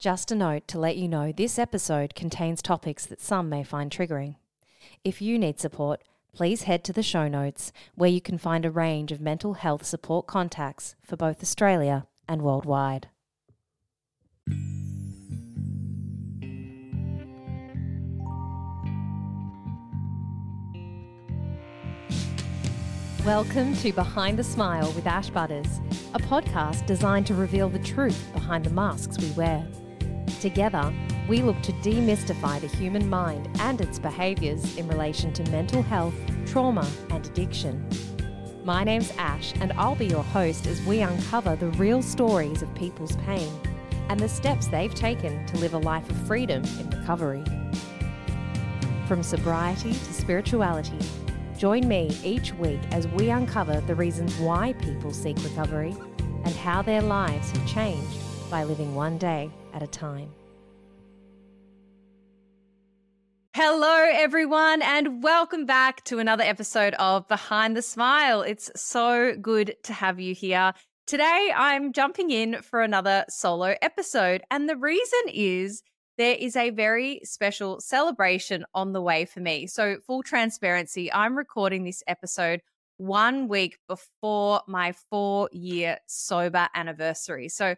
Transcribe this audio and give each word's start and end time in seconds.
Just 0.00 0.30
a 0.30 0.36
note 0.36 0.68
to 0.68 0.78
let 0.78 0.96
you 0.96 1.08
know 1.08 1.32
this 1.32 1.58
episode 1.58 2.14
contains 2.14 2.62
topics 2.62 3.04
that 3.06 3.20
some 3.20 3.48
may 3.48 3.64
find 3.64 3.90
triggering. 3.90 4.36
If 5.02 5.20
you 5.20 5.40
need 5.40 5.58
support, 5.58 6.04
please 6.32 6.62
head 6.62 6.84
to 6.84 6.92
the 6.92 7.02
show 7.02 7.26
notes 7.26 7.72
where 7.96 8.08
you 8.08 8.20
can 8.20 8.38
find 8.38 8.64
a 8.64 8.70
range 8.70 9.10
of 9.10 9.20
mental 9.20 9.54
health 9.54 9.84
support 9.84 10.28
contacts 10.28 10.94
for 11.02 11.16
both 11.16 11.42
Australia 11.42 12.06
and 12.28 12.42
worldwide. 12.42 13.08
Welcome 23.26 23.74
to 23.78 23.92
Behind 23.92 24.38
the 24.38 24.44
Smile 24.44 24.92
with 24.92 25.08
Ash 25.08 25.28
Butters, 25.28 25.80
a 26.14 26.20
podcast 26.20 26.86
designed 26.86 27.26
to 27.26 27.34
reveal 27.34 27.68
the 27.68 27.80
truth 27.80 28.30
behind 28.32 28.64
the 28.64 28.70
masks 28.70 29.18
we 29.18 29.32
wear. 29.32 29.66
Together, 30.40 30.92
we 31.28 31.42
look 31.42 31.60
to 31.62 31.72
demystify 31.74 32.60
the 32.60 32.68
human 32.68 33.08
mind 33.08 33.48
and 33.60 33.80
its 33.80 33.98
behaviours 33.98 34.76
in 34.76 34.86
relation 34.86 35.32
to 35.32 35.42
mental 35.50 35.82
health, 35.82 36.14
trauma, 36.46 36.88
and 37.10 37.26
addiction. 37.26 37.84
My 38.64 38.84
name's 38.84 39.10
Ash, 39.18 39.52
and 39.60 39.72
I'll 39.72 39.96
be 39.96 40.06
your 40.06 40.22
host 40.22 40.68
as 40.68 40.80
we 40.82 41.00
uncover 41.00 41.56
the 41.56 41.70
real 41.70 42.02
stories 42.02 42.62
of 42.62 42.72
people's 42.76 43.16
pain 43.16 43.52
and 44.08 44.20
the 44.20 44.28
steps 44.28 44.68
they've 44.68 44.94
taken 44.94 45.44
to 45.46 45.58
live 45.58 45.74
a 45.74 45.78
life 45.78 46.08
of 46.08 46.16
freedom 46.26 46.62
in 46.78 46.88
recovery. 46.90 47.42
From 49.08 49.24
sobriety 49.24 49.92
to 49.92 50.12
spirituality, 50.12 50.98
join 51.58 51.88
me 51.88 52.16
each 52.22 52.54
week 52.54 52.80
as 52.92 53.08
we 53.08 53.30
uncover 53.30 53.80
the 53.80 53.94
reasons 53.94 54.36
why 54.38 54.72
people 54.74 55.12
seek 55.12 55.36
recovery 55.42 55.96
and 56.44 56.54
how 56.54 56.80
their 56.80 57.02
lives 57.02 57.50
have 57.50 57.66
changed 57.66 58.27
by 58.50 58.64
living 58.64 58.94
one 58.94 59.18
day 59.18 59.50
at 59.74 59.82
a 59.82 59.86
time. 59.86 60.30
Hello, 63.54 64.04
everyone, 64.12 64.82
and 64.82 65.22
welcome 65.22 65.66
back 65.66 66.04
to 66.04 66.20
another 66.20 66.44
episode 66.44 66.94
of 66.94 67.26
Behind 67.28 67.76
the 67.76 67.82
Smile. 67.82 68.42
It's 68.42 68.70
so 68.76 69.34
good 69.34 69.74
to 69.82 69.92
have 69.92 70.20
you 70.20 70.34
here. 70.34 70.72
Today, 71.06 71.52
I'm 71.54 71.92
jumping 71.92 72.30
in 72.30 72.62
for 72.62 72.82
another 72.82 73.24
solo 73.28 73.74
episode, 73.82 74.42
and 74.50 74.68
the 74.68 74.76
reason 74.76 75.20
is 75.32 75.82
there 76.18 76.36
is 76.36 76.54
a 76.54 76.70
very 76.70 77.20
special 77.24 77.80
celebration 77.80 78.64
on 78.74 78.92
the 78.92 79.02
way 79.02 79.24
for 79.24 79.40
me. 79.40 79.66
So, 79.66 79.96
full 80.06 80.22
transparency, 80.22 81.12
I'm 81.12 81.36
recording 81.36 81.84
this 81.84 82.02
episode 82.06 82.60
one 82.98 83.48
week 83.48 83.78
before 83.88 84.62
my 84.68 84.92
four 85.10 85.48
year 85.52 85.98
sober 86.06 86.68
anniversary. 86.74 87.48
So, 87.48 87.74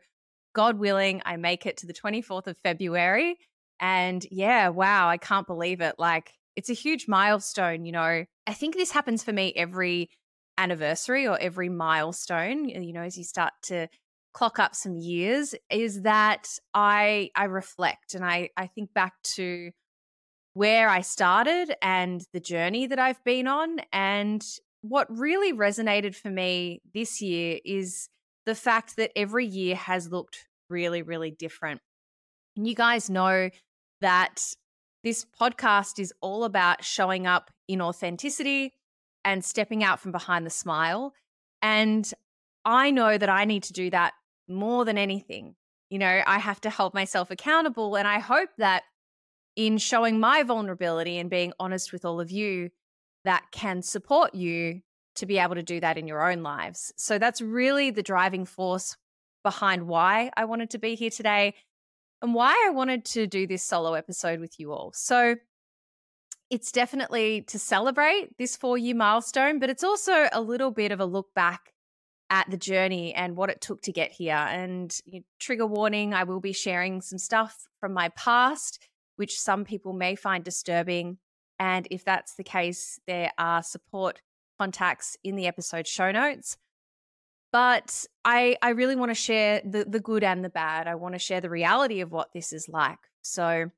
God 0.54 0.78
willing, 0.78 1.22
I 1.24 1.36
make 1.36 1.66
it 1.66 1.78
to 1.78 1.86
the 1.86 1.94
24th 1.94 2.46
of 2.46 2.56
February. 2.62 3.36
And 3.80 4.24
yeah, 4.30 4.68
wow, 4.68 5.08
I 5.08 5.16
can't 5.16 5.46
believe 5.46 5.80
it. 5.80 5.96
Like, 5.98 6.32
it's 6.56 6.70
a 6.70 6.74
huge 6.74 7.06
milestone, 7.08 7.84
you 7.84 7.92
know. 7.92 8.24
I 8.46 8.52
think 8.52 8.74
this 8.74 8.90
happens 8.90 9.22
for 9.22 9.32
me 9.32 9.52
every 9.56 10.10
anniversary 10.58 11.26
or 11.26 11.38
every 11.40 11.68
milestone, 11.68 12.68
you 12.68 12.92
know, 12.92 13.02
as 13.02 13.16
you 13.16 13.24
start 13.24 13.52
to 13.64 13.88
clock 14.32 14.58
up 14.58 14.74
some 14.74 14.96
years 14.96 15.54
is 15.70 16.02
that 16.02 16.48
I 16.72 17.30
I 17.34 17.44
reflect 17.44 18.14
and 18.14 18.24
I 18.24 18.50
I 18.56 18.68
think 18.68 18.94
back 18.94 19.14
to 19.34 19.70
where 20.54 20.88
I 20.88 21.00
started 21.00 21.74
and 21.82 22.22
the 22.32 22.40
journey 22.40 22.86
that 22.86 22.98
I've 22.98 23.22
been 23.24 23.46
on 23.46 23.78
and 23.92 24.44
what 24.82 25.06
really 25.10 25.52
resonated 25.52 26.14
for 26.14 26.30
me 26.30 26.80
this 26.94 27.20
year 27.20 27.58
is 27.64 28.08
the 28.50 28.56
fact 28.56 28.96
that 28.96 29.12
every 29.14 29.46
year 29.46 29.76
has 29.76 30.10
looked 30.10 30.48
really, 30.68 31.02
really 31.02 31.30
different. 31.30 31.80
And 32.56 32.66
you 32.66 32.74
guys 32.74 33.08
know 33.08 33.50
that 34.00 34.42
this 35.04 35.24
podcast 35.40 36.00
is 36.00 36.12
all 36.20 36.42
about 36.42 36.82
showing 36.82 37.28
up 37.28 37.52
in 37.68 37.80
authenticity 37.80 38.72
and 39.24 39.44
stepping 39.44 39.84
out 39.84 40.00
from 40.00 40.10
behind 40.10 40.44
the 40.44 40.50
smile. 40.50 41.14
And 41.62 42.12
I 42.64 42.90
know 42.90 43.16
that 43.16 43.28
I 43.28 43.44
need 43.44 43.62
to 43.64 43.72
do 43.72 43.88
that 43.90 44.14
more 44.48 44.84
than 44.84 44.98
anything. 44.98 45.54
You 45.88 46.00
know, 46.00 46.22
I 46.26 46.40
have 46.40 46.60
to 46.62 46.70
hold 46.70 46.92
myself 46.92 47.30
accountable. 47.30 47.96
And 47.96 48.08
I 48.08 48.18
hope 48.18 48.50
that 48.58 48.82
in 49.54 49.78
showing 49.78 50.18
my 50.18 50.42
vulnerability 50.42 51.18
and 51.18 51.30
being 51.30 51.52
honest 51.60 51.92
with 51.92 52.04
all 52.04 52.20
of 52.20 52.32
you, 52.32 52.70
that 53.24 53.44
can 53.52 53.82
support 53.82 54.34
you 54.34 54.80
to 55.20 55.26
be 55.26 55.38
able 55.38 55.54
to 55.54 55.62
do 55.62 55.80
that 55.80 55.96
in 55.96 56.06
your 56.06 56.30
own 56.30 56.42
lives. 56.42 56.92
So 56.96 57.18
that's 57.18 57.40
really 57.40 57.90
the 57.90 58.02
driving 58.02 58.44
force 58.44 58.96
behind 59.42 59.86
why 59.86 60.30
I 60.36 60.44
wanted 60.44 60.70
to 60.70 60.78
be 60.78 60.94
here 60.94 61.10
today 61.10 61.54
and 62.20 62.34
why 62.34 62.52
I 62.66 62.70
wanted 62.70 63.04
to 63.06 63.26
do 63.26 63.46
this 63.46 63.62
solo 63.62 63.94
episode 63.94 64.40
with 64.40 64.58
you 64.60 64.72
all. 64.72 64.92
So 64.94 65.36
it's 66.50 66.72
definitely 66.72 67.42
to 67.42 67.58
celebrate 67.58 68.36
this 68.38 68.56
four 68.56 68.76
year 68.76 68.94
milestone, 68.94 69.58
but 69.58 69.70
it's 69.70 69.84
also 69.84 70.28
a 70.32 70.40
little 70.40 70.70
bit 70.70 70.92
of 70.92 71.00
a 71.00 71.04
look 71.04 71.32
back 71.34 71.72
at 72.28 72.50
the 72.50 72.56
journey 72.56 73.14
and 73.14 73.36
what 73.36 73.50
it 73.50 73.60
took 73.60 73.82
to 73.82 73.92
get 73.92 74.12
here. 74.12 74.34
And 74.34 74.96
you 75.04 75.20
know, 75.20 75.24
trigger 75.38 75.66
warning, 75.66 76.12
I 76.14 76.24
will 76.24 76.40
be 76.40 76.52
sharing 76.52 77.00
some 77.00 77.18
stuff 77.18 77.66
from 77.80 77.92
my 77.92 78.08
past, 78.10 78.86
which 79.16 79.40
some 79.40 79.64
people 79.64 79.92
may 79.92 80.14
find 80.14 80.44
disturbing. 80.44 81.18
And 81.58 81.86
if 81.90 82.04
that's 82.04 82.34
the 82.34 82.44
case, 82.44 82.98
there 83.06 83.32
are 83.38 83.62
support 83.62 84.20
contacts 84.60 85.16
in 85.24 85.36
the 85.36 85.46
episode 85.46 85.86
show 85.86 86.12
notes. 86.12 86.58
But 87.50 88.04
I, 88.26 88.58
I 88.60 88.70
really 88.70 88.94
want 88.94 89.10
to 89.10 89.14
share 89.14 89.62
the, 89.64 89.86
the 89.86 90.00
good 90.00 90.22
and 90.22 90.44
the 90.44 90.50
bad. 90.50 90.86
I 90.86 90.96
want 90.96 91.14
to 91.14 91.18
share 91.18 91.40
the 91.40 91.48
reality 91.48 92.02
of 92.02 92.12
what 92.12 92.28
this 92.34 92.52
is 92.52 92.68
like. 92.68 92.98
So 93.22 93.70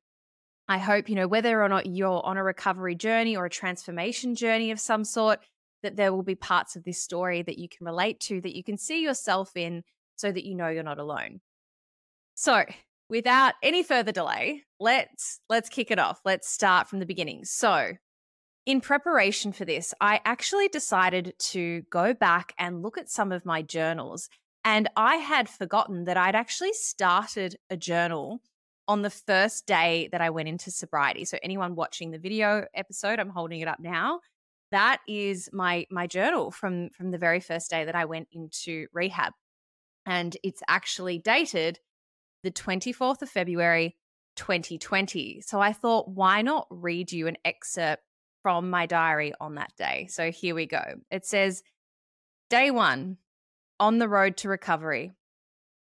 I 0.69 0.79
hope, 0.79 1.09
you 1.09 1.15
know, 1.15 1.29
whether 1.29 1.63
or 1.63 1.69
not 1.69 1.87
you're 1.87 2.27
on 2.27 2.37
a 2.37 2.43
recovery 2.43 2.97
journey 2.97 3.37
or 3.37 3.47
a 3.47 3.51
transformation 3.51 4.35
journey 4.35 4.73
of 4.73 4.81
some 4.81 5.05
sort, 5.05 5.39
that 5.85 5.97
there 5.97 6.13
will 6.13 6.25
be 6.25 6.35
parts 6.35 6.75
of 6.75 6.83
this 6.83 7.01
story 7.01 7.43
that 7.43 7.59
you 7.59 7.69
can 7.69 7.87
relate 7.87 8.19
to, 8.21 8.41
that 8.41 8.57
you 8.57 8.65
can 8.65 8.77
see 8.77 9.03
yourself 9.03 9.53
in, 9.55 9.85
so 10.17 10.33
that 10.33 10.45
you 10.45 10.57
know 10.57 10.69
you're 10.69 10.83
not 10.83 10.99
alone. 10.99 11.41
So, 12.35 12.65
without 13.09 13.55
any 13.63 13.83
further 13.83 14.13
delay, 14.13 14.63
let's 14.81 15.41
let's 15.49 15.69
kick 15.69 15.91
it 15.91 15.99
off. 15.99 16.21
Let's 16.25 16.49
start 16.49 16.89
from 16.89 17.01
the 17.01 17.07
beginning. 17.07 17.45
So, 17.45 17.93
in 18.65 18.81
preparation 18.81 19.53
for 19.53 19.65
this, 19.65 19.93
I 20.01 20.21
actually 20.25 20.69
decided 20.69 21.35
to 21.39 21.83
go 21.91 22.15
back 22.15 22.55
and 22.59 22.83
look 22.83 22.97
at 22.97 23.11
some 23.11 23.33
of 23.33 23.45
my 23.45 23.63
journals. 23.63 24.29
And 24.65 24.89
I 24.97 25.17
had 25.17 25.49
forgotten 25.49 26.05
that 26.05 26.17
I'd 26.17 26.37
actually 26.37 26.73
started 26.73 27.57
a 27.69 27.77
journal 27.77 28.41
on 28.87 29.03
the 29.03 29.11
first 29.11 29.67
day 29.67 30.09
that 30.13 30.21
I 30.21 30.31
went 30.31 30.49
into 30.49 30.71
sobriety. 30.71 31.25
So, 31.25 31.39
anyone 31.43 31.75
watching 31.75 32.11
the 32.11 32.19
video 32.19 32.67
episode, 32.75 33.19
I'm 33.19 33.31
holding 33.31 33.61
it 33.61 33.69
up 33.69 33.81
now. 33.81 34.21
That 34.71 35.01
is 35.09 35.51
my 35.53 35.87
my 35.91 36.07
journal 36.07 36.51
from 36.51 36.91
from 36.91 37.11
the 37.11 37.19
very 37.19 37.41
first 37.41 37.71
day 37.71 37.85
that 37.85 37.97
I 37.97 38.05
went 38.05 38.29
into 38.33 38.87
rehab. 38.93 39.33
And 40.07 40.37
it's 40.45 40.63
actually 40.69 41.19
dated 41.19 41.79
the 42.43 42.51
24th 42.51 43.23
of 43.23 43.29
February 43.29 43.97
2020. 44.37 45.43
So 45.43 45.61
I 45.61 45.73
thought, 45.73 46.09
why 46.09 46.43
not 46.43 46.67
read 46.71 47.13
you 47.13 47.29
an 47.29 47.37
excerpt 47.45 48.03
from 48.43 48.71
my 48.71 48.87
diary 48.87 49.33
on 49.41 49.55
that 49.55 49.73
day. 49.77 50.07
So 50.11 50.31
here 50.31 50.55
we 50.55 50.67
go. 50.67 50.83
It 51.11 51.25
says, 51.25 51.63
Day 52.51 52.71
one, 52.71 53.19
on 53.81 53.99
the 53.99 54.09
road 54.09 54.37
to 54.39 54.49
recovery. 54.49 55.13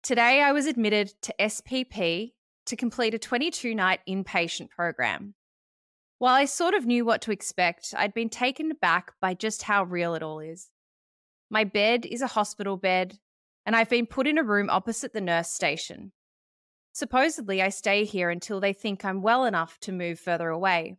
Today 0.04 0.42
I 0.42 0.52
was 0.52 0.66
admitted 0.66 1.14
to 1.24 1.36
SPP 1.40 2.32
to 2.66 2.76
complete 2.76 3.14
a 3.14 3.20
22 3.20 3.76
night 3.76 4.00
inpatient 4.08 4.70
program. 4.70 5.36
While 6.20 6.34
I 6.34 6.46
sort 6.46 6.74
of 6.74 6.86
knew 6.86 7.06
what 7.06 7.22
to 7.24 7.32
expect, 7.32 7.94
I'd 7.96 8.14
been 8.14 8.30
taken 8.30 8.72
aback 8.72 9.14
by 9.22 9.36
just 9.36 9.64
how 9.64 9.84
real 9.84 10.16
it 10.16 10.24
all 10.24 10.40
is. 10.40 10.70
My 11.50 11.64
bed 11.64 12.06
is 12.06 12.22
a 12.22 12.28
hospital 12.28 12.76
bed, 12.76 13.20
and 13.66 13.76
I've 13.76 13.90
been 13.90 14.08
put 14.08 14.28
in 14.28 14.38
a 14.38 14.44
room 14.44 14.70
opposite 14.70 15.14
the 15.14 15.22
nurse 15.22 15.50
station. 15.50 16.12
Supposedly, 16.92 17.62
I 17.62 17.70
stay 17.70 18.04
here 18.04 18.32
until 18.32 18.60
they 18.60 18.74
think 18.74 19.06
I'm 19.06 19.22
well 19.22 19.46
enough 19.46 19.78
to 19.82 19.92
move 19.92 20.20
further 20.20 20.50
away. 20.50 20.98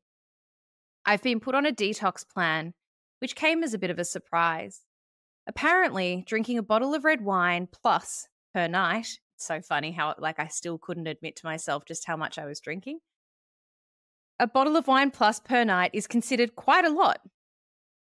I've 1.08 1.22
been 1.22 1.40
put 1.40 1.54
on 1.54 1.64
a 1.64 1.72
detox 1.72 2.22
plan, 2.28 2.74
which 3.20 3.34
came 3.34 3.64
as 3.64 3.72
a 3.72 3.78
bit 3.78 3.88
of 3.88 3.98
a 3.98 4.04
surprise. 4.04 4.82
Apparently, 5.46 6.22
drinking 6.26 6.58
a 6.58 6.62
bottle 6.62 6.92
of 6.92 7.02
red 7.02 7.22
wine 7.22 7.66
plus 7.66 8.28
per 8.52 8.66
night, 8.68 9.18
it's 9.34 9.46
so 9.46 9.62
funny 9.62 9.92
how 9.92 10.14
like 10.18 10.38
I 10.38 10.48
still 10.48 10.76
couldn't 10.76 11.06
admit 11.06 11.34
to 11.36 11.46
myself 11.46 11.86
just 11.88 12.06
how 12.06 12.18
much 12.18 12.38
I 12.38 12.44
was 12.44 12.60
drinking. 12.60 12.98
A 14.38 14.46
bottle 14.46 14.76
of 14.76 14.86
wine 14.86 15.10
plus 15.10 15.40
per 15.40 15.64
night 15.64 15.92
is 15.94 16.06
considered 16.06 16.54
quite 16.54 16.84
a 16.84 16.90
lot. 16.90 17.22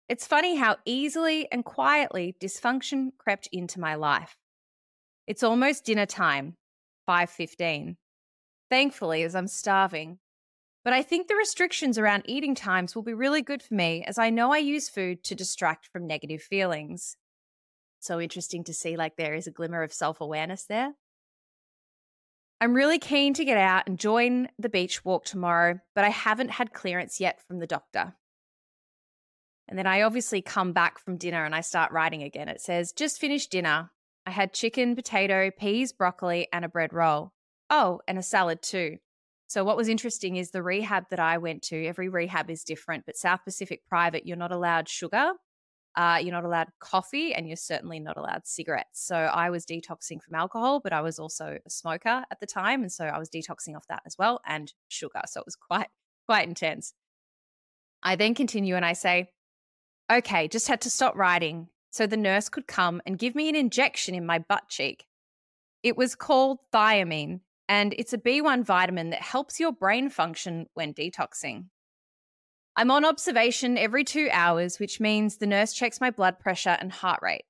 It's 0.08 0.26
funny 0.26 0.56
how 0.56 0.78
easily 0.86 1.46
and 1.52 1.62
quietly 1.62 2.34
dysfunction 2.40 3.10
crept 3.18 3.50
into 3.52 3.78
my 3.78 3.96
life. 3.96 4.38
It's 5.26 5.42
almost 5.42 5.84
dinner 5.84 6.06
time, 6.06 6.56
5:15. 7.06 7.98
Thankfully, 8.70 9.22
as 9.24 9.34
I'm 9.34 9.46
starving, 9.46 10.20
but 10.84 10.92
I 10.92 11.02
think 11.02 11.26
the 11.26 11.34
restrictions 11.34 11.98
around 11.98 12.24
eating 12.26 12.54
times 12.54 12.94
will 12.94 13.02
be 13.02 13.14
really 13.14 13.42
good 13.42 13.62
for 13.62 13.74
me 13.74 14.04
as 14.06 14.18
I 14.18 14.30
know 14.30 14.52
I 14.52 14.58
use 14.58 14.88
food 14.88 15.24
to 15.24 15.34
distract 15.34 15.88
from 15.92 16.06
negative 16.06 16.42
feelings. 16.42 17.16
So 18.00 18.20
interesting 18.20 18.64
to 18.64 18.74
see 18.74 18.96
like 18.96 19.16
there 19.16 19.34
is 19.34 19.46
a 19.46 19.50
glimmer 19.50 19.82
of 19.82 19.92
self-awareness 19.92 20.64
there. 20.66 20.92
I'm 22.60 22.74
really 22.74 22.98
keen 22.98 23.34
to 23.34 23.44
get 23.44 23.56
out 23.56 23.86
and 23.86 23.98
join 23.98 24.48
the 24.58 24.68
beach 24.68 25.04
walk 25.04 25.24
tomorrow, 25.24 25.80
but 25.94 26.04
I 26.04 26.10
haven't 26.10 26.50
had 26.50 26.72
clearance 26.72 27.18
yet 27.18 27.40
from 27.46 27.58
the 27.58 27.66
doctor. 27.66 28.14
And 29.66 29.78
then 29.78 29.86
I 29.86 30.02
obviously 30.02 30.42
come 30.42 30.72
back 30.72 30.98
from 30.98 31.16
dinner 31.16 31.44
and 31.44 31.54
I 31.54 31.62
start 31.62 31.92
writing 31.92 32.22
again. 32.22 32.48
It 32.48 32.60
says, 32.60 32.92
just 32.92 33.18
finished 33.18 33.50
dinner. 33.50 33.90
I 34.26 34.30
had 34.30 34.52
chicken, 34.52 34.94
potato, 34.94 35.50
peas, 35.50 35.92
broccoli, 35.92 36.48
and 36.52 36.64
a 36.64 36.68
bread 36.68 36.92
roll. 36.92 37.32
Oh, 37.70 38.00
and 38.06 38.18
a 38.18 38.22
salad 38.22 38.62
too. 38.62 38.98
So, 39.46 39.64
what 39.64 39.76
was 39.76 39.88
interesting 39.88 40.36
is 40.36 40.50
the 40.50 40.62
rehab 40.62 41.04
that 41.10 41.20
I 41.20 41.38
went 41.38 41.62
to, 41.64 41.86
every 41.86 42.08
rehab 42.08 42.50
is 42.50 42.64
different, 42.64 43.04
but 43.06 43.16
South 43.16 43.40
Pacific 43.44 43.82
Private, 43.86 44.26
you're 44.26 44.36
not 44.36 44.52
allowed 44.52 44.88
sugar, 44.88 45.32
uh, 45.96 46.18
you're 46.20 46.32
not 46.32 46.44
allowed 46.44 46.68
coffee, 46.80 47.34
and 47.34 47.46
you're 47.46 47.56
certainly 47.56 48.00
not 48.00 48.16
allowed 48.16 48.46
cigarettes. 48.46 49.04
So, 49.06 49.16
I 49.16 49.50
was 49.50 49.66
detoxing 49.66 50.22
from 50.22 50.34
alcohol, 50.34 50.80
but 50.80 50.92
I 50.92 51.02
was 51.02 51.18
also 51.18 51.58
a 51.64 51.70
smoker 51.70 52.24
at 52.30 52.40
the 52.40 52.46
time. 52.46 52.82
And 52.82 52.90
so, 52.90 53.04
I 53.04 53.18
was 53.18 53.28
detoxing 53.28 53.76
off 53.76 53.86
that 53.88 54.02
as 54.06 54.16
well 54.18 54.40
and 54.46 54.72
sugar. 54.88 55.20
So, 55.26 55.40
it 55.40 55.46
was 55.46 55.56
quite, 55.56 55.88
quite 56.26 56.48
intense. 56.48 56.94
I 58.02 58.16
then 58.16 58.34
continue 58.34 58.76
and 58.76 58.84
I 58.84 58.92
say, 58.92 59.30
okay, 60.12 60.48
just 60.48 60.68
had 60.68 60.82
to 60.82 60.90
stop 60.90 61.16
writing 61.16 61.68
so 61.90 62.06
the 62.06 62.16
nurse 62.16 62.48
could 62.48 62.66
come 62.66 63.00
and 63.06 63.18
give 63.18 63.34
me 63.34 63.48
an 63.48 63.54
injection 63.54 64.14
in 64.14 64.26
my 64.26 64.38
butt 64.38 64.68
cheek. 64.68 65.06
It 65.82 65.96
was 65.96 66.14
called 66.14 66.58
thiamine, 66.72 67.40
and 67.68 67.94
it's 67.98 68.12
a 68.12 68.18
B1 68.18 68.64
vitamin 68.64 69.10
that 69.10 69.22
helps 69.22 69.58
your 69.58 69.72
brain 69.72 70.10
function 70.10 70.66
when 70.74 70.94
detoxing. 70.94 71.66
I'm 72.76 72.90
on 72.90 73.04
observation 73.04 73.78
every 73.78 74.02
two 74.02 74.28
hours, 74.32 74.78
which 74.78 75.00
means 75.00 75.36
the 75.36 75.46
nurse 75.46 75.72
checks 75.72 76.00
my 76.00 76.10
blood 76.10 76.38
pressure 76.40 76.76
and 76.80 76.90
heart 76.90 77.20
rate. 77.22 77.44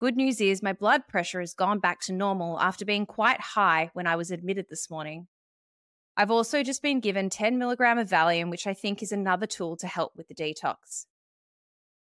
Good 0.00 0.16
news 0.16 0.40
is 0.40 0.62
my 0.62 0.72
blood 0.72 1.06
pressure 1.08 1.40
has 1.40 1.54
gone 1.54 1.78
back 1.78 2.00
to 2.02 2.12
normal 2.12 2.60
after 2.60 2.84
being 2.84 3.06
quite 3.06 3.40
high 3.40 3.90
when 3.94 4.06
I 4.06 4.16
was 4.16 4.30
admitted 4.30 4.66
this 4.68 4.90
morning. 4.90 5.28
I've 6.16 6.30
also 6.30 6.62
just 6.62 6.82
been 6.82 7.00
given 7.00 7.30
10 7.30 7.58
milligram 7.58 7.98
of 7.98 8.08
Valium, 8.08 8.50
which 8.50 8.66
I 8.66 8.74
think 8.74 9.02
is 9.02 9.12
another 9.12 9.46
tool 9.46 9.76
to 9.78 9.86
help 9.86 10.12
with 10.16 10.28
the 10.28 10.34
detox. 10.34 11.06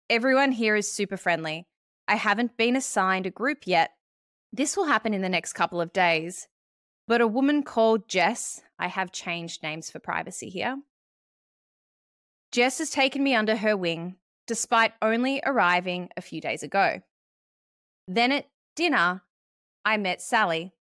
Everyone 0.09 0.51
here 0.51 0.75
is 0.75 0.91
super 0.91 1.17
friendly. 1.17 1.67
I 2.07 2.15
haven't 2.15 2.57
been 2.57 2.75
assigned 2.75 3.25
a 3.25 3.31
group 3.31 3.65
yet. 3.65 3.91
This 4.51 4.77
will 4.77 4.85
happen 4.85 5.13
in 5.13 5.21
the 5.21 5.29
next 5.29 5.53
couple 5.53 5.81
of 5.81 5.93
days. 5.93 6.47
But 7.07 7.21
a 7.21 7.27
woman 7.27 7.63
called 7.63 8.07
Jess, 8.07 8.61
I 8.79 8.87
have 8.87 9.11
changed 9.11 9.63
names 9.63 9.91
for 9.91 9.99
privacy 9.99 10.49
here. 10.49 10.77
Jess 12.51 12.77
has 12.77 12.89
taken 12.89 13.23
me 13.23 13.35
under 13.35 13.57
her 13.57 13.75
wing, 13.75 14.15
despite 14.47 14.93
only 15.01 15.41
arriving 15.45 16.09
a 16.15 16.21
few 16.21 16.39
days 16.39 16.63
ago. 16.63 17.01
Then 18.07 18.31
at 18.31 18.47
dinner, 18.75 19.23
I 19.83 19.97
met 19.97 20.21
Sally. 20.21 20.73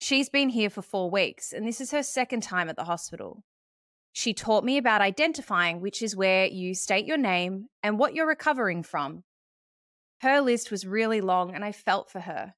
She's 0.00 0.28
been 0.28 0.50
here 0.50 0.68
for 0.68 0.82
four 0.82 1.10
weeks, 1.10 1.52
and 1.52 1.66
this 1.66 1.80
is 1.80 1.90
her 1.92 2.02
second 2.02 2.42
time 2.42 2.68
at 2.68 2.76
the 2.76 2.84
hospital. 2.84 3.44
She 4.12 4.34
taught 4.34 4.64
me 4.64 4.76
about 4.78 5.00
identifying, 5.00 5.80
which 5.80 6.02
is 6.02 6.16
where 6.16 6.46
you 6.46 6.74
state 6.74 7.06
your 7.06 7.18
name 7.18 7.68
and 7.82 7.98
what 7.98 8.14
you're 8.14 8.26
recovering 8.26 8.82
from, 8.82 9.24
her 10.20 10.40
list 10.40 10.70
was 10.70 10.86
really 10.86 11.20
long, 11.20 11.54
and 11.54 11.64
I 11.64 11.72
felt 11.72 12.10
for 12.10 12.20
her. 12.20 12.54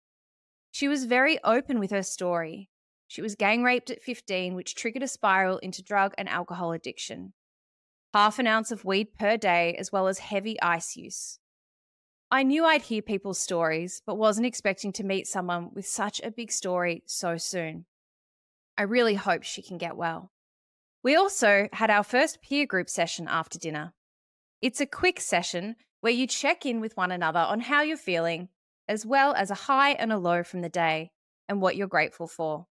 She 0.70 0.86
was 0.86 1.04
very 1.04 1.42
open 1.42 1.80
with 1.80 1.90
her 1.90 2.02
story. 2.02 2.68
She 3.08 3.22
was 3.22 3.34
gang 3.34 3.64
raped 3.64 3.90
at 3.90 4.02
15, 4.02 4.54
which 4.54 4.74
triggered 4.74 5.02
a 5.02 5.08
spiral 5.08 5.58
into 5.58 5.82
drug 5.82 6.14
and 6.18 6.28
alcohol 6.28 6.72
addiction. 6.72 7.32
Half 8.14 8.38
an 8.38 8.46
ounce 8.46 8.70
of 8.70 8.84
weed 8.84 9.14
per 9.18 9.38
day, 9.38 9.74
as 9.78 9.90
well 9.90 10.06
as 10.08 10.18
heavy 10.18 10.60
ice 10.60 10.94
use. 10.94 11.38
I 12.30 12.42
knew 12.42 12.66
I'd 12.66 12.82
hear 12.82 13.00
people's 13.00 13.38
stories, 13.38 14.02
but 14.06 14.16
wasn't 14.16 14.46
expecting 14.46 14.92
to 14.92 15.04
meet 15.04 15.26
someone 15.26 15.70
with 15.74 15.86
such 15.86 16.20
a 16.22 16.30
big 16.30 16.52
story 16.52 17.02
so 17.06 17.38
soon. 17.38 17.86
I 18.76 18.82
really 18.82 19.14
hope 19.14 19.42
she 19.42 19.62
can 19.62 19.78
get 19.78 19.96
well. 19.96 20.30
We 21.02 21.16
also 21.16 21.68
had 21.72 21.88
our 21.88 22.04
first 22.04 22.42
peer 22.42 22.66
group 22.66 22.90
session 22.90 23.26
after 23.26 23.58
dinner. 23.58 23.94
It's 24.60 24.82
a 24.82 24.86
quick 24.86 25.20
session 25.20 25.76
where 26.02 26.12
you 26.12 26.26
check 26.26 26.66
in 26.66 26.80
with 26.80 26.96
one 26.96 27.10
another 27.10 27.40
on 27.40 27.60
how 27.60 27.80
you're 27.80 27.96
feeling, 27.96 28.50
as 28.86 29.06
well 29.06 29.32
as 29.32 29.50
a 29.50 29.54
high 29.66 29.92
and 29.92 30.12
a 30.12 30.18
low 30.18 30.42
from 30.42 30.60
the 30.60 30.68
day 30.68 31.12
and 31.48 31.62
what 31.62 31.76
you're 31.76 31.86
grateful 31.86 32.28
for. 32.28 32.66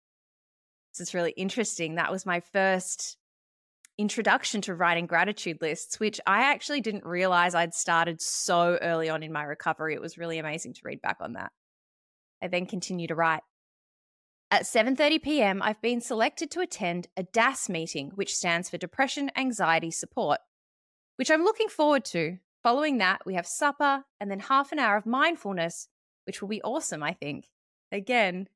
This 0.97 1.09
is 1.09 1.15
really 1.15 1.33
interesting. 1.33 1.97
That 1.97 2.13
was 2.13 2.27
my 2.27 2.41
first 2.41 3.17
introduction 3.99 4.61
to 4.63 4.75
writing 4.75 5.07
gratitude 5.07 5.59
lists, 5.61 5.99
which 5.99 6.21
I 6.27 6.43
actually 6.43 6.81
didn't 6.81 7.05
realize 7.05 7.55
I'd 7.55 7.75
started 7.75 8.21
so 8.21 8.79
early 8.83 9.09
on 9.09 9.23
in 9.23 9.33
my 9.33 9.43
recovery. 9.43 9.95
It 9.95 10.01
was 10.01 10.19
really 10.19 10.39
amazing 10.39 10.75
to 10.75 10.81
read 10.85 11.01
back 11.01 11.17
on 11.21 11.35
that. 11.35 11.53
I 12.43 12.49
then 12.49 12.67
continue 12.67 13.07
to 13.09 13.15
write. 13.15 13.43
At 14.51 14.63
7:30 14.63 15.23
p.m., 15.23 15.63
I've 15.63 15.81
been 15.81 16.01
selected 16.01 16.51
to 16.53 16.61
attend 16.61 17.09
a 17.17 17.25
DAS 17.25 17.69
meeting, 17.69 18.13
which 18.15 18.35
stands 18.35 18.71
for 18.71 18.77
Depression 18.77 19.31
Anxiety 19.37 19.91
Support, 19.91 20.39
which 21.17 21.31
I'm 21.31 21.43
looking 21.43 21.69
forward 21.69 22.05
to 22.07 22.39
Following 22.67 22.99
that, 22.99 23.25
we 23.25 23.35
have 23.35 23.47
supper 23.47 24.03
and 24.19 24.29
then 24.29 24.41
half 24.41 24.73
an 24.73 24.81
hour 24.81 24.97
of 24.97 25.07
mindfulness, 25.07 25.87
which 26.25 26.43
will 26.43 26.49
be 26.49 26.61
awesome, 26.63 27.01
I 27.01 27.13
think. 27.13 27.47
Again, 27.93 28.49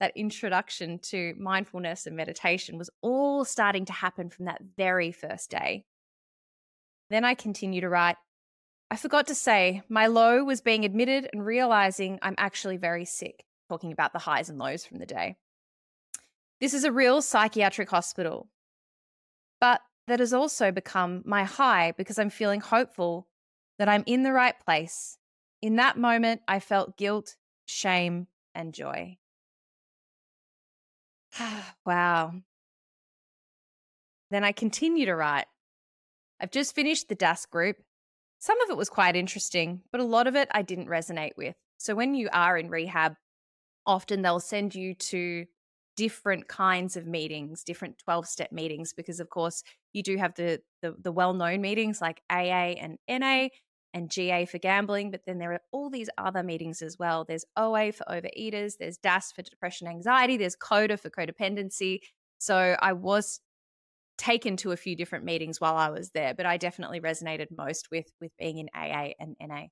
that 0.00 0.16
introduction 0.16 0.98
to 1.00 1.34
mindfulness 1.38 2.06
and 2.06 2.16
meditation 2.16 2.78
was 2.78 2.90
all 3.02 3.44
starting 3.44 3.84
to 3.86 3.92
happen 3.92 4.30
from 4.30 4.44
that 4.44 4.62
very 4.76 5.10
first 5.12 5.50
day. 5.50 5.84
Then 7.10 7.24
I 7.24 7.34
continue 7.34 7.80
to 7.80 7.88
write. 7.88 8.16
I 8.90 8.96
forgot 8.96 9.26
to 9.26 9.34
say, 9.34 9.82
my 9.88 10.06
low 10.06 10.44
was 10.44 10.60
being 10.60 10.84
admitted 10.84 11.28
and 11.32 11.44
realizing 11.44 12.18
I'm 12.22 12.34
actually 12.38 12.76
very 12.76 13.04
sick, 13.04 13.44
talking 13.68 13.92
about 13.92 14.12
the 14.12 14.18
highs 14.20 14.48
and 14.48 14.58
lows 14.58 14.86
from 14.86 14.98
the 14.98 15.06
day. 15.06 15.36
This 16.60 16.74
is 16.74 16.84
a 16.84 16.92
real 16.92 17.20
psychiatric 17.20 17.90
hospital. 17.90 18.48
But 19.60 19.80
that 20.06 20.20
has 20.20 20.32
also 20.32 20.72
become 20.72 21.22
my 21.26 21.44
high 21.44 21.92
because 21.96 22.18
I'm 22.18 22.30
feeling 22.30 22.60
hopeful 22.60 23.26
that 23.78 23.88
I'm 23.88 24.04
in 24.06 24.22
the 24.22 24.32
right 24.32 24.58
place. 24.64 25.18
In 25.60 25.76
that 25.76 25.98
moment, 25.98 26.40
I 26.48 26.60
felt 26.60 26.96
guilt, 26.96 27.36
shame, 27.66 28.28
and 28.54 28.72
joy. 28.72 29.18
wow. 31.86 32.32
Then 34.30 34.44
I 34.44 34.52
continue 34.52 35.06
to 35.06 35.14
write. 35.14 35.46
I've 36.40 36.50
just 36.50 36.74
finished 36.74 37.08
the 37.08 37.14
DAS 37.14 37.46
group. 37.46 37.76
Some 38.38 38.60
of 38.62 38.70
it 38.70 38.76
was 38.76 38.88
quite 38.88 39.16
interesting, 39.16 39.82
but 39.90 40.00
a 40.00 40.04
lot 40.04 40.26
of 40.26 40.36
it 40.36 40.48
I 40.52 40.62
didn't 40.62 40.86
resonate 40.86 41.36
with. 41.36 41.56
So 41.78 41.94
when 41.94 42.14
you 42.14 42.28
are 42.32 42.56
in 42.56 42.70
rehab, 42.70 43.14
often 43.86 44.22
they'll 44.22 44.40
send 44.40 44.74
you 44.74 44.94
to 44.94 45.46
different 45.96 46.46
kinds 46.46 46.96
of 46.96 47.06
meetings, 47.06 47.64
different 47.64 47.98
12 47.98 48.26
step 48.26 48.52
meetings, 48.52 48.92
because 48.92 49.18
of 49.18 49.30
course 49.30 49.64
you 49.92 50.02
do 50.02 50.16
have 50.16 50.34
the, 50.34 50.60
the, 50.82 50.94
the 51.00 51.10
well 51.10 51.34
known 51.34 51.60
meetings 51.60 52.00
like 52.00 52.22
AA 52.30 52.76
and 52.78 52.98
NA, 53.08 53.48
and 53.98 54.10
GA 54.10 54.46
for 54.46 54.58
gambling, 54.58 55.10
but 55.10 55.20
then 55.26 55.38
there 55.38 55.52
are 55.52 55.60
all 55.72 55.90
these 55.90 56.08
other 56.16 56.42
meetings 56.42 56.80
as 56.80 56.96
well. 56.98 57.24
There's 57.24 57.44
OA 57.56 57.92
for 57.92 58.04
overeaters, 58.04 58.78
there's 58.78 58.96
DAS 58.96 59.32
for 59.32 59.42
depression 59.42 59.86
anxiety, 59.88 60.38
there's 60.38 60.56
CODA 60.56 60.96
for 60.96 61.10
codependency. 61.10 62.00
So 62.38 62.76
I 62.80 62.94
was 62.94 63.40
taken 64.16 64.56
to 64.58 64.72
a 64.72 64.76
few 64.76 64.96
different 64.96 65.24
meetings 65.24 65.60
while 65.60 65.76
I 65.76 65.90
was 65.90 66.10
there, 66.10 66.32
but 66.34 66.46
I 66.46 66.56
definitely 66.56 67.00
resonated 67.00 67.48
most 67.56 67.88
with 67.90 68.06
with 68.20 68.32
being 68.38 68.58
in 68.58 68.68
AA 68.74 69.10
and 69.20 69.36
NA. 69.40 69.66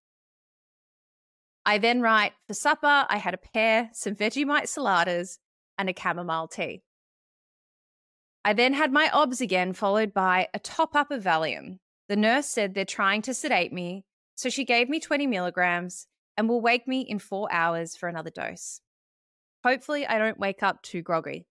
I 1.65 1.79
then 1.79 2.01
write 2.01 2.33
for 2.47 2.55
supper, 2.55 3.07
I 3.09 3.17
had 3.17 3.35
a 3.35 3.39
pear, 3.39 3.91
some 3.93 4.15
Vegemite 4.15 4.67
saladas, 4.67 5.39
and 5.79 5.89
a 5.91 5.95
chamomile 5.99 6.49
tea. 6.49 6.83
I 8.45 8.53
then 8.53 8.75
had 8.75 8.93
my 8.93 9.11
OBS 9.13 9.41
again, 9.41 9.73
followed 9.73 10.15
by 10.15 10.47
a 10.55 10.61
top 10.61 10.95
up 10.95 11.11
of 11.11 11.25
Valium. 11.25 11.79
The 12.09 12.15
nurse 12.15 12.47
said 12.47 12.75
they're 12.75 12.85
trying 12.85 13.23
to 13.23 13.35
sedate 13.35 13.73
me, 13.73 14.05
so 14.37 14.49
she 14.51 14.65
gave 14.65 14.89
me 14.89 15.01
20 15.01 15.27
milligrams 15.27 16.07
and 16.37 16.49
will 16.49 16.61
wake 16.61 16.87
me 16.87 17.01
in 17.01 17.19
four 17.19 17.51
hours 17.51 17.97
for 17.97 18.09
another 18.09 18.31
dose. 18.31 18.81
Hopefully, 19.65 20.07
I 20.07 20.19
don't 20.19 20.39
wake 20.39 20.63
up 20.63 20.83
too 20.83 21.03
groggy. 21.03 21.47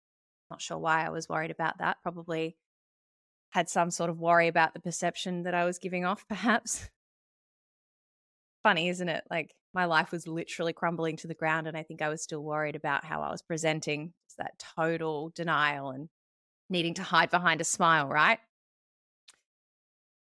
Not 0.50 0.62
sure 0.62 0.78
why 0.78 1.06
I 1.06 1.10
was 1.10 1.28
worried 1.28 1.52
about 1.52 1.80
that. 1.80 1.98
Probably 2.04 2.56
had 3.50 3.68
some 3.70 3.90
sort 3.90 4.10
of 4.10 4.20
worry 4.20 4.48
about 4.48 4.74
the 4.74 4.80
perception 4.80 5.44
that 5.44 5.56
I 5.56 5.66
was 5.66 5.80
giving 5.80 6.06
off, 6.06 6.26
perhaps. 6.30 6.90
Funny, 8.64 8.90
isn't 8.90 9.10
it? 9.10 9.24
Like, 9.30 9.54
my 9.74 9.86
life 9.86 10.12
was 10.12 10.28
literally 10.28 10.72
crumbling 10.72 11.18
to 11.18 11.28
the 11.28 11.34
ground, 11.34 11.68
and 11.68 11.76
I 11.76 11.84
think 11.84 12.02
I 12.02 12.10
was 12.10 12.22
still 12.22 12.42
worried 12.42 12.76
about 12.76 13.04
how 13.04 13.22
I 13.22 13.32
was 13.32 13.42
presenting. 13.42 14.14
It's 14.28 14.36
that 14.36 14.64
total 14.78 15.32
denial 15.36 15.90
and 15.90 16.08
needing 16.70 16.94
to 16.96 17.04
hide 17.04 17.32
behind 17.32 17.62
a 17.62 17.66
smile, 17.66 18.08
right? 18.08 18.40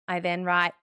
I 0.08 0.20
then 0.20 0.44
write, 0.44 0.74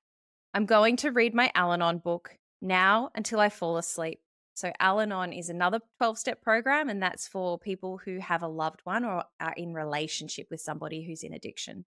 I'm 0.56 0.64
going 0.64 0.96
to 0.96 1.10
read 1.10 1.34
my 1.34 1.52
Al 1.54 1.74
Anon 1.74 1.98
book 1.98 2.38
now 2.62 3.10
until 3.14 3.40
I 3.40 3.50
fall 3.50 3.76
asleep. 3.76 4.20
So, 4.54 4.72
Al 4.80 5.02
Anon 5.02 5.34
is 5.34 5.50
another 5.50 5.80
12 5.98 6.16
step 6.16 6.40
program, 6.40 6.88
and 6.88 7.02
that's 7.02 7.28
for 7.28 7.58
people 7.58 8.00
who 8.02 8.20
have 8.20 8.42
a 8.42 8.48
loved 8.48 8.80
one 8.84 9.04
or 9.04 9.24
are 9.38 9.52
in 9.54 9.74
relationship 9.74 10.46
with 10.50 10.62
somebody 10.62 11.06
who's 11.06 11.22
in 11.22 11.34
addiction. 11.34 11.84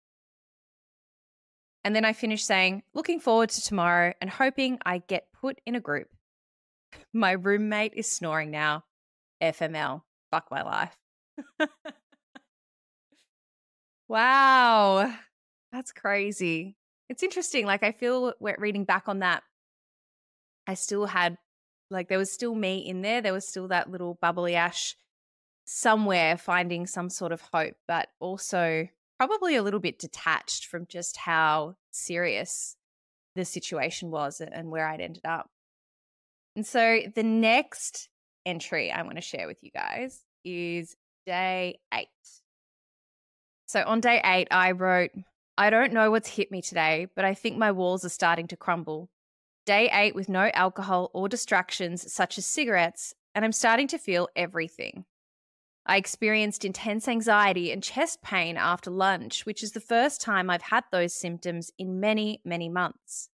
And 1.83 1.95
then 1.95 2.05
I 2.05 2.13
finish 2.13 2.43
saying, 2.43 2.83
looking 2.93 3.19
forward 3.19 3.49
to 3.49 3.61
tomorrow 3.61 4.13
and 4.21 4.29
hoping 4.29 4.77
I 4.85 4.99
get 4.99 5.33
put 5.41 5.59
in 5.65 5.73
a 5.73 5.79
group. 5.79 6.09
My 7.11 7.31
roommate 7.31 7.95
is 7.95 8.11
snoring 8.11 8.51
now. 8.51 8.83
FML. 9.41 10.03
Fuck 10.29 10.51
my 10.51 10.61
life. 10.61 10.95
Wow. 14.09 15.13
That's 15.71 15.91
crazy. 15.91 16.78
It's 17.09 17.23
interesting. 17.23 17.65
Like, 17.65 17.83
I 17.83 17.91
feel 17.91 18.33
reading 18.39 18.85
back 18.85 19.09
on 19.09 19.19
that, 19.19 19.43
I 20.67 20.75
still 20.75 21.07
had, 21.07 21.37
like, 21.89 22.07
there 22.07 22.19
was 22.19 22.31
still 22.31 22.53
me 22.53 22.77
in 22.77 23.01
there. 23.01 23.21
There 23.21 23.33
was 23.33 23.47
still 23.47 23.67
that 23.69 23.89
little 23.89 24.17
bubbly 24.21 24.55
ash 24.55 24.95
somewhere 25.65 26.37
finding 26.37 26.87
some 26.87 27.09
sort 27.09 27.31
of 27.31 27.41
hope, 27.53 27.75
but 27.87 28.09
also 28.19 28.87
probably 29.17 29.55
a 29.55 29.63
little 29.63 29.79
bit 29.79 29.99
detached 29.99 30.65
from 30.65 30.85
just 30.87 31.17
how 31.17 31.75
serious 31.91 32.75
the 33.35 33.45
situation 33.45 34.11
was 34.11 34.41
and 34.41 34.69
where 34.69 34.87
I'd 34.87 35.01
ended 35.01 35.25
up. 35.25 35.49
And 36.55 36.65
so 36.65 36.99
the 37.15 37.23
next 37.23 38.09
entry 38.45 38.91
I 38.91 39.01
want 39.03 39.17
to 39.17 39.21
share 39.21 39.47
with 39.47 39.57
you 39.61 39.71
guys 39.71 40.23
is 40.43 40.95
day 41.25 41.79
eight. 41.93 42.07
So 43.67 43.83
on 43.85 44.01
day 44.01 44.21
eight, 44.25 44.47
I 44.49 44.71
wrote, 44.71 45.11
I 45.59 45.69
don't 45.69 45.91
know 45.91 46.09
what's 46.09 46.29
hit 46.29 46.51
me 46.51 46.61
today, 46.61 47.07
but 47.17 47.25
I 47.25 47.33
think 47.33 47.57
my 47.57 47.73
walls 47.73 48.05
are 48.05 48.09
starting 48.09 48.47
to 48.47 48.55
crumble. 48.55 49.09
Day 49.65 49.89
eight 49.91 50.15
with 50.15 50.29
no 50.29 50.49
alcohol 50.53 51.11
or 51.13 51.27
distractions 51.27 52.13
such 52.13 52.37
as 52.37 52.45
cigarettes, 52.45 53.13
and 53.35 53.43
I'm 53.43 53.51
starting 53.51 53.89
to 53.89 53.97
feel 53.97 54.29
everything. 54.37 55.03
I 55.85 55.97
experienced 55.97 56.63
intense 56.63 57.09
anxiety 57.09 57.73
and 57.73 57.83
chest 57.83 58.21
pain 58.21 58.55
after 58.55 58.89
lunch, 58.89 59.45
which 59.45 59.61
is 59.61 59.73
the 59.73 59.81
first 59.81 60.21
time 60.21 60.49
I've 60.49 60.61
had 60.61 60.85
those 60.93 61.13
symptoms 61.13 61.71
in 61.77 61.99
many, 61.99 62.39
many 62.45 62.69
months. 62.69 63.27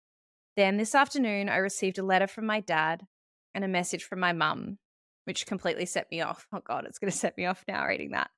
Then 0.57 0.77
this 0.77 0.95
afternoon, 0.95 1.47
I 1.47 1.57
received 1.57 1.99
a 1.99 2.03
letter 2.03 2.25
from 2.25 2.47
my 2.47 2.59
dad 2.59 3.05
and 3.53 3.63
a 3.63 3.67
message 3.67 4.03
from 4.03 4.19
my 4.19 4.33
mum, 4.33 4.79
which 5.25 5.45
completely 5.45 5.85
set 5.85 6.09
me 6.09 6.21
off. 6.21 6.47
Oh, 6.51 6.61
God, 6.63 6.85
it's 6.85 6.97
going 6.97 7.11
to 7.11 7.17
set 7.17 7.37
me 7.37 7.45
off 7.45 7.63
now 7.67 7.85
reading 7.85 8.13
that. 8.13 8.31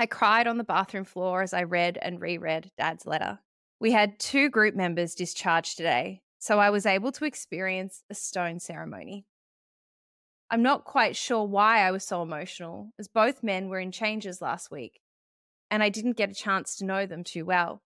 I 0.00 0.06
cried 0.06 0.46
on 0.46 0.56
the 0.56 0.64
bathroom 0.64 1.04
floor 1.04 1.42
as 1.42 1.52
I 1.52 1.64
read 1.64 1.98
and 2.00 2.22
reread 2.22 2.70
Dad's 2.78 3.04
letter. 3.04 3.40
We 3.78 3.92
had 3.92 4.18
two 4.18 4.48
group 4.48 4.74
members 4.74 5.14
discharged 5.14 5.76
today, 5.76 6.22
so 6.38 6.58
I 6.58 6.70
was 6.70 6.86
able 6.86 7.12
to 7.12 7.26
experience 7.26 8.02
a 8.08 8.14
stone 8.14 8.60
ceremony. 8.60 9.26
I'm 10.50 10.62
not 10.62 10.86
quite 10.86 11.16
sure 11.16 11.44
why 11.44 11.80
I 11.80 11.90
was 11.90 12.02
so 12.02 12.22
emotional, 12.22 12.92
as 12.98 13.08
both 13.08 13.42
men 13.42 13.68
were 13.68 13.78
in 13.78 13.92
changes 13.92 14.40
last 14.40 14.70
week, 14.70 15.02
and 15.70 15.82
I 15.82 15.90
didn't 15.90 16.16
get 16.16 16.30
a 16.30 16.34
chance 16.34 16.76
to 16.76 16.86
know 16.86 17.04
them 17.04 17.22
too 17.22 17.44
well. 17.44 17.82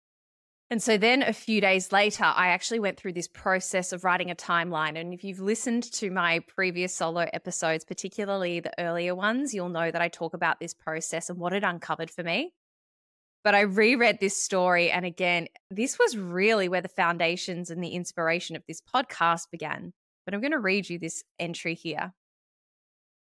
And 0.72 0.84
so 0.84 0.98
then 0.98 1.24
a 1.24 1.34
few 1.34 1.62
days 1.62 1.92
later, 1.92 2.26
I 2.26 2.50
actually 2.50 2.80
went 2.80 2.98
through 2.98 3.14
this 3.14 3.28
process 3.28 3.92
of 3.92 4.04
writing 4.04 4.30
a 4.30 4.36
timeline. 4.36 5.00
And 5.00 5.16
if 5.16 5.24
you've 5.24 5.40
listened 5.40 5.92
to 5.94 6.12
my 6.12 6.42
previous 6.48 6.96
solo 6.96 7.26
episodes, 7.34 7.84
particularly 7.84 8.60
the 8.60 8.80
earlier 8.80 9.16
ones, 9.16 9.52
you'll 9.52 9.70
know 9.70 9.90
that 9.90 10.02
I 10.02 10.10
talk 10.10 10.36
about 10.36 10.60
this 10.60 10.76
process 10.76 11.28
and 11.30 11.40
what 11.40 11.54
it 11.54 11.64
uncovered 11.64 12.12
for 12.12 12.22
me. 12.22 12.54
But 13.44 13.56
I 13.56 13.62
reread 13.62 14.20
this 14.20 14.38
story. 14.38 14.92
And 14.92 15.06
again, 15.06 15.48
this 15.72 15.98
was 15.98 16.16
really 16.16 16.70
where 16.70 16.82
the 16.82 16.88
foundations 16.88 17.72
and 17.72 17.84
the 17.84 17.90
inspiration 17.90 18.56
of 18.56 18.64
this 18.68 18.82
podcast 18.82 19.50
began. 19.52 19.94
But 20.26 20.36
I'm 20.36 20.42
going 20.42 20.52
to 20.52 20.60
read 20.60 20.88
you 20.88 21.00
this 21.00 21.24
entry 21.40 21.74
here. 21.74 22.14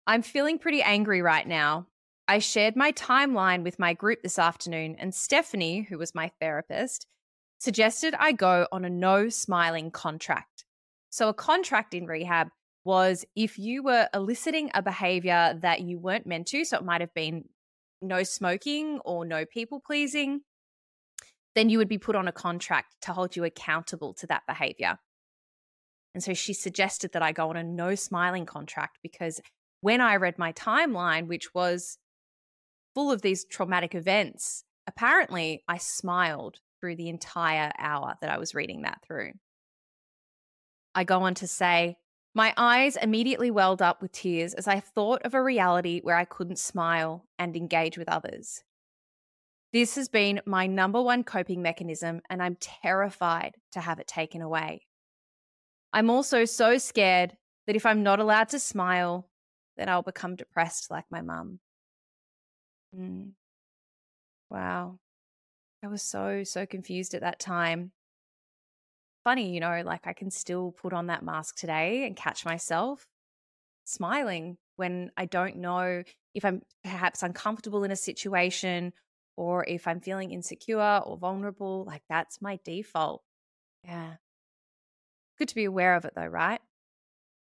I'm 0.06 0.22
feeling 0.22 0.58
pretty 0.58 0.82
angry 0.82 1.20
right 1.20 1.46
now. 1.46 1.88
I 2.26 2.38
shared 2.38 2.74
my 2.74 2.92
timeline 2.92 3.64
with 3.64 3.78
my 3.78 3.92
group 3.92 4.22
this 4.22 4.38
afternoon, 4.38 4.96
and 4.98 5.14
Stephanie, 5.14 5.82
who 5.82 5.98
was 5.98 6.14
my 6.14 6.30
therapist, 6.40 7.06
suggested 7.58 8.14
I 8.18 8.32
go 8.32 8.66
on 8.72 8.84
a 8.84 8.90
no 8.90 9.28
smiling 9.28 9.90
contract. 9.90 10.64
So, 11.10 11.28
a 11.28 11.34
contract 11.34 11.94
in 11.94 12.06
rehab 12.06 12.48
was 12.84 13.24
if 13.34 13.58
you 13.58 13.82
were 13.82 14.08
eliciting 14.12 14.70
a 14.74 14.82
behavior 14.82 15.58
that 15.62 15.80
you 15.80 15.98
weren't 15.98 16.26
meant 16.26 16.48
to, 16.48 16.64
so 16.64 16.76
it 16.76 16.84
might 16.84 17.00
have 17.00 17.14
been 17.14 17.44
no 18.02 18.22
smoking 18.22 19.00
or 19.04 19.24
no 19.24 19.44
people 19.46 19.80
pleasing, 19.84 20.40
then 21.54 21.70
you 21.70 21.78
would 21.78 21.88
be 21.88 21.98
put 21.98 22.16
on 22.16 22.28
a 22.28 22.32
contract 22.32 22.96
to 23.02 23.12
hold 23.12 23.36
you 23.36 23.44
accountable 23.44 24.12
to 24.14 24.26
that 24.26 24.42
behavior. 24.46 24.98
And 26.14 26.22
so 26.22 26.34
she 26.34 26.52
suggested 26.52 27.12
that 27.12 27.22
I 27.22 27.32
go 27.32 27.48
on 27.48 27.56
a 27.56 27.64
no 27.64 27.94
smiling 27.94 28.46
contract 28.46 28.98
because 29.02 29.40
when 29.80 30.00
I 30.00 30.16
read 30.16 30.38
my 30.38 30.52
timeline, 30.52 31.26
which 31.26 31.54
was 31.54 31.98
full 32.94 33.10
of 33.10 33.22
these 33.22 33.44
traumatic 33.44 33.94
events, 33.94 34.64
apparently 34.86 35.64
I 35.68 35.78
smiled 35.78 36.58
through 36.84 36.96
the 36.96 37.08
entire 37.08 37.72
hour 37.78 38.14
that 38.20 38.28
I 38.28 38.36
was 38.36 38.54
reading 38.54 38.82
that 38.82 39.00
through. 39.06 39.32
I 40.94 41.04
go 41.04 41.22
on 41.22 41.32
to 41.36 41.46
say, 41.46 41.96
my 42.34 42.52
eyes 42.58 42.96
immediately 42.96 43.50
welled 43.50 43.80
up 43.80 44.02
with 44.02 44.12
tears 44.12 44.52
as 44.52 44.68
I 44.68 44.80
thought 44.80 45.22
of 45.22 45.32
a 45.32 45.42
reality 45.42 46.02
where 46.02 46.16
I 46.16 46.26
couldn't 46.26 46.58
smile 46.58 47.24
and 47.38 47.56
engage 47.56 47.96
with 47.96 48.10
others. 48.10 48.62
This 49.72 49.94
has 49.94 50.10
been 50.10 50.42
my 50.44 50.66
number 50.66 51.00
one 51.00 51.24
coping 51.24 51.62
mechanism, 51.62 52.20
and 52.28 52.42
I'm 52.42 52.58
terrified 52.60 53.54
to 53.72 53.80
have 53.80 53.98
it 53.98 54.06
taken 54.06 54.42
away. 54.42 54.86
I'm 55.90 56.10
also 56.10 56.44
so 56.44 56.76
scared 56.76 57.34
that 57.66 57.76
if 57.76 57.86
I'm 57.86 58.02
not 58.02 58.20
allowed 58.20 58.50
to 58.50 58.58
smile, 58.58 59.30
then 59.78 59.88
I'll 59.88 60.02
become 60.02 60.36
depressed 60.36 60.90
like 60.90 61.06
my 61.10 61.22
mum. 61.22 61.60
Mm. 62.94 63.30
Wow. 64.50 64.98
I 65.84 65.88
was 65.88 66.02
so, 66.02 66.44
so 66.44 66.64
confused 66.64 67.14
at 67.14 67.20
that 67.20 67.38
time. 67.38 67.92
Funny, 69.22 69.52
you 69.52 69.60
know, 69.60 69.82
like 69.84 70.06
I 70.06 70.14
can 70.14 70.30
still 70.30 70.72
put 70.72 70.94
on 70.94 71.08
that 71.08 71.22
mask 71.22 71.56
today 71.56 72.06
and 72.06 72.16
catch 72.16 72.44
myself 72.44 73.06
smiling 73.84 74.56
when 74.76 75.10
I 75.16 75.26
don't 75.26 75.56
know 75.56 76.02
if 76.34 76.44
I'm 76.44 76.62
perhaps 76.82 77.22
uncomfortable 77.22 77.84
in 77.84 77.90
a 77.90 77.96
situation 77.96 78.94
or 79.36 79.64
if 79.64 79.86
I'm 79.86 80.00
feeling 80.00 80.30
insecure 80.30 81.02
or 81.04 81.18
vulnerable. 81.18 81.84
Like 81.86 82.02
that's 82.08 82.40
my 82.40 82.58
default. 82.64 83.22
Yeah. 83.82 84.14
Good 85.38 85.48
to 85.48 85.54
be 85.54 85.64
aware 85.64 85.96
of 85.96 86.06
it 86.06 86.14
though, 86.16 86.26
right? 86.26 86.60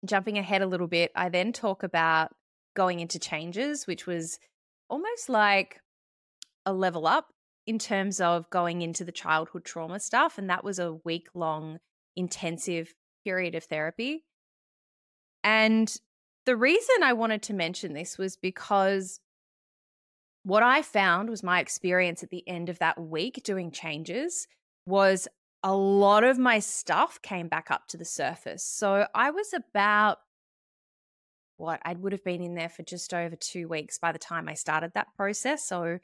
Jumping 0.04 0.38
ahead 0.38 0.62
a 0.62 0.66
little 0.66 0.86
bit, 0.86 1.10
I 1.16 1.28
then 1.28 1.52
talk 1.52 1.82
about 1.82 2.30
going 2.76 3.00
into 3.00 3.18
changes, 3.18 3.86
which 3.88 4.06
was 4.06 4.38
almost 4.88 5.28
like 5.28 5.80
a 6.64 6.72
level 6.72 7.06
up 7.06 7.26
in 7.68 7.78
terms 7.78 8.18
of 8.18 8.48
going 8.48 8.80
into 8.80 9.04
the 9.04 9.12
childhood 9.12 9.62
trauma 9.62 10.00
stuff. 10.00 10.38
And 10.38 10.48
that 10.48 10.64
was 10.64 10.78
a 10.78 10.94
week 11.04 11.28
long 11.34 11.78
intensive 12.16 12.94
period 13.24 13.54
of 13.54 13.64
therapy. 13.64 14.24
And 15.44 15.94
the 16.46 16.56
reason 16.56 17.02
I 17.02 17.12
wanted 17.12 17.42
to 17.42 17.52
mention 17.52 17.92
this 17.92 18.16
was 18.16 18.38
because 18.38 19.20
what 20.44 20.62
I 20.62 20.80
found 20.80 21.28
was 21.28 21.42
my 21.42 21.60
experience 21.60 22.22
at 22.22 22.30
the 22.30 22.42
end 22.48 22.70
of 22.70 22.78
that 22.78 22.98
week 22.98 23.42
doing 23.44 23.70
changes 23.70 24.48
was 24.86 25.28
a 25.62 25.74
lot 25.74 26.24
of 26.24 26.38
my 26.38 26.60
stuff 26.60 27.20
came 27.20 27.48
back 27.48 27.70
up 27.70 27.86
to 27.88 27.98
the 27.98 28.04
surface. 28.06 28.64
So 28.64 29.06
I 29.14 29.30
was 29.30 29.52
about 29.52 30.18
what 31.58 31.80
I 31.84 31.92
would 31.92 32.12
have 32.12 32.24
been 32.24 32.40
in 32.40 32.54
there 32.54 32.70
for 32.70 32.82
just 32.82 33.12
over 33.12 33.36
two 33.36 33.68
weeks 33.68 33.98
by 33.98 34.12
the 34.12 34.18
time 34.18 34.48
I 34.48 34.54
started 34.54 34.92
that 34.94 35.08
process. 35.18 35.66
So 35.66 35.98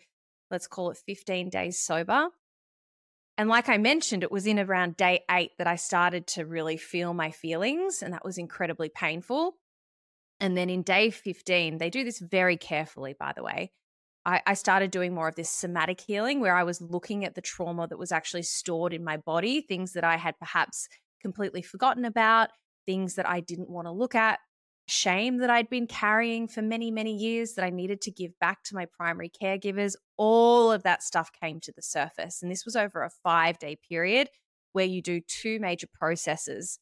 let's 0.55 0.69
call 0.69 0.91
it 0.91 0.97
15 0.97 1.51
days 1.51 1.81
sober. 1.81 2.29
And 3.37 3.49
like 3.49 3.69
I 3.69 3.77
mentioned, 3.77 4.23
it 4.23 4.31
was 4.31 4.47
in 4.47 4.61
around 4.61 4.97
day 4.97 5.25
eight 5.29 5.51
that 5.59 5.67
I 5.67 5.75
started 5.75 6.29
to 6.29 6.47
really 6.47 6.77
feel 6.77 7.13
my 7.13 7.33
feelings, 7.33 8.03
and 8.03 8.15
that 8.15 8.25
was 8.25 8.39
incredibly 8.39 8.89
painful. 8.89 9.57
And 10.39 10.57
then 10.57 10.71
in 10.71 10.83
day 10.83 11.11
15, 11.11 11.79
they 11.79 11.91
do 11.91 12.05
this 12.05 12.21
very 12.21 12.57
carefully, 12.57 13.17
by 13.19 13.33
the 13.35 13.43
way. 13.43 13.73
I, 14.25 14.41
I, 14.47 14.55
started 14.55 14.91
doing 14.91 15.13
more 15.13 15.29
of 15.29 15.35
this 15.35 15.51
somatic 15.51 16.01
healing 16.01 16.41
where 16.41 16.55
I 16.55 16.63
was 16.63 16.81
looking 16.81 17.25
at 17.25 17.35
the 17.35 17.43
trauma 17.43 17.89
that 17.89 17.99
was 17.99 18.13
actually 18.13 18.43
stored 18.43 18.95
in 18.95 19.05
my 19.05 19.17
body, 19.17 19.61
things 19.61 19.93
that 19.93 20.05
I 20.05 20.17
had 20.17 20.39
perhaps 20.39 20.89
completely 21.21 21.61
forgotten 21.61 22.05
about, 22.05 22.51
things 22.87 23.17
that 23.17 23.29
I 23.29 23.41
didn't 23.41 23.69
want 23.69 23.87
to 23.87 23.93
look 23.93 24.15
at, 24.15 24.39
shame 24.87 25.39
that 25.39 25.51
I'd 25.51 25.71
been 25.71 25.87
carrying 25.87 26.47
for 26.47 26.63
many, 26.63 26.91
many 26.91 27.15
years 27.15 27.55
that 27.55 27.65
I 27.65 27.71
needed 27.71 28.01
to 28.03 28.11
give 28.11 28.39
back 28.39 28.63
to 28.65 28.75
my 28.75 28.87
primary 28.87 29.31
caregivers. 29.31 29.95
All 30.17 30.71
of 30.71 30.83
that 30.83 31.03
stuff 31.03 31.31
came 31.33 31.61
to 31.61 31.73
the 31.73 31.83
surface. 31.83 32.43
And 32.43 32.51
this 32.51 32.65
was 32.65 32.77
over 32.77 33.03
a 33.03 33.11
five 33.11 33.59
day 33.59 33.77
period 33.89 34.29
where 34.73 34.85
you 34.85 35.01
do 35.01 35.21
two 35.21 35.59
major 35.61 35.87
processes. 35.93 36.79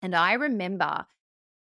And 0.00 0.14
I 0.14 0.32
remember 0.34 1.06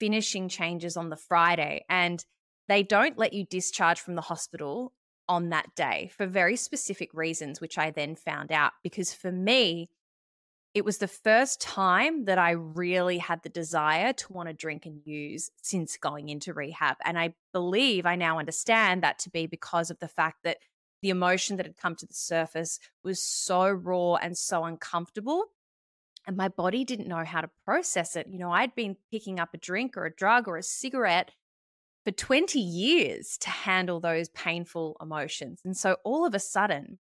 finishing 0.01 0.49
changes 0.49 0.97
on 0.97 1.11
the 1.11 1.17
Friday, 1.17 1.85
and 1.89 2.25
they 2.69 2.83
don't 2.83 3.19
let 3.19 3.33
you 3.33 3.45
discharge 3.45 4.01
from 4.01 4.15
the 4.15 4.23
hospital 4.23 4.95
on 5.29 5.51
that 5.51 5.75
day 5.77 6.11
for 6.17 6.27
very 6.27 6.57
specific 6.57 7.11
reasons, 7.13 7.61
which 7.61 7.77
I 7.77 7.91
then 7.91 8.17
found 8.17 8.51
out. 8.51 8.73
Because 8.83 9.13
for 9.13 9.31
me, 9.31 9.91
it 10.75 10.85
was 10.85 10.99
the 10.99 11.09
first 11.09 11.61
time 11.61 12.25
that 12.25 12.39
I 12.39 12.53
really 12.53 13.19
had 13.19 13.43
the 13.43 13.51
desire 13.51 14.13
to 14.15 14.33
want 14.33 14.49
to 14.49 14.55
drink 14.55 14.87
and 14.87 15.01
use 15.05 15.51
since 15.63 15.99
going 15.99 16.31
into 16.31 16.55
rehab. 16.55 16.97
And 17.05 17.19
I 17.19 17.35
believe 17.53 18.07
I 18.07 18.17
now 18.17 18.39
understand 18.39 19.03
that 19.03 19.19
to 19.21 19.31
be 19.31 19.47
because 19.47 19.91
of 19.91 19.99
the 19.99 20.09
fact 20.09 20.45
that 20.45 20.59
the 21.03 21.11
emotion 21.11 21.57
that 21.57 21.67
had 21.67 21.77
come 21.77 21.95
to 21.97 22.07
the 22.07 22.15
surface 22.15 22.79
was 23.05 23.21
so 23.21 23.69
raw 23.69 24.15
and 24.15 24.39
so 24.39 24.65
uncomfortable. 24.65 25.47
And 26.27 26.37
my 26.37 26.49
body 26.49 26.85
didn't 26.85 27.09
know 27.09 27.25
how 27.25 27.43
to 27.43 27.51
process 27.67 28.17
it. 28.17 28.29
You 28.29 28.39
know, 28.39 28.53
I'd 28.53 28.75
been 28.75 28.97
picking 29.11 29.41
up 29.41 29.53
a 29.53 29.59
drink 29.59 29.97
or 29.97 30.07
a 30.07 30.15
drug 30.15 30.49
or 30.49 30.57
a 30.57 30.63
cigarette 30.63 31.33
for 32.05 32.13
20 32.13 32.59
years 32.59 33.37
to 33.39 33.51
handle 33.51 34.01
those 34.01 34.29
painful 34.31 34.97
emotions. 35.03 35.61
And 35.65 35.77
so 35.77 35.97
all 36.05 36.25
of 36.25 36.35
a 36.35 36.39
sudden, 36.39 36.99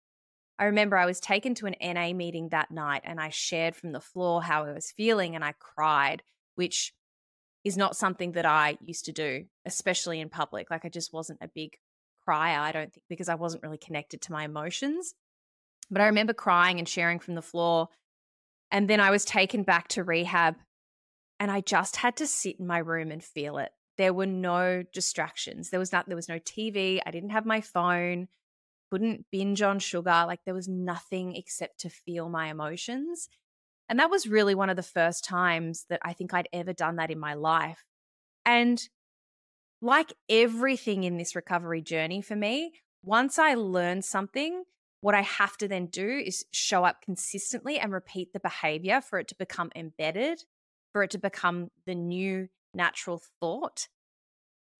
I 0.58 0.64
remember 0.64 0.96
I 0.96 1.06
was 1.06 1.20
taken 1.20 1.54
to 1.56 1.66
an 1.66 1.74
NA 1.82 2.12
meeting 2.12 2.50
that 2.50 2.70
night 2.70 3.02
and 3.04 3.20
I 3.20 3.30
shared 3.30 3.74
from 3.74 3.92
the 3.92 4.00
floor 4.00 4.42
how 4.42 4.64
I 4.64 4.72
was 4.72 4.92
feeling 4.92 5.34
and 5.34 5.44
I 5.44 5.54
cried, 5.58 6.22
which 6.54 6.92
is 7.64 7.76
not 7.76 7.96
something 7.96 8.32
that 8.32 8.46
I 8.46 8.78
used 8.84 9.04
to 9.06 9.12
do, 9.12 9.46
especially 9.64 10.20
in 10.20 10.28
public. 10.28 10.70
Like 10.70 10.84
I 10.84 10.88
just 10.88 11.12
wasn't 11.12 11.38
a 11.42 11.48
big 11.48 11.76
crier, 12.24 12.58
I 12.58 12.72
don't 12.72 12.92
think, 12.92 13.04
because 13.08 13.28
I 13.28 13.34
wasn't 13.34 13.62
really 13.62 13.78
connected 13.78 14.20
to 14.22 14.32
my 14.32 14.44
emotions. 14.44 15.14
But 15.90 16.02
I 16.02 16.06
remember 16.06 16.32
crying 16.32 16.78
and 16.78 16.88
sharing 16.88 17.18
from 17.18 17.34
the 17.34 17.42
floor. 17.42 17.88
And 18.70 18.88
then 18.88 19.00
I 19.00 19.10
was 19.10 19.24
taken 19.24 19.62
back 19.62 19.88
to 19.88 20.04
rehab 20.04 20.56
and 21.38 21.50
I 21.50 21.60
just 21.60 21.96
had 21.96 22.16
to 22.16 22.26
sit 22.26 22.60
in 22.60 22.66
my 22.66 22.78
room 22.78 23.10
and 23.10 23.22
feel 23.22 23.58
it. 23.58 23.70
There 23.98 24.14
were 24.14 24.26
no 24.26 24.84
distractions. 24.92 25.70
There 25.70 25.80
was 25.80 25.92
not 25.92 26.06
there 26.06 26.16
was 26.16 26.28
no 26.28 26.38
TV. 26.38 27.00
I 27.04 27.10
didn't 27.10 27.30
have 27.30 27.44
my 27.44 27.60
phone. 27.60 28.28
Couldn't 28.92 29.24
binge 29.32 29.62
on 29.62 29.78
sugar. 29.78 30.24
Like 30.26 30.40
there 30.44 30.52
was 30.52 30.68
nothing 30.68 31.34
except 31.34 31.80
to 31.80 31.88
feel 31.88 32.28
my 32.28 32.50
emotions. 32.50 33.30
And 33.88 33.98
that 33.98 34.10
was 34.10 34.26
really 34.26 34.54
one 34.54 34.68
of 34.68 34.76
the 34.76 34.82
first 34.82 35.24
times 35.24 35.86
that 35.88 36.00
I 36.02 36.12
think 36.12 36.34
I'd 36.34 36.48
ever 36.52 36.74
done 36.74 36.96
that 36.96 37.10
in 37.10 37.18
my 37.18 37.32
life. 37.32 37.86
And 38.44 38.86
like 39.80 40.12
everything 40.28 41.04
in 41.04 41.16
this 41.16 41.34
recovery 41.34 41.80
journey 41.80 42.20
for 42.20 42.36
me, 42.36 42.72
once 43.02 43.38
I 43.38 43.54
learn 43.54 44.02
something, 44.02 44.64
what 45.00 45.14
I 45.14 45.22
have 45.22 45.56
to 45.56 45.68
then 45.68 45.86
do 45.86 46.06
is 46.06 46.44
show 46.52 46.84
up 46.84 47.00
consistently 47.00 47.78
and 47.78 47.94
repeat 47.94 48.34
the 48.34 48.40
behavior 48.40 49.00
for 49.00 49.18
it 49.18 49.28
to 49.28 49.34
become 49.34 49.70
embedded, 49.74 50.44
for 50.92 51.02
it 51.02 51.12
to 51.12 51.18
become 51.18 51.70
the 51.86 51.94
new 51.94 52.48
natural 52.74 53.22
thought. 53.40 53.88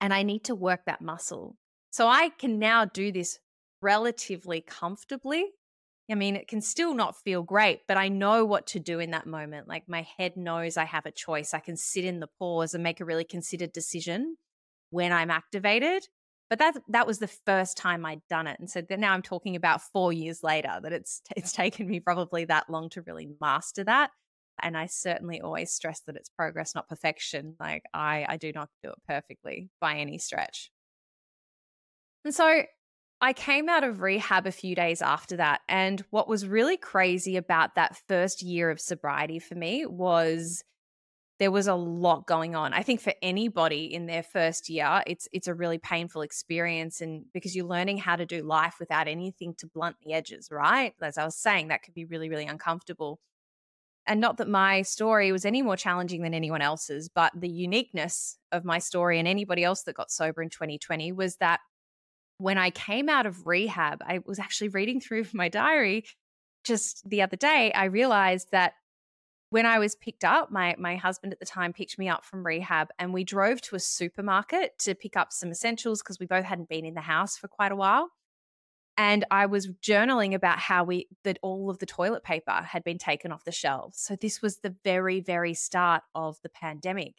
And 0.03 0.13
I 0.13 0.23
need 0.23 0.45
to 0.45 0.55
work 0.55 0.81
that 0.85 1.01
muscle. 1.01 1.57
So 1.91 2.09
I 2.09 2.29
can 2.29 2.59
now 2.59 2.85
do 2.85 3.11
this 3.11 3.39
relatively 3.83 4.61
comfortably 4.61 5.51
I 6.11 6.15
mean, 6.15 6.37
it 6.37 6.49
can 6.49 6.61
still 6.61 6.95
not 6.95 7.17
feel 7.17 7.43
great, 7.43 7.81
but 7.87 7.97
I 7.97 8.09
know 8.09 8.45
what 8.45 8.67
to 8.69 8.81
do 8.81 8.99
in 8.99 9.13
that 9.13 9.27
moment. 9.27 9.69
Like 9.69 9.89
my 9.89 10.07
head 10.19 10.37
knows 10.37 10.77
I 10.77 10.85
have 10.85 11.07
a 11.07 11.11
choice. 11.11 11.55
I 11.55 11.61
can 11.61 11.77
sit 11.77 12.05
in 12.05 12.21
the 12.21 12.29
pause 12.39 12.75
and 12.75 12.83
make 12.83 13.01
a 13.01 13.05
really 13.05 13.25
considered 13.25 13.73
decision 13.73 14.37
when 14.91 15.13
I'm 15.13 15.31
activated. 15.31 16.07
But 16.51 16.59
that 16.59 16.77
that 16.89 17.07
was 17.07 17.19
the 17.19 17.29
first 17.29 17.79
time 17.79 18.05
I'd 18.05 18.27
done 18.29 18.47
it, 18.47 18.61
and 18.61 18.69
so 18.69 18.83
now 18.91 19.15
I'm 19.15 19.23
talking 19.23 19.57
about 19.57 19.81
four 19.81 20.13
years 20.13 20.43
later 20.43 20.81
that 20.83 20.93
it's 20.93 21.23
it's 21.37 21.53
taken 21.53 21.89
me 21.89 22.01
probably 22.01 22.45
that 22.47 22.69
long 22.69 22.91
to 22.91 23.03
really 23.03 23.29
master 23.41 23.85
that. 23.85 24.11
And 24.61 24.77
I 24.77 24.87
certainly 24.87 25.41
always 25.41 25.73
stress 25.73 26.01
that 26.07 26.17
it's 26.17 26.29
progress, 26.29 26.75
not 26.75 26.89
perfection. 26.89 27.57
Like 27.59 27.85
I 27.95 28.27
I 28.29 28.37
do 28.37 28.53
not 28.53 28.69
do 28.83 28.91
it 28.91 28.99
perfectly 29.09 29.71
by 29.81 29.97
any 29.97 30.19
stretch. 30.19 30.71
And 32.25 32.35
so 32.35 32.65
I 33.23 33.33
came 33.33 33.69
out 33.69 33.85
of 33.85 34.03
rehab 34.03 34.49
a 34.49 34.53
few 34.53 34.75
days 34.75 35.01
after 35.01 35.37
that. 35.37 35.61
And 35.69 36.05
what 36.11 36.27
was 36.27 36.45
really 36.45 36.77
crazy 36.77 37.37
about 37.37 37.77
that 37.77 37.97
first 38.09 38.43
year 38.43 38.69
of 38.69 38.81
sobriety 38.81 39.39
for 39.39 39.55
me 39.55 39.87
was 39.87 40.65
there 41.39 41.53
was 41.53 41.69
a 41.69 41.75
lot 41.75 42.27
going 42.27 42.57
on. 42.57 42.73
I 42.73 42.83
think 42.83 43.01
for 43.01 43.15
anybody 43.23 43.95
in 43.95 44.07
their 44.07 44.25
first 44.25 44.69
year, 44.69 45.05
it's 45.07 45.29
it's 45.33 45.47
a 45.47 45.55
really 45.55 45.79
painful 45.79 46.23
experience 46.23 47.01
and 47.01 47.25
because 47.33 47.55
you're 47.55 47.67
learning 47.67 47.99
how 47.99 48.17
to 48.17 48.27
do 48.27 48.43
life 48.43 48.77
without 48.81 49.07
anything 49.07 49.55
to 49.59 49.69
blunt 49.69 49.97
the 50.05 50.13
edges, 50.15 50.49
right? 50.51 50.93
As 51.01 51.17
I 51.17 51.25
was 51.25 51.37
saying, 51.37 51.69
that 51.69 51.85
could 51.85 51.95
be 51.95 52.05
really 52.05 52.29
really 52.29 52.47
uncomfortable. 52.47 53.21
And 54.05 54.21
not 54.21 54.39
that 54.39 54.49
my 54.49 54.83
story 54.83 55.31
was 55.31 55.45
any 55.45 55.63
more 55.63 55.77
challenging 55.77 56.23
than 56.23 56.35
anyone 56.35 56.61
else's, 56.61 57.09
but 57.09 57.33
the 57.37 57.49
uniqueness 57.49 58.37
of 58.51 58.65
my 58.65 58.81
story 58.81 59.21
and 59.21 59.29
anybody 59.29 59.63
else 59.63 59.85
that 59.85 59.95
got 59.95 60.11
sober 60.11 60.43
in 60.43 60.51
2020 60.51 61.13
was 61.13 61.37
that 61.37 61.61
when 62.43 62.59
I 62.59 62.71
came 62.71 63.09
out 63.09 63.25
of 63.25 63.47
rehab, 63.47 64.03
I 64.05 64.19
was 64.27 64.41
actually 64.41 64.69
reading 64.69 65.01
through 65.01 65.27
my 65.33 65.49
diary 65.49 66.05
just 66.65 67.09
the 67.09 67.23
other 67.23 67.37
day. 67.37 67.73
I 67.73 67.85
realized 67.85 68.49
that 68.51 68.73
when 69.51 69.65
I 69.65 69.79
was 69.79 69.95
picked 69.95 70.25
up, 70.25 70.51
my 70.51 70.75
my 70.77 70.97
husband 70.97 71.33
at 71.33 71.39
the 71.39 71.47
time 71.47 71.73
picked 71.73 71.99
me 71.99 72.09
up 72.09 72.25
from 72.25 72.45
rehab 72.45 72.89
and 72.99 73.13
we 73.13 73.23
drove 73.23 73.61
to 73.63 73.77
a 73.77 73.81
supermarket 73.81 74.77
to 74.81 74.97
pick 74.97 75.17
up 75.17 75.33
some 75.33 75.51
essentials 75.51 76.03
because 76.03 76.19
we 76.19 76.27
both 76.27 76.45
hadn't 76.45 76.69
been 76.69 76.85
in 76.85 76.95
the 76.95 77.03
house 77.03 77.37
for 77.37 77.47
quite 77.47 77.71
a 77.71 77.77
while. 77.77 78.09
And 78.97 79.25
I 79.31 79.47
was 79.47 79.69
journaling 79.69 80.35
about 80.35 80.59
how 80.59 80.83
we 80.83 81.07
that 81.23 81.39
all 81.43 81.71
of 81.71 81.79
the 81.79 81.87
toilet 81.87 82.25
paper 82.25 82.63
had 82.63 82.83
been 82.83 82.99
taken 82.99 83.31
off 83.31 83.45
the 83.45 83.53
shelves. 83.53 84.01
So 84.01 84.17
this 84.17 84.43
was 84.43 84.59
the 84.59 84.75
very 84.83 85.21
very 85.21 85.55
start 85.55 86.03
of 86.13 86.39
the 86.43 86.49
pandemic. 86.49 87.15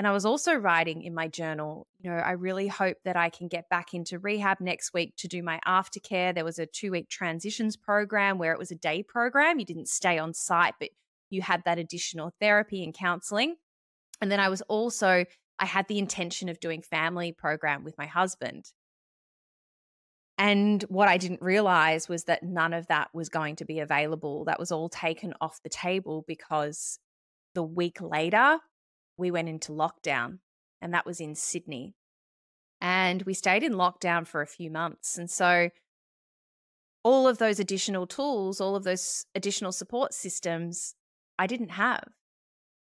And 0.00 0.06
I 0.06 0.12
was 0.12 0.24
also 0.24 0.54
writing 0.54 1.02
in 1.02 1.12
my 1.12 1.28
journal, 1.28 1.86
you 1.98 2.10
know, 2.10 2.16
I 2.16 2.30
really 2.30 2.68
hope 2.68 2.96
that 3.04 3.18
I 3.18 3.28
can 3.28 3.48
get 3.48 3.68
back 3.68 3.92
into 3.92 4.18
rehab 4.18 4.58
next 4.58 4.94
week 4.94 5.12
to 5.18 5.28
do 5.28 5.42
my 5.42 5.60
aftercare. 5.68 6.34
There 6.34 6.42
was 6.42 6.58
a 6.58 6.64
two 6.64 6.92
week 6.92 7.10
transitions 7.10 7.76
program 7.76 8.38
where 8.38 8.54
it 8.54 8.58
was 8.58 8.70
a 8.70 8.76
day 8.76 9.02
program. 9.02 9.58
You 9.58 9.66
didn't 9.66 9.90
stay 9.90 10.16
on 10.16 10.32
site, 10.32 10.72
but 10.80 10.88
you 11.28 11.42
had 11.42 11.64
that 11.66 11.78
additional 11.78 12.32
therapy 12.40 12.82
and 12.82 12.94
counseling. 12.94 13.56
And 14.22 14.32
then 14.32 14.40
I 14.40 14.48
was 14.48 14.62
also, 14.62 15.26
I 15.58 15.66
had 15.66 15.86
the 15.86 15.98
intention 15.98 16.48
of 16.48 16.60
doing 16.60 16.80
family 16.80 17.32
program 17.32 17.84
with 17.84 17.98
my 17.98 18.06
husband. 18.06 18.72
And 20.38 20.82
what 20.84 21.08
I 21.08 21.18
didn't 21.18 21.42
realize 21.42 22.08
was 22.08 22.24
that 22.24 22.42
none 22.42 22.72
of 22.72 22.86
that 22.86 23.10
was 23.12 23.28
going 23.28 23.56
to 23.56 23.66
be 23.66 23.80
available. 23.80 24.46
That 24.46 24.58
was 24.58 24.72
all 24.72 24.88
taken 24.88 25.34
off 25.42 25.60
the 25.62 25.68
table 25.68 26.24
because 26.26 26.98
the 27.54 27.62
week 27.62 28.00
later, 28.00 28.60
we 29.20 29.30
went 29.30 29.48
into 29.48 29.72
lockdown, 29.72 30.38
and 30.80 30.92
that 30.94 31.06
was 31.06 31.20
in 31.20 31.34
Sydney. 31.34 31.94
And 32.80 33.22
we 33.22 33.34
stayed 33.34 33.62
in 33.62 33.74
lockdown 33.74 34.26
for 34.26 34.40
a 34.40 34.46
few 34.46 34.70
months. 34.70 35.18
And 35.18 35.30
so, 35.30 35.70
all 37.02 37.28
of 37.28 37.38
those 37.38 37.60
additional 37.60 38.06
tools, 38.06 38.60
all 38.60 38.74
of 38.74 38.84
those 38.84 39.26
additional 39.34 39.72
support 39.72 40.12
systems, 40.14 40.94
I 41.38 41.46
didn't 41.46 41.70
have. 41.70 42.04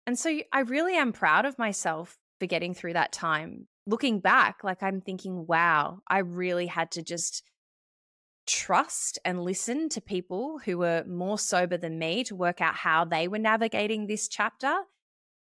And 0.06 0.18
so, 0.18 0.40
I 0.52 0.60
really 0.60 0.96
am 0.96 1.12
proud 1.12 1.44
of 1.44 1.58
myself 1.58 2.18
for 2.40 2.46
getting 2.46 2.74
through 2.74 2.94
that 2.94 3.12
time. 3.12 3.68
Looking 3.86 4.20
back, 4.20 4.64
like 4.64 4.82
I'm 4.82 5.02
thinking, 5.02 5.46
wow, 5.46 6.00
I 6.08 6.18
really 6.18 6.66
had 6.66 6.90
to 6.92 7.02
just 7.02 7.42
trust 8.46 9.18
and 9.24 9.42
listen 9.42 9.88
to 9.90 10.00
people 10.00 10.58
who 10.64 10.78
were 10.78 11.04
more 11.06 11.38
sober 11.38 11.76
than 11.76 11.98
me 11.98 12.24
to 12.24 12.34
work 12.34 12.60
out 12.60 12.74
how 12.74 13.04
they 13.04 13.28
were 13.28 13.38
navigating 13.38 14.06
this 14.06 14.28
chapter 14.28 14.74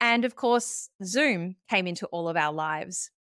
and 0.02 0.24
of 0.24 0.34
course, 0.34 0.90
Zoom 1.04 1.54
came 1.70 1.86
into 1.86 2.06
all 2.06 2.28
of 2.28 2.36
our 2.36 2.52
lives. 2.52 3.12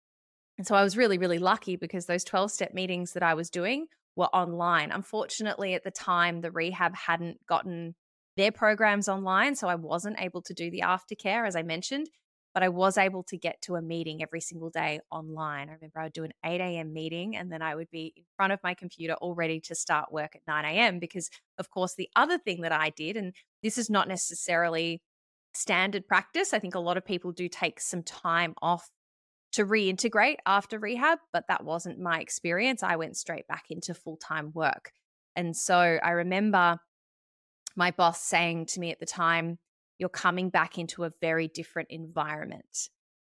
And 0.56 0.66
so 0.66 0.74
I 0.74 0.82
was 0.82 0.96
really, 0.96 1.18
really 1.18 1.38
lucky 1.38 1.76
because 1.76 2.06
those 2.06 2.24
12 2.24 2.50
step 2.50 2.72
meetings 2.72 3.12
that 3.12 3.22
I 3.22 3.34
was 3.34 3.50
doing 3.50 3.86
were 4.16 4.34
online. 4.34 4.90
Unfortunately, 4.90 5.74
at 5.74 5.84
the 5.84 5.90
time, 5.90 6.40
the 6.40 6.50
rehab 6.50 6.96
hadn't 6.96 7.46
gotten 7.46 7.96
their 8.38 8.50
programs 8.50 9.10
online. 9.10 9.56
So 9.56 9.68
I 9.68 9.74
wasn't 9.74 10.20
able 10.20 10.40
to 10.40 10.54
do 10.54 10.70
the 10.70 10.80
aftercare, 10.80 11.46
as 11.46 11.54
I 11.54 11.62
mentioned, 11.62 12.08
but 12.54 12.62
I 12.62 12.70
was 12.70 12.96
able 12.96 13.24
to 13.24 13.36
get 13.36 13.60
to 13.62 13.76
a 13.76 13.82
meeting 13.82 14.22
every 14.22 14.40
single 14.40 14.70
day 14.70 15.00
online. 15.10 15.68
I 15.68 15.74
remember 15.74 16.00
I 16.00 16.04
would 16.04 16.14
do 16.14 16.24
an 16.24 16.32
8 16.42 16.62
a.m. 16.62 16.94
meeting 16.94 17.36
and 17.36 17.52
then 17.52 17.60
I 17.60 17.74
would 17.74 17.90
be 17.90 18.14
in 18.16 18.24
front 18.38 18.54
of 18.54 18.58
my 18.64 18.72
computer 18.72 19.14
all 19.20 19.34
ready 19.34 19.60
to 19.60 19.74
start 19.74 20.10
work 20.10 20.34
at 20.34 20.46
9 20.46 20.64
a.m. 20.64 20.98
Because, 20.98 21.28
of 21.58 21.68
course, 21.68 21.94
the 21.94 22.08
other 22.16 22.38
thing 22.38 22.62
that 22.62 22.72
I 22.72 22.88
did, 22.88 23.18
and 23.18 23.34
this 23.62 23.76
is 23.76 23.90
not 23.90 24.08
necessarily 24.08 25.02
standard 25.54 26.06
practice. 26.06 26.52
I 26.54 26.58
think 26.58 26.74
a 26.74 26.80
lot 26.80 26.96
of 26.96 27.04
people 27.04 27.32
do 27.32 27.48
take 27.48 27.80
some 27.80 28.02
time 28.02 28.54
off 28.62 28.90
to 29.52 29.66
reintegrate 29.66 30.36
after 30.46 30.78
rehab, 30.78 31.18
but 31.32 31.44
that 31.48 31.64
wasn't 31.64 31.98
my 31.98 32.20
experience. 32.20 32.82
I 32.82 32.96
went 32.96 33.16
straight 33.16 33.48
back 33.48 33.64
into 33.70 33.94
full 33.94 34.16
time 34.16 34.52
work. 34.54 34.92
And 35.36 35.56
so 35.56 35.76
I 35.76 36.10
remember 36.10 36.78
my 37.76 37.90
boss 37.90 38.20
saying 38.22 38.66
to 38.66 38.80
me 38.80 38.90
at 38.90 39.00
the 39.00 39.06
time, 39.06 39.58
You're 39.98 40.08
coming 40.08 40.50
back 40.50 40.78
into 40.78 41.04
a 41.04 41.12
very 41.20 41.48
different 41.48 41.90
environment. 41.90 42.88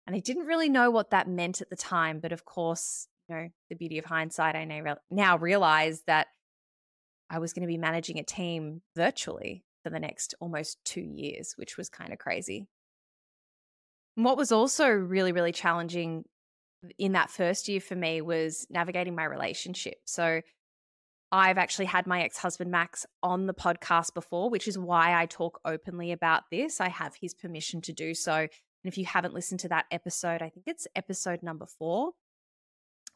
And 0.08 0.16
I 0.16 0.20
didn't 0.20 0.46
really 0.46 0.70
know 0.70 0.92
what 0.92 1.10
that 1.12 1.28
meant 1.28 1.62
at 1.62 1.70
the 1.70 1.76
time. 1.76 2.20
But 2.20 2.32
of 2.32 2.46
course, 2.46 3.08
you 3.28 3.36
know, 3.36 3.50
the 3.70 3.76
beauty 3.76 3.98
of 3.98 4.06
hindsight, 4.06 4.56
I 4.56 4.96
now 5.10 5.38
realize 5.38 6.04
that 6.06 6.28
I 7.30 7.40
was 7.40 7.54
going 7.54 7.64
to 7.64 7.68
be 7.68 7.78
managing 7.78 8.20
a 8.20 8.24
team 8.24 8.82
virtually 8.96 9.65
for 9.86 9.92
the 9.92 10.00
next 10.00 10.34
almost 10.40 10.84
two 10.84 11.02
years, 11.02 11.54
which 11.58 11.78
was 11.78 11.90
kind 11.90 12.12
of 12.12 12.18
crazy. 12.18 12.66
And 14.18 14.26
what 14.26 14.36
was 14.36 14.52
also 14.52 14.90
really, 14.90 15.32
really 15.32 15.52
challenging 15.52 16.26
in 16.98 17.12
that 17.12 17.30
first 17.30 17.68
year 17.68 17.80
for 17.80 17.96
me 17.96 18.20
was 18.20 18.66
navigating 18.68 19.14
my 19.14 19.26
relationship. 19.26 19.98
So 20.06 20.42
I've 21.32 21.60
actually 21.60 21.86
had 21.86 22.08
my 22.08 22.24
ex 22.24 22.40
husband 22.40 22.72
Max 22.72 23.06
on 23.22 23.46
the 23.46 23.54
podcast 23.54 24.16
before, 24.16 24.50
which 24.50 24.68
is 24.68 24.76
why 24.76 25.22
I 25.22 25.28
talk 25.28 25.60
openly 25.64 26.12
about 26.12 26.46
this. 26.50 26.82
I 26.82 26.90
have 26.90 27.14
his 27.22 27.36
permission 27.36 27.80
to 27.82 27.94
do 27.94 28.16
so. 28.16 28.34
And 28.34 28.50
if 28.86 28.98
you 28.98 29.06
haven't 29.06 29.36
listened 29.36 29.60
to 29.60 29.70
that 29.70 29.86
episode, 29.92 30.42
I 30.42 30.50
think 30.50 30.66
it's 30.66 30.88
episode 30.96 31.44
number 31.44 31.68
four, 31.68 32.14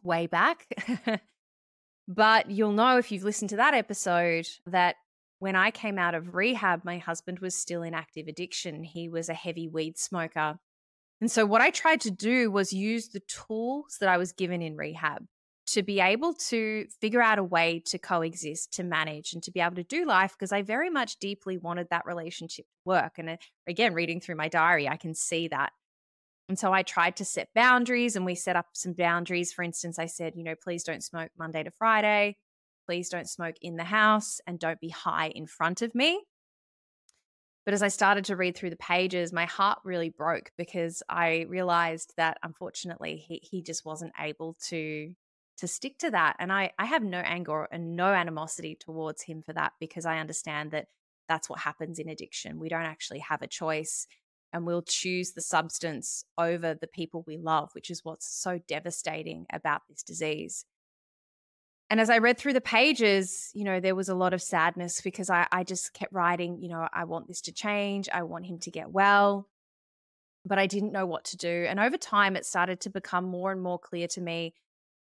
way 0.04 0.28
back. 0.28 0.68
but 2.08 2.52
you'll 2.52 2.74
know 2.74 3.00
if 3.00 3.12
you've 3.12 3.24
listened 3.24 3.50
to 3.50 3.56
that 3.56 3.74
episode 3.74 4.48
that 4.68 4.98
when 5.40 5.56
I 5.56 5.72
came 5.72 5.98
out 5.98 6.16
of 6.16 6.36
rehab, 6.36 6.84
my 6.84 6.98
husband 6.98 7.40
was 7.40 7.56
still 7.56 7.82
in 7.82 7.94
active 7.94 8.28
addiction. 8.28 8.84
He 8.84 9.10
was 9.10 9.30
a 9.30 9.34
heavy 9.34 9.68
weed 9.68 9.98
smoker. 9.98 10.60
And 11.22 11.32
so, 11.32 11.46
what 11.46 11.62
I 11.62 11.70
tried 11.70 12.02
to 12.02 12.12
do 12.12 12.52
was 12.52 12.72
use 12.72 13.10
the 13.10 13.22
tools 13.22 13.98
that 14.00 14.10
I 14.10 14.18
was 14.18 14.32
given 14.32 14.62
in 14.62 14.78
rehab 14.78 15.26
to 15.68 15.84
be 15.84 16.00
able 16.00 16.34
to 16.34 16.88
figure 17.00 17.22
out 17.22 17.38
a 17.38 17.44
way 17.44 17.82
to 17.86 18.00
coexist, 18.00 18.74
to 18.74 18.84
manage, 18.84 19.34
and 19.34 19.44
to 19.44 19.52
be 19.52 19.60
able 19.60 19.76
to 19.76 19.84
do 19.84 20.06
life 20.06 20.34
because 20.38 20.52
I 20.52 20.62
very 20.62 20.90
much 20.90 21.18
deeply 21.20 21.58
wanted 21.58 21.88
that 21.90 22.06
relationship 22.06 22.66
to 22.66 22.82
work. 22.86 23.14
And 23.18 23.30
uh, 23.30 23.38
again, 23.68 23.94
reading 23.94 24.20
through 24.20 24.36
my 24.36 24.48
diary, 24.48 24.88
I 24.88 24.98
can 24.98 25.14
see 25.14 25.48
that. 25.50 25.72
And 26.48 26.58
so 26.58 26.74
I 26.74 26.82
tried 26.82 27.16
to 27.18 27.26
set 27.26 27.50
boundaries 27.54 28.16
and 28.16 28.26
we 28.26 28.34
set 28.34 28.56
up 28.56 28.66
some 28.74 28.94
boundaries. 28.94 29.54
For 29.54 29.62
instance, 29.62 30.00
I 30.00 30.08
said, 30.08 30.34
you 30.36 30.44
know, 30.44 30.56
please 30.56 30.84
don't 30.84 31.04
smoke 31.04 31.30
Monday 31.38 31.62
to 31.62 31.72
Friday. 31.78 32.38
Please 32.90 33.10
don't 33.10 33.30
smoke 33.30 33.54
in 33.62 33.76
the 33.76 33.84
house 33.84 34.42
and 34.48 34.58
don't 34.58 34.80
be 34.80 34.90
high 34.90 35.28
in 35.28 35.46
front 35.46 35.84
of 35.84 35.94
me. 35.94 36.24
But 37.64 37.76
as 37.76 37.84
I 37.84 37.88
started 37.88 38.26
to 38.26 38.36
read 38.36 38.58
through 38.58 38.72
the 38.72 38.78
pages, 38.78 39.32
my 39.32 39.46
heart 39.46 39.78
really 39.84 40.10
broke 40.10 40.50
because 40.58 41.04
I 41.08 41.46
realized 41.48 42.14
that 42.18 42.40
unfortunately 42.42 43.18
he, 43.18 43.42
he 43.44 43.62
just 43.62 43.86
wasn't 43.86 44.14
able 44.20 44.58
to 44.70 45.14
to 45.60 45.68
stick 45.68 46.00
to 46.00 46.10
that. 46.10 46.36
And 46.40 46.52
I, 46.52 46.72
I 46.80 46.86
have 46.86 47.04
no 47.04 47.20
anger 47.20 47.68
and 47.72 47.96
no 47.96 48.08
animosity 48.08 48.76
towards 48.80 49.22
him 49.22 49.44
for 49.44 49.54
that 49.54 49.74
because 49.80 50.08
I 50.08 50.18
understand 50.18 50.72
that 50.72 50.88
that's 51.28 51.48
what 51.48 51.60
happens 51.60 52.00
in 52.00 52.10
addiction. 52.10 52.58
We 52.58 52.70
don't 52.70 52.82
actually 52.82 53.20
have 53.20 53.44
a 53.44 53.48
choice 53.48 54.08
and 54.52 54.66
we'll 54.66 54.82
choose 54.82 55.34
the 55.34 55.42
substance 55.42 56.24
over 56.40 56.74
the 56.74 56.88
people 56.88 57.24
we 57.28 57.38
love, 57.38 57.70
which 57.74 57.92
is 57.92 58.04
what's 58.04 58.28
so 58.28 58.60
devastating 58.68 59.46
about 59.54 59.82
this 59.88 60.02
disease. 60.02 60.66
And 61.90 62.00
as 62.00 62.10
I 62.10 62.20
read 62.20 62.38
through 62.38 62.54
the 62.54 62.62
pages, 62.62 63.50
you 63.54 63.64
know, 63.64 63.80
there 63.80 63.96
was 63.96 64.10
a 64.10 64.16
lot 64.16 64.34
of 64.34 64.42
sadness 64.42 65.02
because 65.02 65.30
I, 65.30 65.48
I 65.52 65.64
just 65.64 65.94
kept 65.94 66.14
writing, 66.14 66.62
you 66.62 66.70
know, 66.70 66.88
I 66.94 67.06
want 67.06 67.28
this 67.28 67.42
to 67.42 67.52
change. 67.52 68.08
I 68.14 68.24
want 68.24 68.46
him 68.46 68.60
to 68.60 68.72
get 68.72 68.92
well. 68.92 69.48
But 70.46 70.60
I 70.60 70.68
didn't 70.68 70.94
know 70.94 71.08
what 71.08 71.26
to 71.26 71.38
do. 71.38 71.66
And 71.68 71.80
over 71.80 71.98
time, 71.98 72.36
it 72.36 72.46
started 72.46 72.80
to 72.82 72.90
become 72.90 73.26
more 73.26 73.52
and 73.52 73.62
more 73.62 73.80
clear 73.80 74.08
to 74.10 74.22
me 74.22 74.54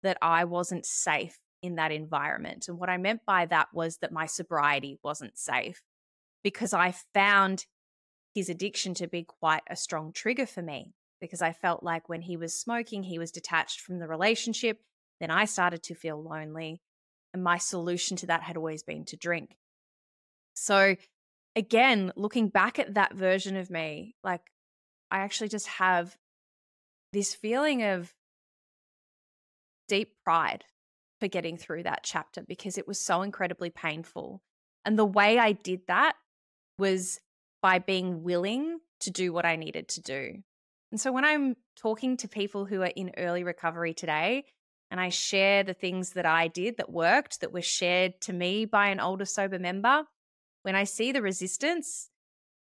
that 0.03 0.17
I 0.23 0.45
wasn't 0.45 0.87
safe 0.87 1.39
in 1.61 1.75
that 1.75 1.91
environment. 1.91 2.69
And 2.69 2.79
what 2.79 2.89
I 2.89 2.97
meant 2.97 3.23
by 3.27 3.47
that 3.47 3.69
was 3.73 3.99
that 3.99 4.13
my 4.13 4.27
sobriety 4.27 4.99
wasn't 5.03 5.37
safe 5.37 5.83
because 6.45 6.73
I 6.73 6.95
found 7.13 7.67
his 8.35 8.49
addiction 8.49 8.95
to 8.95 9.09
be 9.09 9.25
quite 9.25 9.63
a 9.69 9.75
strong 9.75 10.13
trigger 10.13 10.47
for 10.47 10.63
me 10.63 10.93
because 11.21 11.43
I 11.43 11.53
felt 11.53 11.83
like 11.83 12.09
when 12.09 12.21
he 12.21 12.37
was 12.37 12.55
smoking, 12.55 13.03
he 13.03 13.19
was 13.19 13.33
detached 13.33 13.81
from 13.81 13.99
the 13.99 14.07
relationship. 14.07 14.81
Then 15.21 15.31
I 15.31 15.45
started 15.45 15.83
to 15.85 15.95
feel 15.95 16.23
lonely. 16.23 16.81
And 17.33 17.43
my 17.43 17.59
solution 17.59 18.17
to 18.19 18.27
that 18.27 18.43
had 18.43 18.57
always 18.57 18.83
been 18.83 19.05
to 19.07 19.17
drink. 19.17 19.57
So, 20.55 20.97
again, 21.55 22.13
looking 22.17 22.49
back 22.49 22.79
at 22.79 22.95
that 22.95 23.15
version 23.15 23.57
of 23.57 23.71
me, 23.71 24.15
like 24.25 24.41
I 25.11 25.19
actually 25.19 25.49
just 25.49 25.67
have 25.67 26.17
this 27.13 27.35
feeling 27.35 27.83
of 27.83 28.13
deep 29.89 30.13
pride 30.25 30.65
for 31.21 31.29
getting 31.29 31.57
through 31.57 31.85
that 31.85 32.03
chapter 32.03 32.43
because 32.43 32.79
it 32.79 32.87
was 32.87 33.01
so 33.01 33.23
incredibly 33.23 33.71
painful. 33.71 34.43
And 34.85 34.99
the 34.99 35.05
way 35.05 35.39
I 35.39 35.53
did 35.53 35.81
that 35.89 36.15
was 36.79 37.21
by 37.63 37.79
being 37.79 38.23
willing 38.23 38.79
to 39.01 39.11
do 39.11 39.33
what 39.33 39.47
I 39.47 39.57
needed 39.57 39.89
to 39.89 40.01
do. 40.01 40.43
And 40.93 41.01
so 41.01 41.13
when 41.13 41.25
I'm 41.25 41.57
talking 41.77 42.17
to 42.19 42.29
people 42.29 42.65
who 42.65 42.83
are 42.83 42.93
in 42.95 43.13
early 43.17 43.45
recovery 43.45 43.95
today, 43.95 44.45
and 44.91 45.01
I 45.01 45.09
share 45.09 45.63
the 45.63 45.75
things 45.75 46.11
that 46.11 46.27
I 46.27 46.49
did 46.49 46.77
that 46.77 46.91
worked, 46.91 47.41
that 47.41 47.53
were 47.53 47.63
shared 47.63 48.21
to 48.23 48.33
me 48.33 48.65
by 48.65 48.89
an 48.89 49.01
older 49.01 49.25
sober 49.25 49.59
member, 49.59 50.05
when 50.63 50.75
I 50.75 50.85
see 50.85 51.13
the 51.13 51.23
resistance, 51.23 52.11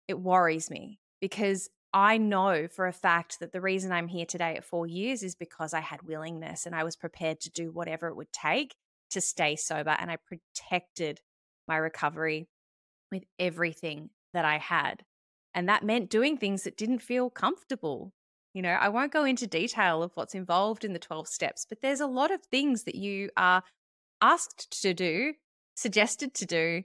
it 0.08 0.20
worries 0.20 0.70
me 0.70 1.00
because 1.22 1.70
I 1.94 2.18
know 2.18 2.68
for 2.68 2.88
a 2.88 2.94
fact 2.94 3.40
that 3.40 3.54
the 3.54 3.62
reason 3.62 3.92
I'm 3.92 4.10
here 4.10 4.26
today 4.26 4.56
at 4.58 4.66
four 4.66 4.86
years 4.86 5.24
is 5.24 5.34
because 5.34 5.74
I 5.74 5.80
had 5.80 6.02
willingness 6.02 6.66
and 6.66 6.76
I 6.76 6.84
was 6.84 6.96
prepared 6.96 7.40
to 7.42 7.50
do 7.50 7.72
whatever 7.72 8.08
it 8.10 8.16
would 8.16 8.34
take 8.34 8.76
to 9.12 9.22
stay 9.22 9.56
sober. 9.56 9.96
And 9.98 10.12
I 10.12 10.18
protected 10.18 11.22
my 11.68 11.78
recovery 11.78 12.50
with 13.12 13.24
everything 13.40 14.10
that 14.34 14.46
I 14.46 14.58
had. 14.58 15.04
And 15.54 15.70
that 15.70 15.86
meant 15.86 16.10
doing 16.10 16.38
things 16.38 16.64
that 16.64 16.76
didn't 16.76 17.00
feel 17.00 17.30
comfortable. 17.30 18.12
You 18.56 18.62
know, 18.62 18.70
I 18.70 18.88
won't 18.88 19.12
go 19.12 19.26
into 19.26 19.48
detail 19.48 20.02
of 20.02 20.12
what's 20.16 20.34
involved 20.34 20.86
in 20.86 20.94
the 20.94 21.00
12 21.00 21.28
steps, 21.28 21.66
but 21.68 21.82
there's 21.82 22.00
a 22.00 22.08
lot 22.08 22.32
of 22.32 22.42
things 22.42 22.84
that 22.84 22.96
you 22.96 23.30
are 23.36 23.62
asked 24.22 24.82
to 24.82 24.94
do, 24.94 25.34
suggested 25.76 26.34
to 26.36 26.46
do, 26.46 26.84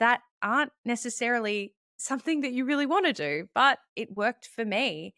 that 0.00 0.20
aren't 0.42 0.72
necessarily 0.84 1.72
something 1.96 2.42
that 2.42 2.52
you 2.52 2.66
really 2.66 2.84
want 2.84 3.06
to 3.06 3.14
do, 3.14 3.48
but 3.54 3.78
it 3.96 4.18
worked 4.18 4.46
for 4.46 4.66
me. 4.66 5.14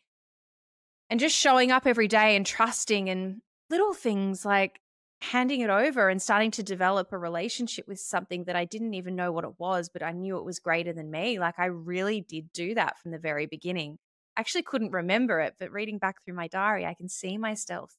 And 1.10 1.18
just 1.18 1.34
showing 1.34 1.72
up 1.72 1.88
every 1.88 2.06
day 2.06 2.36
and 2.36 2.46
trusting 2.46 3.10
and 3.10 3.42
little 3.68 3.92
things 3.92 4.44
like 4.44 4.78
handing 5.22 5.60
it 5.60 5.70
over 5.70 6.08
and 6.08 6.22
starting 6.22 6.52
to 6.52 6.62
develop 6.62 7.12
a 7.12 7.18
relationship 7.18 7.88
with 7.88 7.98
something 7.98 8.44
that 8.44 8.54
I 8.54 8.64
didn't 8.64 8.94
even 8.94 9.16
know 9.16 9.32
what 9.32 9.44
it 9.44 9.58
was, 9.58 9.90
but 9.92 10.04
I 10.04 10.12
knew 10.12 10.38
it 10.38 10.44
was 10.44 10.60
greater 10.60 10.92
than 10.92 11.10
me. 11.10 11.40
Like 11.40 11.58
I 11.58 11.66
really 11.66 12.20
did 12.20 12.52
do 12.52 12.76
that 12.76 12.96
from 13.00 13.10
the 13.10 13.18
very 13.18 13.46
beginning. 13.46 13.98
Actually 14.40 14.62
couldn't 14.62 14.92
remember 14.92 15.38
it, 15.40 15.56
but 15.58 15.70
reading 15.70 15.98
back 15.98 16.24
through 16.24 16.32
my 16.32 16.48
diary, 16.48 16.86
I 16.86 16.94
can 16.94 17.10
see 17.10 17.36
myself 17.36 17.98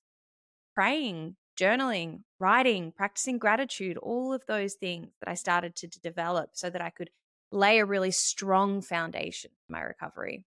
praying, 0.74 1.36
journaling, 1.56 2.22
writing, 2.40 2.92
practicing 2.92 3.38
gratitude, 3.38 3.96
all 3.98 4.34
of 4.34 4.44
those 4.48 4.74
things 4.74 5.10
that 5.20 5.30
I 5.30 5.36
started 5.36 5.76
to, 5.76 5.88
to 5.88 6.00
develop 6.00 6.50
so 6.54 6.72
that 6.72 6.82
I 6.82 6.90
could 6.90 7.12
lay 7.52 7.78
a 7.78 7.86
really 7.86 8.10
strong 8.10 8.82
foundation 8.82 9.52
for 9.68 9.74
my 9.74 9.82
recovery. 9.82 10.44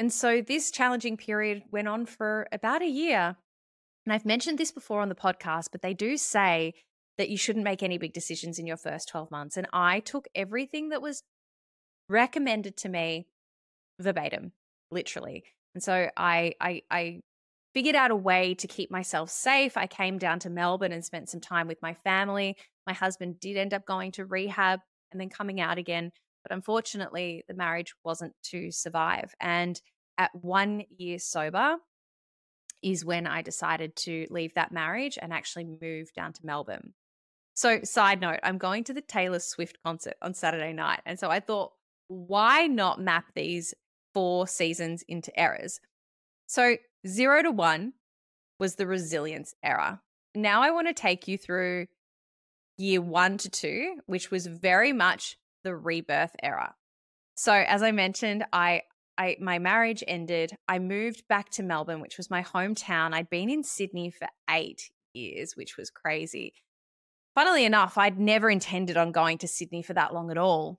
And 0.00 0.12
so 0.12 0.42
this 0.42 0.72
challenging 0.72 1.16
period 1.16 1.62
went 1.70 1.86
on 1.86 2.04
for 2.04 2.48
about 2.50 2.82
a 2.82 2.88
year. 2.88 3.36
And 4.04 4.12
I've 4.12 4.26
mentioned 4.26 4.58
this 4.58 4.72
before 4.72 5.02
on 5.02 5.08
the 5.08 5.14
podcast, 5.14 5.68
but 5.70 5.82
they 5.82 5.94
do 5.94 6.16
say 6.16 6.74
that 7.16 7.28
you 7.28 7.36
shouldn't 7.36 7.64
make 7.64 7.84
any 7.84 7.96
big 7.96 8.12
decisions 8.12 8.58
in 8.58 8.66
your 8.66 8.76
first 8.76 9.08
12 9.08 9.30
months. 9.30 9.56
And 9.56 9.68
I 9.72 10.00
took 10.00 10.26
everything 10.34 10.88
that 10.88 11.00
was 11.00 11.22
recommended 12.08 12.76
to 12.78 12.88
me 12.88 13.28
verbatim, 14.00 14.52
literally. 14.94 15.44
And 15.74 15.82
so 15.82 16.08
I, 16.16 16.54
I, 16.60 16.82
I 16.90 17.20
figured 17.74 17.96
out 17.96 18.10
a 18.10 18.16
way 18.16 18.54
to 18.54 18.68
keep 18.68 18.90
myself 18.90 19.28
safe. 19.28 19.76
I 19.76 19.86
came 19.86 20.18
down 20.18 20.38
to 20.40 20.50
Melbourne 20.50 20.92
and 20.92 21.04
spent 21.04 21.28
some 21.28 21.40
time 21.40 21.66
with 21.66 21.82
my 21.82 21.92
family. 21.92 22.56
My 22.86 22.92
husband 22.92 23.40
did 23.40 23.56
end 23.56 23.74
up 23.74 23.84
going 23.84 24.12
to 24.12 24.24
rehab 24.24 24.80
and 25.12 25.20
then 25.20 25.28
coming 25.28 25.60
out 25.60 25.76
again. 25.76 26.12
But 26.44 26.54
unfortunately, 26.54 27.44
the 27.48 27.54
marriage 27.54 27.94
wasn't 28.04 28.34
to 28.44 28.70
survive. 28.70 29.34
And 29.40 29.80
at 30.16 30.30
one 30.34 30.84
year 30.96 31.18
sober 31.18 31.76
is 32.82 33.04
when 33.04 33.26
I 33.26 33.42
decided 33.42 33.96
to 33.96 34.26
leave 34.30 34.54
that 34.54 34.70
marriage 34.70 35.18
and 35.20 35.32
actually 35.32 35.64
move 35.64 36.12
down 36.14 36.32
to 36.34 36.46
Melbourne. 36.46 36.92
So, 37.54 37.80
side 37.82 38.20
note, 38.20 38.40
I'm 38.42 38.58
going 38.58 38.84
to 38.84 38.92
the 38.92 39.00
Taylor 39.00 39.38
Swift 39.38 39.78
concert 39.84 40.14
on 40.20 40.34
Saturday 40.34 40.72
night. 40.72 41.00
And 41.06 41.18
so 41.18 41.30
I 41.30 41.40
thought, 41.40 41.72
why 42.08 42.66
not 42.66 43.00
map 43.00 43.26
these 43.34 43.74
four 44.14 44.46
seasons 44.46 45.04
into 45.06 45.38
errors. 45.38 45.80
So, 46.46 46.76
zero 47.06 47.42
to 47.42 47.50
one 47.50 47.92
was 48.58 48.76
the 48.76 48.86
resilience 48.86 49.54
era. 49.62 50.00
Now 50.34 50.62
I 50.62 50.70
want 50.70 50.88
to 50.88 50.94
take 50.94 51.28
you 51.28 51.36
through 51.36 51.86
year 52.78 53.00
one 53.00 53.36
to 53.38 53.50
two, 53.50 53.96
which 54.06 54.30
was 54.30 54.46
very 54.46 54.92
much 54.92 55.36
the 55.62 55.74
rebirth 55.74 56.34
era. 56.42 56.74
So, 57.36 57.52
as 57.52 57.82
I 57.82 57.90
mentioned, 57.90 58.44
I, 58.52 58.82
I 59.18 59.36
my 59.40 59.58
marriage 59.58 60.04
ended. 60.06 60.52
I 60.68 60.78
moved 60.78 61.26
back 61.28 61.50
to 61.50 61.62
Melbourne, 61.62 62.00
which 62.00 62.16
was 62.16 62.30
my 62.30 62.42
hometown. 62.42 63.12
I'd 63.12 63.30
been 63.30 63.50
in 63.50 63.64
Sydney 63.64 64.10
for 64.10 64.28
eight 64.48 64.90
years, 65.12 65.56
which 65.56 65.76
was 65.76 65.90
crazy. 65.90 66.54
Funnily 67.34 67.64
enough, 67.64 67.98
I'd 67.98 68.18
never 68.18 68.48
intended 68.48 68.96
on 68.96 69.10
going 69.10 69.38
to 69.38 69.48
Sydney 69.48 69.82
for 69.82 69.94
that 69.94 70.14
long 70.14 70.30
at 70.30 70.38
all. 70.38 70.78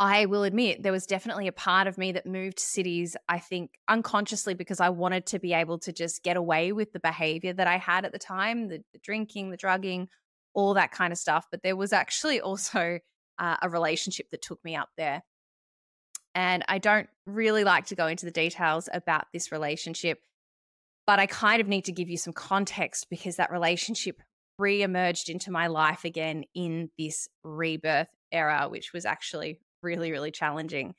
I 0.00 0.26
will 0.26 0.44
admit 0.44 0.82
there 0.82 0.92
was 0.92 1.06
definitely 1.06 1.48
a 1.48 1.52
part 1.52 1.88
of 1.88 1.98
me 1.98 2.12
that 2.12 2.24
moved 2.24 2.60
cities, 2.60 3.16
I 3.28 3.40
think 3.40 3.72
unconsciously 3.88 4.54
because 4.54 4.78
I 4.78 4.90
wanted 4.90 5.26
to 5.26 5.40
be 5.40 5.52
able 5.52 5.78
to 5.80 5.92
just 5.92 6.22
get 6.22 6.36
away 6.36 6.70
with 6.70 6.92
the 6.92 7.00
behavior 7.00 7.52
that 7.52 7.66
I 7.66 7.78
had 7.78 8.04
at 8.04 8.12
the 8.12 8.18
time 8.18 8.68
the, 8.68 8.84
the 8.92 9.00
drinking, 9.02 9.50
the 9.50 9.56
drugging, 9.56 10.08
all 10.54 10.74
that 10.74 10.92
kind 10.92 11.12
of 11.12 11.18
stuff. 11.18 11.46
But 11.50 11.62
there 11.64 11.74
was 11.74 11.92
actually 11.92 12.40
also 12.40 13.00
uh, 13.38 13.56
a 13.60 13.68
relationship 13.68 14.30
that 14.30 14.42
took 14.42 14.64
me 14.64 14.76
up 14.76 14.90
there. 14.96 15.22
And 16.34 16.64
I 16.68 16.78
don't 16.78 17.08
really 17.26 17.64
like 17.64 17.86
to 17.86 17.96
go 17.96 18.06
into 18.06 18.24
the 18.24 18.30
details 18.30 18.88
about 18.92 19.24
this 19.32 19.50
relationship, 19.50 20.20
but 21.06 21.18
I 21.18 21.26
kind 21.26 21.60
of 21.60 21.66
need 21.66 21.86
to 21.86 21.92
give 21.92 22.08
you 22.08 22.16
some 22.16 22.32
context 22.32 23.08
because 23.10 23.36
that 23.36 23.50
relationship 23.50 24.22
re 24.58 24.82
emerged 24.82 25.28
into 25.28 25.50
my 25.50 25.66
life 25.66 26.04
again 26.04 26.44
in 26.54 26.90
this 26.96 27.28
rebirth 27.42 28.08
era, 28.30 28.68
which 28.68 28.92
was 28.92 29.04
actually 29.04 29.58
really, 29.82 30.10
really 30.10 30.30
challenging. 30.30 30.94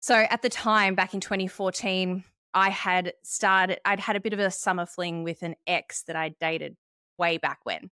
So 0.00 0.14
at 0.14 0.42
the 0.42 0.48
time, 0.48 0.94
back 0.94 1.14
in 1.14 1.20
2014, 1.20 2.24
I 2.54 2.70
had 2.70 3.12
started, 3.22 3.80
I'd 3.84 4.00
had 4.00 4.16
a 4.16 4.20
bit 4.20 4.32
of 4.32 4.38
a 4.38 4.50
summer 4.50 4.86
fling 4.86 5.24
with 5.24 5.42
an 5.42 5.56
ex 5.66 6.02
that 6.04 6.16
I 6.16 6.30
dated 6.40 6.76
way 7.18 7.38
back 7.38 7.60
when. 7.64 7.90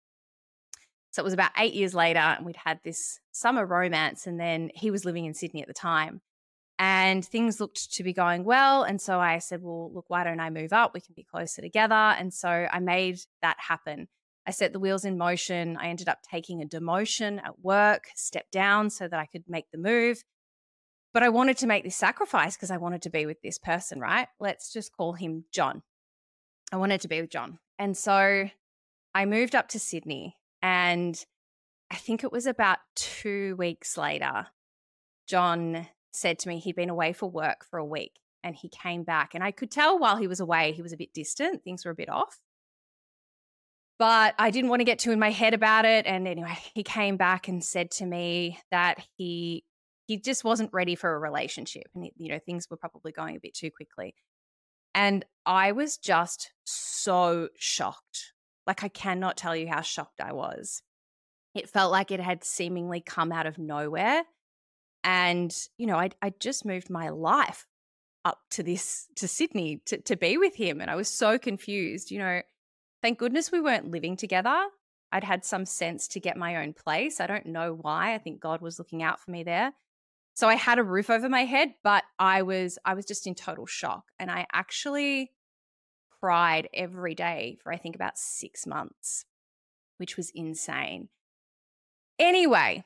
So 1.11 1.23
it 1.23 1.25
was 1.25 1.33
about 1.33 1.53
eight 1.59 1.75
years 1.75 1.95
later, 1.95 2.19
and 2.19 2.45
we'd 2.45 2.57
had 2.57 2.81
this 2.85 3.21
summer 3.33 3.65
romance, 3.67 4.27
and 4.27 4.39
then 4.39 4.71
he 4.75 4.91
was 4.91 5.05
living 5.05 5.25
in 5.27 5.35
Sydney 5.35 5.63
at 5.63 5.69
the 5.69 5.75
time. 5.75 6.21
and 6.79 7.25
things 7.25 7.61
looked 7.61 7.93
to 7.95 8.03
be 8.05 8.13
going 8.13 8.45
well. 8.45 8.85
And 8.85 9.01
so 9.01 9.19
I 9.19 9.39
said, 9.39 9.63
well, 9.63 9.91
look, 9.93 10.05
why 10.09 10.23
don't 10.25 10.41
I 10.41 10.51
move 10.51 10.73
up? 10.73 10.95
We 10.95 11.01
can 11.01 11.15
be 11.15 11.25
closer 11.25 11.61
together. 11.61 11.95
And 11.95 12.33
so 12.33 12.69
I 12.71 12.79
made 12.79 13.19
that 13.43 13.57
happen. 13.59 14.09
I 14.49 14.51
set 14.51 14.73
the 14.73 14.81
wheels 14.81 15.05
in 15.05 15.19
motion. 15.19 15.77
I 15.77 15.89
ended 15.89 16.09
up 16.09 16.23
taking 16.23 16.63
a 16.63 16.67
demotion 16.67 17.39
at 17.45 17.61
work, 17.61 18.09
stepped 18.17 18.51
down 18.51 18.89
so 18.89 19.07
that 19.07 19.21
I 19.21 19.27
could 19.27 19.45
make 19.47 19.71
the 19.71 19.77
move. 19.77 20.25
But 21.13 21.23
I 21.23 21.29
wanted 21.29 21.59
to 21.59 21.67
make 21.67 21.85
this 21.85 21.97
sacrifice 21.97 22.57
because 22.57 22.71
I 22.71 22.79
wanted 22.79 23.03
to 23.03 23.11
be 23.11 23.27
with 23.27 23.43
this 23.43 23.59
person, 23.59 24.01
right? 24.01 24.27
Let's 24.41 24.73
just 24.73 24.97
call 24.97 25.13
him 25.13 25.45
John. 25.53 25.83
I 26.73 26.79
wanted 26.79 27.03
to 27.03 27.09
be 27.09 27.21
with 27.21 27.29
John. 27.29 27.59
And 27.79 27.95
so 27.95 28.49
I 29.15 29.27
moved 29.27 29.55
up 29.55 29.69
to 29.69 29.79
Sydney. 29.79 30.37
And 30.63 31.23
I 31.91 31.97
think 31.97 32.25
it 32.25 32.33
was 32.33 32.47
about 32.47 32.79
two 32.97 33.55
weeks 33.57 33.99
later, 33.99 34.47
John 35.27 35.89
said 36.11 36.39
to 36.39 36.49
me 36.49 36.59
he'd 36.59 36.75
been 36.75 36.89
away 36.89 37.13
for 37.13 37.31
work 37.31 37.67
for 37.69 37.79
a 37.79 37.85
week 37.85 38.13
and 38.43 38.57
he 38.57 38.71
came 38.71 39.03
back. 39.03 39.35
And 39.35 39.45
I 39.45 39.51
could 39.51 39.71
tell 39.71 39.99
while 39.99 40.17
he 40.17 40.27
was 40.27 40.41
away, 40.41 40.73
he 40.73 40.81
was 40.81 40.95
a 40.95 40.97
bit 40.97 41.13
distant, 41.13 41.65
things 41.65 41.85
were 41.85 41.91
a 41.91 41.95
bit 41.95 42.09
off. 42.09 42.41
But 43.99 44.35
I 44.39 44.51
didn't 44.51 44.71
want 44.71 44.81
to 44.81 44.85
get 44.85 45.01
too 45.01 45.11
in 45.11 45.19
my 45.19 45.31
head 45.31 45.55
about 45.55 45.85
it. 45.85 46.07
And 46.07 46.29
anyway, 46.29 46.57
he 46.75 46.83
came 46.83 47.17
back 47.17 47.49
and 47.49 47.65
said 47.65 47.91
to 47.93 48.07
me 48.07 48.59
that 48.71 49.05
he 49.17 49.65
he 50.07 50.17
just 50.17 50.43
wasn't 50.43 50.73
ready 50.73 50.95
for 50.95 51.15
a 51.15 51.19
relationship 51.19 51.85
and 51.95 52.09
you 52.17 52.31
know 52.31 52.39
things 52.39 52.67
were 52.71 52.79
probably 52.79 53.13
going 53.13 53.37
a 53.37 53.41
bit 53.41 53.55
too 53.55 53.71
quickly. 53.71 54.15
And 54.95 55.25
i 55.45 55.73
was 55.73 55.99
just 55.99 56.53
so 56.65 57.49
shocked. 57.59 58.33
Like 58.67 58.83
i 58.85 58.89
cannot 58.89 59.37
tell 59.37 59.55
you 59.55 59.69
how 59.69 59.83
shocked 59.83 60.21
i 60.21 60.33
was. 60.33 60.83
It 61.55 61.69
felt 61.69 61.93
like 61.93 62.11
it 62.11 62.21
had 62.21 62.45
seemingly 62.45 63.01
come 63.01 63.33
out 63.33 63.47
of 63.47 63.59
nowhere 63.59 64.23
and 65.05 65.55
you 65.77 65.87
know 65.87 65.97
i 65.97 66.11
i 66.23 66.33
just 66.41 66.65
moved 66.65 66.91
my 66.91 67.09
life 67.09 67.67
up 68.25 68.41
to 68.51 68.63
this 68.63 69.07
to 69.17 69.29
sydney 69.29 69.81
to, 69.87 69.99
to 70.03 70.17
be 70.17 70.37
with 70.37 70.55
him 70.55 70.81
and 70.81 70.91
i 70.91 70.97
was 70.97 71.09
so 71.09 71.39
confused 71.39 72.11
you 72.11 72.19
know 72.19 72.43
thank 73.03 73.19
goodness 73.19 73.53
we 73.53 73.61
weren't 73.61 73.91
living 73.91 74.17
together. 74.17 74.69
I'd 75.11 75.25
had 75.25 75.45
some 75.45 75.65
sense 75.65 76.07
to 76.09 76.21
get 76.21 76.37
my 76.37 76.57
own 76.57 76.75
place. 76.75 77.21
I 77.21 77.27
don't 77.27 77.47
know 77.47 77.79
why. 77.81 78.15
I 78.15 78.19
think 78.19 78.41
god 78.41 78.61
was 78.61 78.79
looking 78.79 79.03
out 79.03 79.21
for 79.21 79.31
me 79.31 79.43
there. 79.43 79.73
So 80.35 80.49
I 80.49 80.55
had 80.55 80.79
a 80.79 80.85
roof 80.85 81.11
over 81.11 81.29
my 81.29 81.45
head, 81.45 81.75
but 81.83 82.05
I 82.19 82.43
was 82.43 82.79
I 82.85 82.95
was 82.95 83.07
just 83.07 83.27
in 83.27 83.35
total 83.35 83.67
shock 83.67 84.05
and 84.19 84.31
I 84.31 84.47
actually 84.53 85.33
cried 86.21 86.69
every 86.75 87.15
day 87.15 87.59
for 87.63 87.73
I 87.73 87.77
think 87.77 87.95
about 87.95 88.19
6 88.19 88.67
months, 88.67 89.25
which 89.97 90.17
was 90.17 90.31
insane. 90.35 91.09
Anyway, 92.19 92.85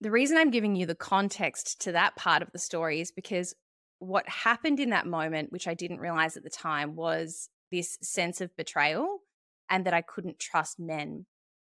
the 0.00 0.10
reason 0.10 0.36
I'm 0.36 0.50
giving 0.50 0.76
you 0.76 0.86
the 0.86 0.94
context 0.94 1.80
to 1.82 1.92
that 1.92 2.16
part 2.16 2.42
of 2.42 2.52
the 2.52 2.58
story 2.58 3.00
is 3.00 3.10
because 3.10 3.54
what 3.98 4.28
happened 4.28 4.78
in 4.78 4.90
that 4.90 5.06
moment, 5.06 5.52
which 5.52 5.66
I 5.66 5.74
didn't 5.74 6.00
realize 6.00 6.36
at 6.36 6.44
the 6.44 6.50
time, 6.50 6.94
was 6.96 7.48
this 7.72 7.98
sense 8.02 8.40
of 8.40 8.56
betrayal 8.56 9.20
and 9.70 9.84
that 9.86 9.94
I 9.94 10.02
couldn't 10.02 10.38
trust 10.38 10.78
men 10.78 11.26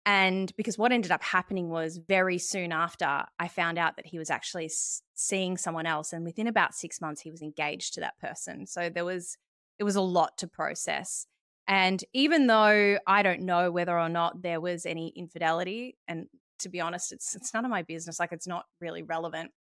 and 0.08 0.56
because 0.56 0.78
what 0.78 0.94
ended 0.94 1.12
up 1.12 1.22
happening 1.22 1.68
was 1.68 1.98
very 1.98 2.38
soon 2.38 2.72
after, 2.72 3.26
I 3.38 3.50
found 3.50 3.78
out 3.78 3.98
that 3.98 4.06
he 4.06 4.18
was 4.18 4.30
actually 4.30 4.72
seeing 5.16 5.58
someone 5.58 5.86
else. 5.86 6.14
And 6.14 6.24
within 6.24 6.48
about 6.48 6.74
six 6.74 7.02
months, 7.02 7.20
he 7.20 7.30
was 7.30 7.42
engaged 7.42 7.96
to 7.96 8.00
that 8.00 8.18
person. 8.18 8.68
So 8.68 8.90
there 8.90 9.04
was, 9.04 9.38
it 9.78 9.84
was 9.84 9.98
a 9.98 10.02
lot 10.02 10.38
to 10.38 10.48
process. 10.48 11.28
And 11.68 12.02
even 12.14 12.48
though 12.48 12.98
I 13.06 13.22
don't 13.22 13.42
know 13.42 13.70
whether 13.70 14.00
or 14.00 14.08
not 14.08 14.42
there 14.42 14.62
was 14.62 14.86
any 14.86 15.10
infidelity, 15.10 15.98
and 16.08 16.28
to 16.60 16.70
be 16.70 16.80
honest, 16.80 17.12
it's 17.12 17.36
it's 17.36 17.54
none 17.54 17.66
of 17.66 17.70
my 17.70 17.82
business. 17.82 18.18
Like 18.18 18.32
it's 18.32 18.48
not 18.48 18.64
really 18.80 19.04
relevant. 19.04 19.52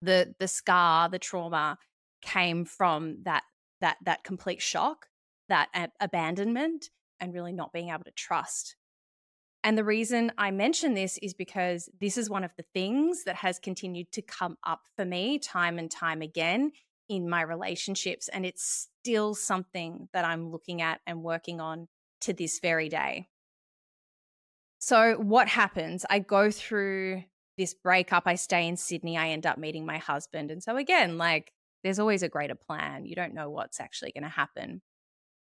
The 0.00 0.32
the 0.38 0.46
scar, 0.46 1.08
the 1.08 1.18
trauma 1.18 1.76
came 2.22 2.66
from 2.66 3.24
that 3.24 3.42
that 3.80 3.96
that 4.04 4.22
complete 4.22 4.62
shock, 4.62 5.06
that 5.48 5.90
abandonment, 5.98 6.90
and 7.20 7.34
really 7.34 7.52
not 7.52 7.72
being 7.72 7.90
able 7.90 8.04
to 8.04 8.10
trust 8.12 8.76
and 9.66 9.76
the 9.76 9.82
reason 9.82 10.30
I 10.38 10.52
mention 10.52 10.94
this 10.94 11.18
is 11.18 11.34
because 11.34 11.90
this 12.00 12.16
is 12.16 12.30
one 12.30 12.44
of 12.44 12.52
the 12.56 12.64
things 12.72 13.24
that 13.24 13.34
has 13.34 13.58
continued 13.58 14.12
to 14.12 14.22
come 14.22 14.56
up 14.64 14.82
for 14.94 15.04
me 15.04 15.40
time 15.40 15.80
and 15.80 15.90
time 15.90 16.22
again 16.22 16.70
in 17.08 17.28
my 17.28 17.42
relationships. 17.42 18.28
And 18.28 18.46
it's 18.46 18.88
still 19.02 19.34
something 19.34 20.08
that 20.12 20.24
I'm 20.24 20.52
looking 20.52 20.82
at 20.82 21.00
and 21.04 21.24
working 21.24 21.60
on 21.60 21.88
to 22.20 22.32
this 22.32 22.60
very 22.60 22.88
day. 22.88 23.26
So, 24.78 25.14
what 25.14 25.48
happens? 25.48 26.06
I 26.08 26.20
go 26.20 26.52
through 26.52 27.24
this 27.58 27.74
breakup. 27.74 28.22
I 28.26 28.36
stay 28.36 28.68
in 28.68 28.76
Sydney. 28.76 29.18
I 29.18 29.30
end 29.30 29.46
up 29.46 29.58
meeting 29.58 29.84
my 29.84 29.98
husband. 29.98 30.52
And 30.52 30.62
so, 30.62 30.76
again, 30.76 31.18
like 31.18 31.50
there's 31.82 31.98
always 31.98 32.22
a 32.22 32.28
greater 32.28 32.54
plan. 32.54 33.04
You 33.04 33.16
don't 33.16 33.34
know 33.34 33.50
what's 33.50 33.80
actually 33.80 34.12
going 34.12 34.22
to 34.22 34.28
happen. 34.28 34.80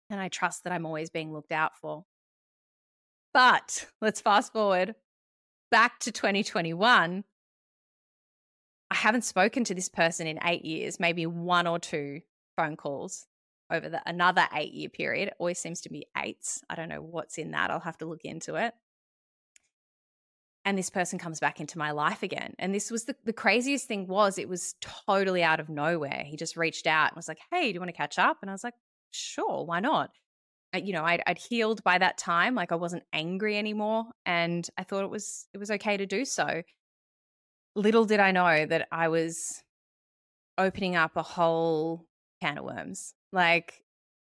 And 0.09 0.19
I 0.19 0.27
trust 0.27 0.63
that 0.63 0.73
I'm 0.73 0.85
always 0.85 1.09
being 1.09 1.31
looked 1.31 1.51
out 1.51 1.77
for. 1.77 2.05
But 3.33 3.85
let's 4.01 4.21
fast 4.21 4.53
forward 4.53 4.95
back 5.71 5.99
to 5.99 6.11
2021. 6.11 7.23
I 8.91 8.95
haven't 8.95 9.23
spoken 9.23 9.63
to 9.65 9.75
this 9.75 9.89
person 9.89 10.25
in 10.25 10.39
eight 10.43 10.65
years, 10.65 10.99
maybe 10.99 11.25
one 11.25 11.67
or 11.67 11.77
two 11.77 12.21
phone 12.55 12.75
calls 12.75 13.27
over 13.71 13.87
the, 13.87 14.01
another 14.07 14.47
eight 14.55 14.73
year 14.73 14.89
period. 14.89 15.27
It 15.27 15.35
always 15.37 15.59
seems 15.59 15.81
to 15.81 15.89
be 15.89 16.07
eights. 16.17 16.63
I 16.69 16.75
don't 16.75 16.89
know 16.89 17.01
what's 17.01 17.37
in 17.37 17.51
that. 17.51 17.69
I'll 17.69 17.79
have 17.79 17.97
to 17.99 18.05
look 18.05 18.25
into 18.25 18.55
it. 18.55 18.73
And 20.65 20.77
this 20.77 20.89
person 20.89 21.19
comes 21.19 21.39
back 21.39 21.59
into 21.59 21.77
my 21.77 21.91
life 21.91 22.21
again. 22.21 22.53
And 22.59 22.73
this 22.73 22.91
was 22.91 23.05
the, 23.05 23.15
the 23.25 23.33
craziest 23.33 23.87
thing 23.87 24.07
was 24.07 24.37
it 24.37 24.49
was 24.49 24.75
totally 24.81 25.43
out 25.43 25.59
of 25.59 25.69
nowhere. 25.69 26.23
He 26.25 26.35
just 26.35 26.57
reached 26.57 26.85
out 26.85 27.11
and 27.11 27.15
was 27.15 27.27
like, 27.27 27.39
Hey, 27.51 27.69
do 27.69 27.75
you 27.75 27.79
want 27.79 27.89
to 27.89 27.97
catch 27.97 28.19
up? 28.19 28.37
And 28.41 28.49
I 28.49 28.53
was 28.53 28.63
like, 28.63 28.73
sure, 29.11 29.65
why 29.65 29.79
not? 29.79 30.11
you 30.73 30.93
know 30.93 31.03
I'd, 31.03 31.23
I'd 31.25 31.37
healed 31.37 31.83
by 31.83 31.97
that 31.97 32.17
time 32.17 32.55
like 32.55 32.71
i 32.71 32.75
wasn't 32.75 33.03
angry 33.11 33.57
anymore 33.57 34.05
and 34.25 34.67
i 34.77 34.83
thought 34.83 35.03
it 35.03 35.09
was 35.09 35.47
it 35.53 35.57
was 35.57 35.71
okay 35.71 35.97
to 35.97 36.05
do 36.05 36.25
so 36.25 36.61
little 37.75 38.05
did 38.05 38.19
i 38.19 38.31
know 38.31 38.65
that 38.65 38.87
i 38.91 39.07
was 39.07 39.63
opening 40.57 40.95
up 40.95 41.15
a 41.15 41.23
whole 41.23 42.05
can 42.41 42.57
of 42.57 42.65
worms 42.65 43.13
like 43.31 43.83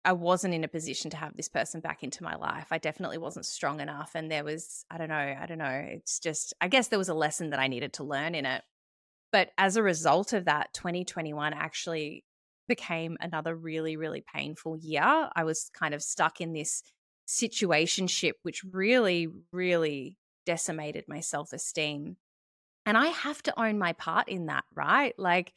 i 0.05 0.13
wasn't 0.13 0.53
in 0.53 0.63
a 0.63 0.67
position 0.67 1.10
to 1.12 1.17
have 1.17 1.36
this 1.36 1.49
person 1.49 1.82
back 1.82 2.03
into 2.03 2.23
my 2.23 2.36
life 2.36 2.67
i 2.71 2.77
definitely 2.77 3.17
wasn't 3.17 3.45
strong 3.45 3.79
enough 3.79 4.12
and 4.13 4.32
there 4.32 4.43
was 4.43 4.86
i 4.91 4.97
don't 4.97 5.10
know 5.10 5.15
i 5.15 5.45
don't 5.47 5.58
know 5.58 5.86
it's 5.88 6.19
just 6.19 6.53
i 6.62 6.67
guess 6.67 6.89
there 6.89 6.99
was 6.99 7.10
a 7.10 7.13
lesson 7.13 7.49
that 7.49 7.60
i 7.60 7.67
needed 7.67 7.93
to 7.93 8.03
learn 8.03 8.36
in 8.36 8.45
it 8.45 8.62
but 9.32 9.49
as 9.58 9.77
a 9.77 9.84
result 9.84 10.34
of 10.34 10.45
that 10.45 10.73
2021 10.73 11.53
actually 11.53 12.23
became 12.69 13.17
another 13.19 13.53
really, 13.53 13.97
really 13.97 14.23
painful 14.34 14.77
year. 14.77 15.29
I 15.36 15.43
was 15.43 15.69
kind 15.73 15.93
of 15.93 16.01
stuck 16.01 16.39
in 16.39 16.53
this 16.53 16.82
situationship, 17.27 18.34
which 18.43 18.63
really, 18.63 19.27
really 19.51 20.17
decimated 20.45 21.03
my 21.10 21.19
self 21.19 21.51
esteem. 21.51 22.15
And 22.86 22.97
I 22.97 23.08
have 23.08 23.43
to 23.43 23.60
own 23.62 23.77
my 23.77 23.91
part 23.93 24.29
in 24.29 24.45
that, 24.45 24.63
right? 24.73 25.13
Like, 25.17 25.51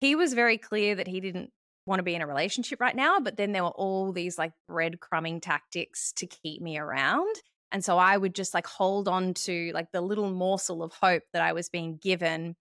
he 0.00 0.14
was 0.14 0.34
very 0.34 0.58
clear 0.58 0.94
that 0.96 1.08
he 1.08 1.20
didn't 1.20 1.50
want 1.86 1.98
to 1.98 2.04
be 2.04 2.14
in 2.14 2.22
a 2.22 2.26
relationship 2.26 2.80
right 2.80 2.94
now, 2.94 3.20
but 3.20 3.36
then 3.36 3.52
there 3.52 3.64
were 3.64 3.70
all 3.70 4.12
these 4.12 4.38
like 4.38 4.52
breadcrumbing 4.70 5.40
tactics 5.42 6.12
to 6.16 6.26
keep 6.26 6.60
me 6.60 6.78
around. 6.78 7.34
And 7.72 7.84
so 7.84 7.98
I 7.98 8.16
would 8.16 8.34
just 8.34 8.54
like 8.54 8.66
hold 8.66 9.08
on 9.08 9.34
to 9.34 9.72
like 9.74 9.90
the 9.92 10.00
little 10.00 10.30
morsel 10.30 10.82
of 10.82 10.92
hope 10.92 11.22
that 11.32 11.42
I 11.42 11.52
was 11.52 11.68
being 11.68 11.96
given 11.96 12.54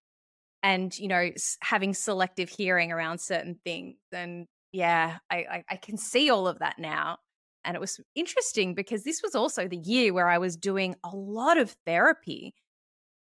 and 0.63 0.97
you 0.97 1.09
know 1.09 1.29
having 1.61 1.93
selective 1.93 2.49
hearing 2.49 2.91
around 2.91 3.19
certain 3.19 3.59
things 3.63 3.97
and 4.11 4.47
yeah 4.71 5.17
I, 5.29 5.37
I, 5.37 5.63
I 5.71 5.75
can 5.75 5.97
see 5.97 6.31
all 6.31 6.47
of 6.47 6.59
that 6.59 6.79
now 6.79 7.17
and 7.65 7.75
it 7.75 7.79
was 7.79 7.99
interesting 8.15 8.73
because 8.73 9.03
this 9.03 9.21
was 9.21 9.35
also 9.35 9.67
the 9.67 9.77
year 9.77 10.13
where 10.13 10.29
i 10.29 10.37
was 10.37 10.55
doing 10.55 10.95
a 11.03 11.15
lot 11.15 11.57
of 11.57 11.75
therapy 11.85 12.55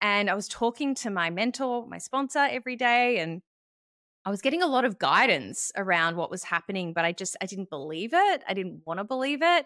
and 0.01 0.29
i 0.29 0.35
was 0.35 0.47
talking 0.47 0.95
to 0.95 1.09
my 1.09 1.29
mentor 1.29 1.87
my 1.87 1.99
sponsor 1.99 2.47
every 2.49 2.75
day 2.75 3.19
and 3.19 3.41
i 4.25 4.29
was 4.29 4.41
getting 4.41 4.63
a 4.63 4.67
lot 4.67 4.83
of 4.83 4.97
guidance 4.97 5.71
around 5.77 6.17
what 6.17 6.31
was 6.31 6.43
happening 6.43 6.91
but 6.91 7.05
i 7.05 7.11
just 7.11 7.37
i 7.39 7.45
didn't 7.45 7.69
believe 7.69 8.11
it 8.13 8.43
i 8.47 8.53
didn't 8.53 8.81
want 8.85 8.99
to 8.99 9.03
believe 9.03 9.41
it 9.41 9.65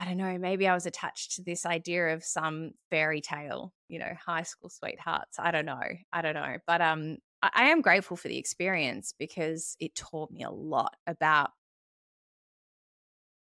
I 0.00 0.06
don't 0.06 0.16
know, 0.16 0.38
maybe 0.38 0.66
I 0.66 0.72
was 0.72 0.86
attached 0.86 1.36
to 1.36 1.42
this 1.42 1.66
idea 1.66 2.14
of 2.14 2.24
some 2.24 2.70
fairy 2.90 3.20
tale, 3.20 3.74
you 3.88 3.98
know, 3.98 4.12
high 4.24 4.44
school 4.44 4.70
sweethearts. 4.70 5.38
I 5.38 5.50
don't 5.50 5.66
know. 5.66 5.82
I 6.10 6.22
don't 6.22 6.34
know. 6.34 6.56
But 6.66 6.80
um 6.80 7.18
I, 7.42 7.50
I 7.54 7.64
am 7.64 7.82
grateful 7.82 8.16
for 8.16 8.28
the 8.28 8.38
experience 8.38 9.14
because 9.18 9.76
it 9.78 9.94
taught 9.94 10.30
me 10.30 10.42
a 10.42 10.50
lot 10.50 10.96
about 11.06 11.50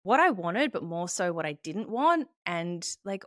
what 0.03 0.19
I 0.19 0.31
wanted, 0.31 0.73
but 0.73 0.83
more 0.83 1.07
so 1.07 1.31
what 1.31 1.45
I 1.45 1.53
didn't 1.63 1.89
want 1.89 2.27
and 2.45 2.85
like 3.05 3.23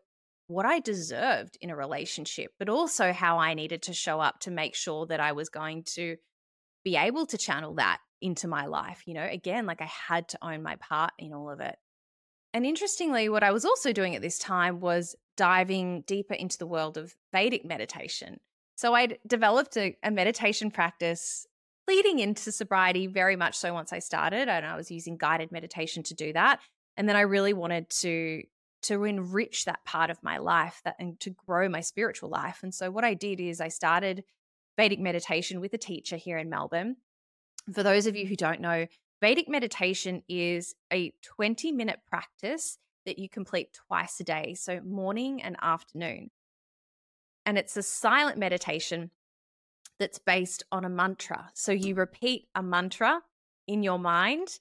what 0.47 0.67
I 0.67 0.81
deserved 0.81 1.57
in 1.63 1.71
a 1.71 1.77
relationship, 1.77 2.51
but 2.59 2.69
also 2.69 3.13
how 3.13 3.39
I 3.39 3.55
needed 3.55 3.83
to 3.83 3.95
show 3.95 4.21
up 4.21 4.41
to 4.41 4.51
make 4.51 4.75
sure 4.75 5.07
that 5.07 5.21
I 5.21 5.33
was 5.33 5.49
going 5.49 5.85
to 5.95 6.17
be 6.85 6.97
able 6.97 7.25
to 7.27 7.39
channel 7.39 7.75
that 7.77 7.99
into 8.21 8.47
my 8.47 8.67
life. 8.67 9.03
You 9.07 9.15
know, 9.15 9.25
again, 9.25 9.65
like 9.65 9.81
I 9.81 9.91
had 10.09 10.29
to 10.31 10.39
own 10.43 10.63
my 10.63 10.77
part 10.77 11.13
in 11.19 11.33
all 11.33 11.51
of 11.51 11.61
it. 11.61 11.77
And 12.55 12.67
interestingly, 12.67 13.29
what 13.29 13.43
I 13.43 13.51
was 13.51 13.65
also 13.65 13.93
doing 13.93 14.15
at 14.15 14.23
this 14.23 14.39
time 14.39 14.81
was 14.81 15.17
diving 15.37 16.03
deeper 16.03 16.35
into 16.35 16.59
the 16.59 16.67
world 16.67 16.99
of 16.99 17.15
Vedic 17.33 17.65
meditation. 17.65 18.41
So 18.77 18.95
I'd 18.95 19.19
developed 19.27 19.77
a, 19.77 19.97
a 20.03 20.11
meditation 20.11 20.71
practice 20.71 21.47
leading 21.89 22.19
into 22.19 22.53
sobriety 22.53 23.07
very 23.07 23.37
much 23.37 23.57
so 23.57 23.73
once 23.73 23.93
I 23.93 23.99
started 23.99 24.49
and 24.49 24.65
I 24.65 24.77
was 24.77 24.91
using 24.91 25.17
guided 25.17 25.51
meditation 25.51 26.03
to 26.05 26.15
do 26.15 26.33
that. 26.33 26.61
And 26.97 27.09
then 27.09 27.17
I 27.17 27.23
really 27.23 27.53
wanted 27.53 27.89
to 28.01 28.43
to 28.83 29.05
enrich 29.05 29.65
that 29.65 29.85
part 29.85 30.11
of 30.11 30.21
my 30.25 30.39
life 30.39 30.81
that 30.85 30.97
and 30.99 31.19
to 31.21 31.31
grow 31.31 31.69
my 31.69 31.81
spiritual 31.81 32.29
life. 32.29 32.61
And 32.65 32.75
so 32.75 32.91
what 32.91 33.05
I 33.05 33.15
did 33.15 33.39
is 33.39 33.61
I 33.61 33.69
started 33.69 34.25
Vedic 34.77 34.99
meditation 34.99 35.61
with 35.61 35.73
a 35.73 35.79
teacher 35.79 36.17
here 36.17 36.37
in 36.37 36.51
Melbourne. 36.51 36.97
For 37.73 37.85
those 37.85 38.09
of 38.09 38.17
you 38.17 38.27
who 38.27 38.35
don't 38.35 38.61
know, 38.61 38.87
Vedic 39.23 39.49
meditation 39.49 40.25
is 40.29 40.75
a 40.93 41.13
20 41.23 41.71
minute 41.71 42.01
practice 42.09 42.77
that 43.07 43.21
you 43.21 43.29
complete 43.29 43.69
twice 43.87 44.19
a 44.19 44.25
day, 44.25 44.55
so 44.55 44.81
morning 44.81 45.41
and 45.41 45.57
afternoon. 45.63 46.33
And 47.47 47.57
it's 47.57 47.77
a 47.77 47.85
silent 47.85 48.37
meditation 48.37 49.13
that's 50.01 50.19
based 50.19 50.65
on 50.73 50.85
a 50.85 50.89
mantra. 50.89 51.51
So 51.55 51.71
you 51.71 51.95
repeat 51.95 52.49
a 52.57 52.65
mantra 52.65 53.21
in 53.69 53.85
your 53.85 53.99
mind 54.01 54.59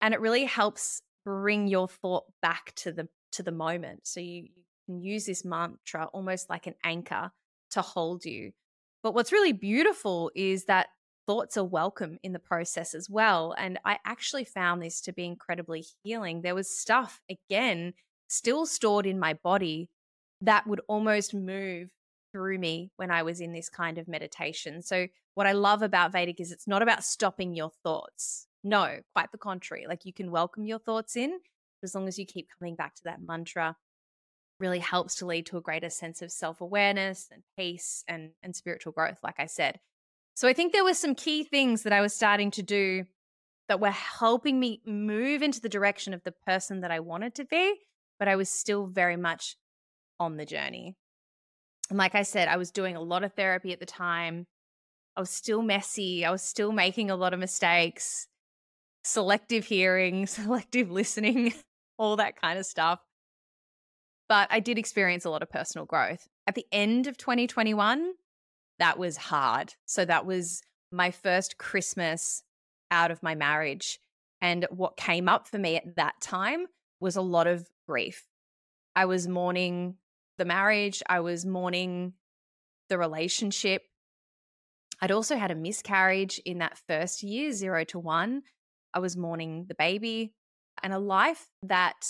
and 0.00 0.12
it 0.12 0.20
really 0.20 0.44
helps 0.44 1.02
bring 1.24 1.68
your 1.68 1.86
thought 1.86 2.24
back 2.42 2.74
to 2.76 2.90
the 2.90 3.08
to 3.32 3.44
the 3.44 3.52
moment. 3.52 4.08
So 4.08 4.18
you, 4.18 4.48
you 4.56 4.64
can 4.86 5.00
use 5.00 5.26
this 5.26 5.44
mantra 5.44 6.06
almost 6.06 6.50
like 6.50 6.66
an 6.66 6.74
anchor 6.82 7.30
to 7.70 7.80
hold 7.80 8.24
you. 8.24 8.50
But 9.04 9.14
what's 9.14 9.30
really 9.30 9.52
beautiful 9.52 10.32
is 10.34 10.64
that 10.64 10.88
thoughts 11.30 11.56
are 11.56 11.62
welcome 11.62 12.18
in 12.24 12.32
the 12.32 12.40
process 12.40 12.92
as 12.92 13.08
well. 13.08 13.54
And 13.56 13.78
I 13.84 13.98
actually 14.04 14.42
found 14.42 14.82
this 14.82 15.00
to 15.02 15.12
be 15.12 15.24
incredibly 15.24 15.84
healing. 16.02 16.42
There 16.42 16.56
was 16.56 16.76
stuff, 16.76 17.20
again, 17.30 17.92
still 18.26 18.66
stored 18.66 19.06
in 19.06 19.20
my 19.20 19.34
body 19.34 19.88
that 20.40 20.66
would 20.66 20.80
almost 20.88 21.32
move 21.32 21.90
through 22.32 22.58
me 22.58 22.90
when 22.96 23.12
I 23.12 23.22
was 23.22 23.40
in 23.40 23.52
this 23.52 23.68
kind 23.68 23.96
of 23.96 24.08
meditation. 24.08 24.82
So, 24.82 25.06
what 25.36 25.46
I 25.46 25.52
love 25.52 25.82
about 25.82 26.10
Vedic 26.10 26.40
is 26.40 26.50
it's 26.50 26.66
not 26.66 26.82
about 26.82 27.04
stopping 27.04 27.54
your 27.54 27.70
thoughts. 27.84 28.48
No, 28.64 28.98
quite 29.14 29.30
the 29.30 29.38
contrary. 29.38 29.86
Like 29.88 30.04
you 30.04 30.12
can 30.12 30.32
welcome 30.32 30.66
your 30.66 30.80
thoughts 30.80 31.14
in 31.14 31.38
as 31.84 31.94
long 31.94 32.08
as 32.08 32.18
you 32.18 32.26
keep 32.26 32.48
coming 32.58 32.74
back 32.74 32.96
to 32.96 33.04
that 33.04 33.22
mantra 33.24 33.76
really 34.58 34.80
helps 34.80 35.14
to 35.16 35.26
lead 35.26 35.46
to 35.46 35.58
a 35.58 35.62
greater 35.62 35.90
sense 35.90 36.22
of 36.22 36.32
self-awareness 36.32 37.28
and 37.30 37.44
peace 37.56 38.02
and 38.08 38.30
and 38.42 38.56
spiritual 38.56 38.92
growth 38.92 39.20
like 39.22 39.38
I 39.38 39.46
said. 39.46 39.78
So 40.40 40.48
I 40.48 40.54
think 40.54 40.72
there 40.72 40.84
were 40.84 40.94
some 40.94 41.14
key 41.14 41.44
things 41.44 41.82
that 41.82 41.92
I 41.92 42.00
was 42.00 42.14
starting 42.14 42.50
to 42.52 42.62
do 42.62 43.04
that 43.68 43.78
were 43.78 43.90
helping 43.90 44.58
me 44.58 44.80
move 44.86 45.42
into 45.42 45.60
the 45.60 45.68
direction 45.68 46.14
of 46.14 46.22
the 46.24 46.32
person 46.32 46.80
that 46.80 46.90
I 46.90 47.00
wanted 47.00 47.34
to 47.34 47.44
be, 47.44 47.74
but 48.18 48.26
I 48.26 48.36
was 48.36 48.48
still 48.48 48.86
very 48.86 49.18
much 49.18 49.56
on 50.18 50.38
the 50.38 50.46
journey. 50.46 50.96
And 51.90 51.98
like 51.98 52.14
I 52.14 52.22
said, 52.22 52.48
I 52.48 52.56
was 52.56 52.70
doing 52.70 52.96
a 52.96 53.02
lot 53.02 53.22
of 53.22 53.34
therapy 53.34 53.74
at 53.74 53.80
the 53.80 53.84
time. 53.84 54.46
I 55.14 55.20
was 55.20 55.28
still 55.28 55.60
messy. 55.60 56.24
I 56.24 56.30
was 56.30 56.40
still 56.40 56.72
making 56.72 57.10
a 57.10 57.16
lot 57.16 57.34
of 57.34 57.38
mistakes, 57.38 58.26
selective 59.04 59.66
hearing, 59.66 60.26
selective 60.26 60.90
listening, 60.90 61.52
all 61.98 62.16
that 62.16 62.40
kind 62.40 62.58
of 62.58 62.64
stuff. 62.64 63.00
But 64.26 64.48
I 64.50 64.60
did 64.60 64.78
experience 64.78 65.26
a 65.26 65.30
lot 65.30 65.42
of 65.42 65.50
personal 65.50 65.84
growth. 65.84 66.28
At 66.46 66.54
the 66.54 66.64
end 66.72 67.08
of 67.08 67.18
2021, 67.18 68.14
that 68.80 68.98
was 68.98 69.16
hard. 69.16 69.74
So 69.86 70.04
that 70.04 70.26
was 70.26 70.62
my 70.90 71.10
first 71.10 71.58
Christmas 71.58 72.42
out 72.90 73.10
of 73.10 73.22
my 73.22 73.34
marriage. 73.34 74.00
And 74.40 74.66
what 74.70 74.96
came 74.96 75.28
up 75.28 75.46
for 75.46 75.58
me 75.58 75.76
at 75.76 75.96
that 75.96 76.14
time 76.20 76.66
was 76.98 77.14
a 77.14 77.22
lot 77.22 77.46
of 77.46 77.68
grief. 77.86 78.26
I 78.96 79.04
was 79.04 79.28
mourning 79.28 79.96
the 80.38 80.44
marriage, 80.44 81.02
I 81.08 81.20
was 81.20 81.46
mourning 81.46 82.14
the 82.88 82.98
relationship. 82.98 83.82
I'd 85.00 85.12
also 85.12 85.36
had 85.36 85.50
a 85.50 85.54
miscarriage 85.54 86.40
in 86.44 86.58
that 86.58 86.78
first 86.88 87.22
year, 87.22 87.52
zero 87.52 87.84
to 87.84 87.98
one. 87.98 88.42
I 88.92 88.98
was 88.98 89.16
mourning 89.16 89.66
the 89.68 89.74
baby 89.74 90.32
and 90.82 90.92
a 90.92 90.98
life 90.98 91.48
that 91.62 92.02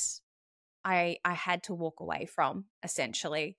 I 0.85 1.19
I 1.25 1.35
had 1.35 1.65
to 1.65 1.75
walk 1.75 2.01
away 2.01 2.27
from 2.27 2.67
essentially. 2.83 3.59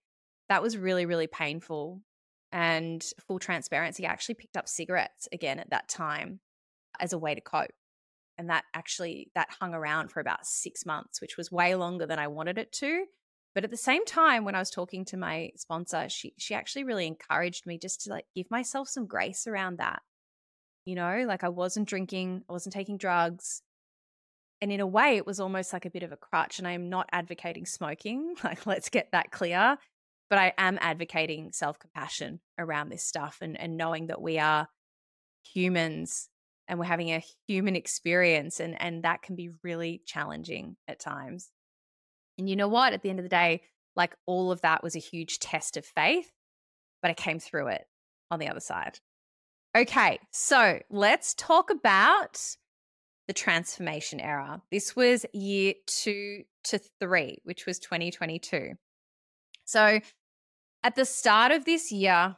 That 0.49 0.61
was 0.61 0.77
really 0.77 1.05
really 1.05 1.27
painful 1.27 2.01
and 2.51 3.03
full 3.27 3.39
transparency, 3.39 4.05
I 4.05 4.11
actually 4.11 4.35
picked 4.35 4.57
up 4.57 4.67
cigarettes 4.67 5.27
again 5.31 5.59
at 5.59 5.69
that 5.69 5.87
time 5.87 6.39
as 6.99 7.13
a 7.13 7.17
way 7.17 7.35
to 7.35 7.41
cope. 7.41 7.71
And 8.37 8.49
that 8.49 8.63
actually 8.73 9.29
that 9.35 9.49
hung 9.59 9.73
around 9.73 10.11
for 10.11 10.19
about 10.19 10.45
6 10.45 10.85
months, 10.85 11.21
which 11.21 11.37
was 11.37 11.51
way 11.51 11.75
longer 11.75 12.05
than 12.05 12.19
I 12.19 12.27
wanted 12.27 12.57
it 12.57 12.71
to. 12.73 13.05
But 13.53 13.63
at 13.63 13.69
the 13.69 13.77
same 13.77 14.05
time 14.05 14.45
when 14.45 14.55
I 14.55 14.59
was 14.59 14.69
talking 14.69 15.05
to 15.05 15.17
my 15.17 15.51
sponsor, 15.57 16.07
she 16.09 16.33
she 16.37 16.55
actually 16.55 16.85
really 16.85 17.05
encouraged 17.05 17.65
me 17.65 17.77
just 17.77 18.01
to 18.01 18.09
like 18.09 18.25
give 18.35 18.49
myself 18.49 18.87
some 18.87 19.05
grace 19.05 19.45
around 19.45 19.77
that. 19.79 20.01
You 20.85 20.95
know, 20.95 21.25
like 21.27 21.43
I 21.43 21.49
wasn't 21.49 21.87
drinking, 21.87 22.43
I 22.49 22.53
wasn't 22.53 22.73
taking 22.73 22.97
drugs. 22.97 23.61
And 24.61 24.71
in 24.71 24.79
a 24.79 24.87
way, 24.87 25.17
it 25.17 25.25
was 25.25 25.39
almost 25.39 25.73
like 25.73 25.85
a 25.85 25.89
bit 25.89 26.03
of 26.03 26.11
a 26.11 26.17
crutch. 26.17 26.59
And 26.59 26.67
I 26.67 26.73
am 26.73 26.89
not 26.89 27.09
advocating 27.11 27.65
smoking. 27.65 28.35
Like, 28.43 28.65
let's 28.65 28.89
get 28.89 29.11
that 29.11 29.31
clear 29.31 29.77
but 30.31 30.39
I 30.39 30.53
am 30.57 30.77
advocating 30.79 31.51
self 31.51 31.77
compassion 31.77 32.39
around 32.57 32.87
this 32.89 33.03
stuff 33.03 33.39
and, 33.41 33.59
and 33.59 33.75
knowing 33.75 34.07
that 34.07 34.21
we 34.21 34.39
are 34.39 34.69
humans 35.43 36.29
and 36.69 36.79
we're 36.79 36.85
having 36.85 37.09
a 37.09 37.21
human 37.47 37.75
experience 37.75 38.61
and, 38.61 38.81
and 38.81 39.03
that 39.03 39.23
can 39.23 39.35
be 39.35 39.49
really 39.61 40.01
challenging 40.05 40.77
at 40.87 41.01
times. 41.01 41.51
And 42.37 42.49
you 42.49 42.55
know 42.55 42.69
what? 42.69 42.93
At 42.93 43.01
the 43.01 43.09
end 43.09 43.19
of 43.19 43.25
the 43.25 43.29
day, 43.29 43.63
like 43.97 44.15
all 44.25 44.53
of 44.53 44.61
that 44.61 44.81
was 44.81 44.95
a 44.95 44.99
huge 44.99 45.39
test 45.39 45.75
of 45.75 45.85
faith, 45.85 46.31
but 47.01 47.11
I 47.11 47.13
came 47.13 47.39
through 47.39 47.67
it 47.67 47.85
on 48.31 48.39
the 48.39 48.47
other 48.47 48.61
side. 48.61 48.99
Okay, 49.75 50.17
so 50.31 50.79
let's 50.89 51.33
talk 51.33 51.71
about 51.71 52.39
the 53.27 53.33
transformation 53.33 54.21
era. 54.21 54.61
This 54.71 54.95
was 54.95 55.25
year 55.33 55.73
two 55.87 56.43
to 56.65 56.79
three, 57.01 57.39
which 57.43 57.65
was 57.65 57.79
2022. 57.79 58.75
So 59.65 59.99
at 60.83 60.95
the 60.95 61.05
start 61.05 61.51
of 61.51 61.65
this 61.65 61.91
year, 61.91 62.37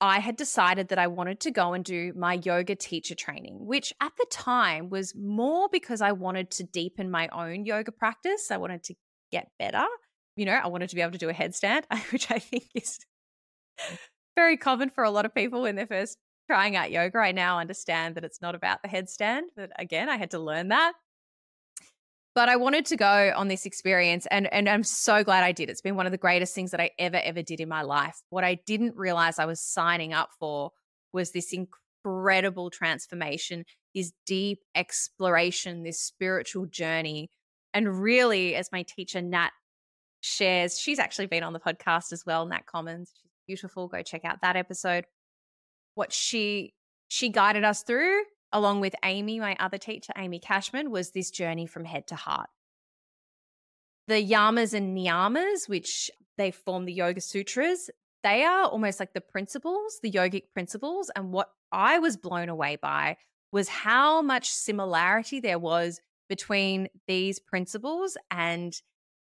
I 0.00 0.18
had 0.18 0.36
decided 0.36 0.88
that 0.88 0.98
I 0.98 1.06
wanted 1.06 1.40
to 1.40 1.50
go 1.50 1.72
and 1.72 1.84
do 1.84 2.12
my 2.16 2.34
yoga 2.34 2.74
teacher 2.74 3.14
training, 3.14 3.64
which 3.66 3.92
at 4.00 4.12
the 4.18 4.26
time 4.30 4.90
was 4.90 5.14
more 5.14 5.68
because 5.70 6.00
I 6.00 6.12
wanted 6.12 6.50
to 6.52 6.64
deepen 6.64 7.10
my 7.10 7.28
own 7.28 7.64
yoga 7.64 7.92
practice. 7.92 8.50
I 8.50 8.56
wanted 8.56 8.82
to 8.84 8.94
get 9.30 9.50
better. 9.58 9.84
You 10.36 10.46
know, 10.46 10.52
I 10.62 10.66
wanted 10.66 10.90
to 10.90 10.96
be 10.96 11.00
able 11.00 11.12
to 11.12 11.18
do 11.18 11.28
a 11.28 11.34
headstand, 11.34 11.84
which 12.12 12.30
I 12.30 12.38
think 12.38 12.64
is 12.74 12.98
very 14.36 14.56
common 14.56 14.90
for 14.90 15.04
a 15.04 15.10
lot 15.10 15.26
of 15.26 15.34
people 15.34 15.62
when 15.62 15.76
they're 15.76 15.86
first 15.86 16.18
trying 16.50 16.76
out 16.76 16.90
yoga. 16.90 17.18
I 17.18 17.32
now 17.32 17.58
understand 17.58 18.16
that 18.16 18.24
it's 18.24 18.42
not 18.42 18.54
about 18.54 18.82
the 18.82 18.88
headstand, 18.88 19.42
but 19.56 19.70
again, 19.78 20.08
I 20.08 20.16
had 20.16 20.32
to 20.32 20.38
learn 20.38 20.68
that. 20.68 20.92
But 22.34 22.48
I 22.48 22.56
wanted 22.56 22.84
to 22.86 22.96
go 22.96 23.32
on 23.36 23.46
this 23.48 23.64
experience 23.64 24.26
and 24.30 24.52
and 24.52 24.68
I'm 24.68 24.82
so 24.82 25.22
glad 25.22 25.44
I 25.44 25.52
did. 25.52 25.70
It's 25.70 25.80
been 25.80 25.94
one 25.94 26.06
of 26.06 26.12
the 26.12 26.18
greatest 26.18 26.54
things 26.54 26.72
that 26.72 26.80
I 26.80 26.90
ever 26.98 27.20
ever 27.22 27.42
did 27.42 27.60
in 27.60 27.68
my 27.68 27.82
life. 27.82 28.20
What 28.30 28.42
I 28.42 28.58
didn't 28.66 28.96
realize 28.96 29.38
I 29.38 29.46
was 29.46 29.60
signing 29.60 30.12
up 30.12 30.30
for 30.38 30.72
was 31.12 31.30
this 31.30 31.52
incredible 31.52 32.70
transformation, 32.70 33.64
this 33.94 34.12
deep 34.26 34.58
exploration, 34.74 35.84
this 35.84 36.00
spiritual 36.00 36.66
journey. 36.66 37.30
And 37.72 38.02
really 38.02 38.56
as 38.56 38.68
my 38.72 38.82
teacher 38.82 39.22
Nat 39.22 39.50
shares, 40.20 40.78
she's 40.78 40.98
actually 40.98 41.26
been 41.26 41.44
on 41.44 41.52
the 41.52 41.60
podcast 41.60 42.12
as 42.12 42.24
well, 42.26 42.46
Nat 42.46 42.66
Commons. 42.66 43.12
She's 43.14 43.30
beautiful. 43.46 43.86
Go 43.86 44.02
check 44.02 44.24
out 44.24 44.40
that 44.42 44.56
episode. 44.56 45.06
What 45.94 46.12
she 46.12 46.74
she 47.06 47.28
guided 47.28 47.62
us 47.62 47.84
through 47.84 48.22
along 48.54 48.80
with 48.80 48.94
Amy, 49.04 49.40
my 49.40 49.56
other 49.58 49.76
teacher, 49.76 50.12
Amy 50.16 50.38
Cashman, 50.38 50.90
was 50.90 51.10
this 51.10 51.30
journey 51.30 51.66
from 51.66 51.84
head 51.84 52.06
to 52.06 52.14
heart. 52.14 52.48
The 54.06 54.24
yamas 54.26 54.72
and 54.72 54.96
niyamas, 54.96 55.68
which 55.68 56.10
they 56.38 56.52
form 56.52 56.84
the 56.84 56.92
Yoga 56.92 57.20
Sutras, 57.20 57.90
they 58.22 58.44
are 58.44 58.66
almost 58.66 59.00
like 59.00 59.12
the 59.12 59.20
principles, 59.20 59.98
the 60.02 60.10
yogic 60.10 60.44
principles. 60.54 61.10
And 61.14 61.32
what 61.32 61.50
I 61.72 61.98
was 61.98 62.16
blown 62.16 62.48
away 62.48 62.76
by 62.76 63.16
was 63.52 63.68
how 63.68 64.22
much 64.22 64.50
similarity 64.50 65.40
there 65.40 65.58
was 65.58 66.00
between 66.28 66.88
these 67.06 67.38
principles 67.38 68.16
and 68.30 68.80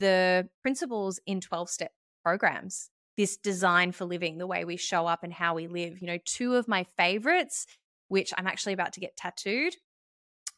the 0.01 0.49
principles 0.63 1.21
in 1.27 1.41
12 1.41 1.69
step 1.69 1.93
programs. 2.25 2.91
This 3.17 3.37
design 3.37 3.93
for 3.93 4.05
living, 4.05 4.39
the 4.39 4.47
way 4.47 4.65
we 4.65 4.77
show 4.77 5.07
up 5.07 5.25
and 5.25 5.33
how 5.33 5.55
we 5.55 5.67
live. 5.67 6.01
You 6.01 6.07
know, 6.07 6.19
two 6.25 6.55
of 6.55 6.69
my 6.69 6.85
favorites 6.85 7.67
which 8.09 8.33
I'm 8.37 8.47
actually 8.47 8.73
about 8.73 8.93
to 8.95 9.01
get 9.01 9.17
tattooed. 9.17 9.75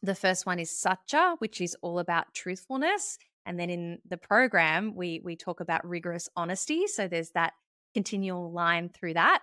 The 0.01 0.15
first 0.15 0.45
one 0.45 0.59
is 0.59 0.77
Satya, 0.77 1.35
which 1.39 1.61
is 1.61 1.75
all 1.81 1.99
about 1.99 2.33
truthfulness. 2.33 3.17
And 3.45 3.59
then 3.59 3.69
in 3.69 3.99
the 4.07 4.17
program, 4.17 4.95
we 4.95 5.21
we 5.23 5.35
talk 5.35 5.59
about 5.59 5.87
rigorous 5.87 6.29
honesty. 6.35 6.87
So 6.87 7.07
there's 7.07 7.31
that 7.31 7.53
continual 7.93 8.51
line 8.51 8.89
through 8.89 9.15
that. 9.15 9.41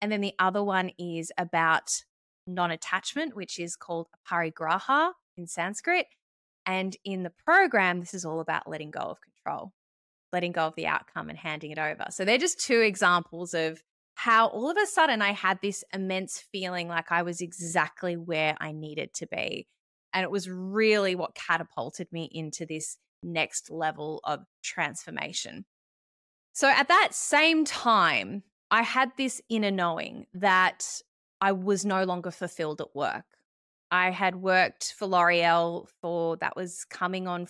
And 0.00 0.12
then 0.12 0.20
the 0.20 0.34
other 0.38 0.62
one 0.62 0.90
is 0.98 1.32
about 1.36 1.90
non-attachment, 2.46 3.34
which 3.34 3.58
is 3.58 3.76
called 3.76 4.06
aparigraha 4.26 5.12
in 5.36 5.46
Sanskrit. 5.46 6.06
And 6.64 6.96
in 7.04 7.22
the 7.22 7.32
program, 7.44 8.00
this 8.00 8.14
is 8.14 8.24
all 8.24 8.40
about 8.40 8.68
letting 8.68 8.90
go 8.90 9.00
of 9.00 9.18
control, 9.20 9.72
letting 10.32 10.52
go 10.52 10.66
of 10.66 10.74
the 10.76 10.86
outcome 10.86 11.28
and 11.30 11.38
handing 11.38 11.70
it 11.70 11.78
over. 11.78 12.06
So 12.10 12.24
they're 12.24 12.38
just 12.38 12.60
two 12.60 12.80
examples 12.80 13.54
of 13.54 13.82
how 14.18 14.48
all 14.48 14.68
of 14.68 14.76
a 14.76 14.84
sudden 14.84 15.22
I 15.22 15.30
had 15.30 15.60
this 15.62 15.84
immense 15.94 16.42
feeling 16.50 16.88
like 16.88 17.12
I 17.12 17.22
was 17.22 17.40
exactly 17.40 18.16
where 18.16 18.56
I 18.60 18.72
needed 18.72 19.14
to 19.14 19.28
be. 19.28 19.68
And 20.12 20.24
it 20.24 20.30
was 20.30 20.50
really 20.50 21.14
what 21.14 21.36
catapulted 21.36 22.08
me 22.10 22.28
into 22.32 22.66
this 22.66 22.96
next 23.22 23.70
level 23.70 24.20
of 24.24 24.40
transformation. 24.60 25.66
So 26.52 26.68
at 26.68 26.88
that 26.88 27.10
same 27.14 27.64
time, 27.64 28.42
I 28.72 28.82
had 28.82 29.12
this 29.16 29.40
inner 29.48 29.70
knowing 29.70 30.26
that 30.34 30.84
I 31.40 31.52
was 31.52 31.84
no 31.84 32.02
longer 32.02 32.32
fulfilled 32.32 32.80
at 32.80 32.96
work. 32.96 33.24
I 33.92 34.10
had 34.10 34.34
worked 34.34 34.94
for 34.98 35.06
L'Oreal 35.06 35.86
for 36.02 36.36
that 36.38 36.56
was 36.56 36.84
coming 36.90 37.28
on 37.28 37.46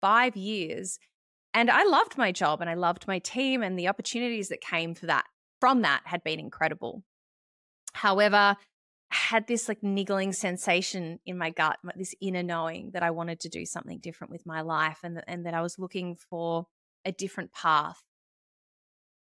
five 0.00 0.36
years. 0.36 0.98
And 1.54 1.70
I 1.70 1.84
loved 1.84 2.18
my 2.18 2.32
job 2.32 2.60
and 2.60 2.68
I 2.68 2.74
loved 2.74 3.06
my 3.06 3.20
team 3.20 3.62
and 3.62 3.78
the 3.78 3.86
opportunities 3.86 4.48
that 4.48 4.60
came 4.60 4.96
for 4.96 5.06
that 5.06 5.24
from 5.60 5.82
that 5.82 6.02
had 6.04 6.22
been 6.24 6.40
incredible. 6.40 7.02
However, 7.92 8.56
I 9.10 9.14
had 9.14 9.46
this 9.46 9.68
like 9.68 9.82
niggling 9.82 10.32
sensation 10.32 11.18
in 11.24 11.38
my 11.38 11.50
gut, 11.50 11.78
this 11.96 12.14
inner 12.20 12.42
knowing 12.42 12.90
that 12.92 13.02
I 13.02 13.10
wanted 13.10 13.40
to 13.40 13.48
do 13.48 13.64
something 13.64 13.98
different 13.98 14.30
with 14.30 14.46
my 14.46 14.60
life 14.60 14.98
and, 15.02 15.22
and 15.26 15.46
that 15.46 15.54
I 15.54 15.62
was 15.62 15.78
looking 15.78 16.14
for 16.14 16.66
a 17.04 17.12
different 17.12 17.52
path. 17.52 18.02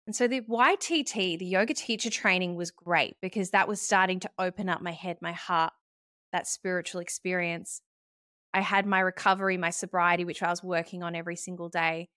And 0.06 0.14
so 0.14 0.28
the 0.28 0.40
YTT, 0.40 1.38
the 1.38 1.46
yoga 1.46 1.74
teacher 1.74 2.10
training 2.10 2.54
was 2.54 2.70
great 2.70 3.16
because 3.20 3.50
that 3.50 3.68
was 3.68 3.80
starting 3.80 4.20
to 4.20 4.30
open 4.38 4.68
up 4.68 4.80
my 4.80 4.92
head, 4.92 5.18
my 5.20 5.32
heart, 5.32 5.72
that 6.32 6.46
spiritual 6.46 7.00
experience. 7.00 7.82
I 8.54 8.60
had 8.60 8.86
my 8.86 9.00
recovery, 9.00 9.56
my 9.56 9.70
sobriety, 9.70 10.24
which 10.24 10.42
I 10.42 10.48
was 10.48 10.62
working 10.62 11.02
on 11.02 11.14
every 11.16 11.36
single 11.36 11.68
day. 11.68 12.08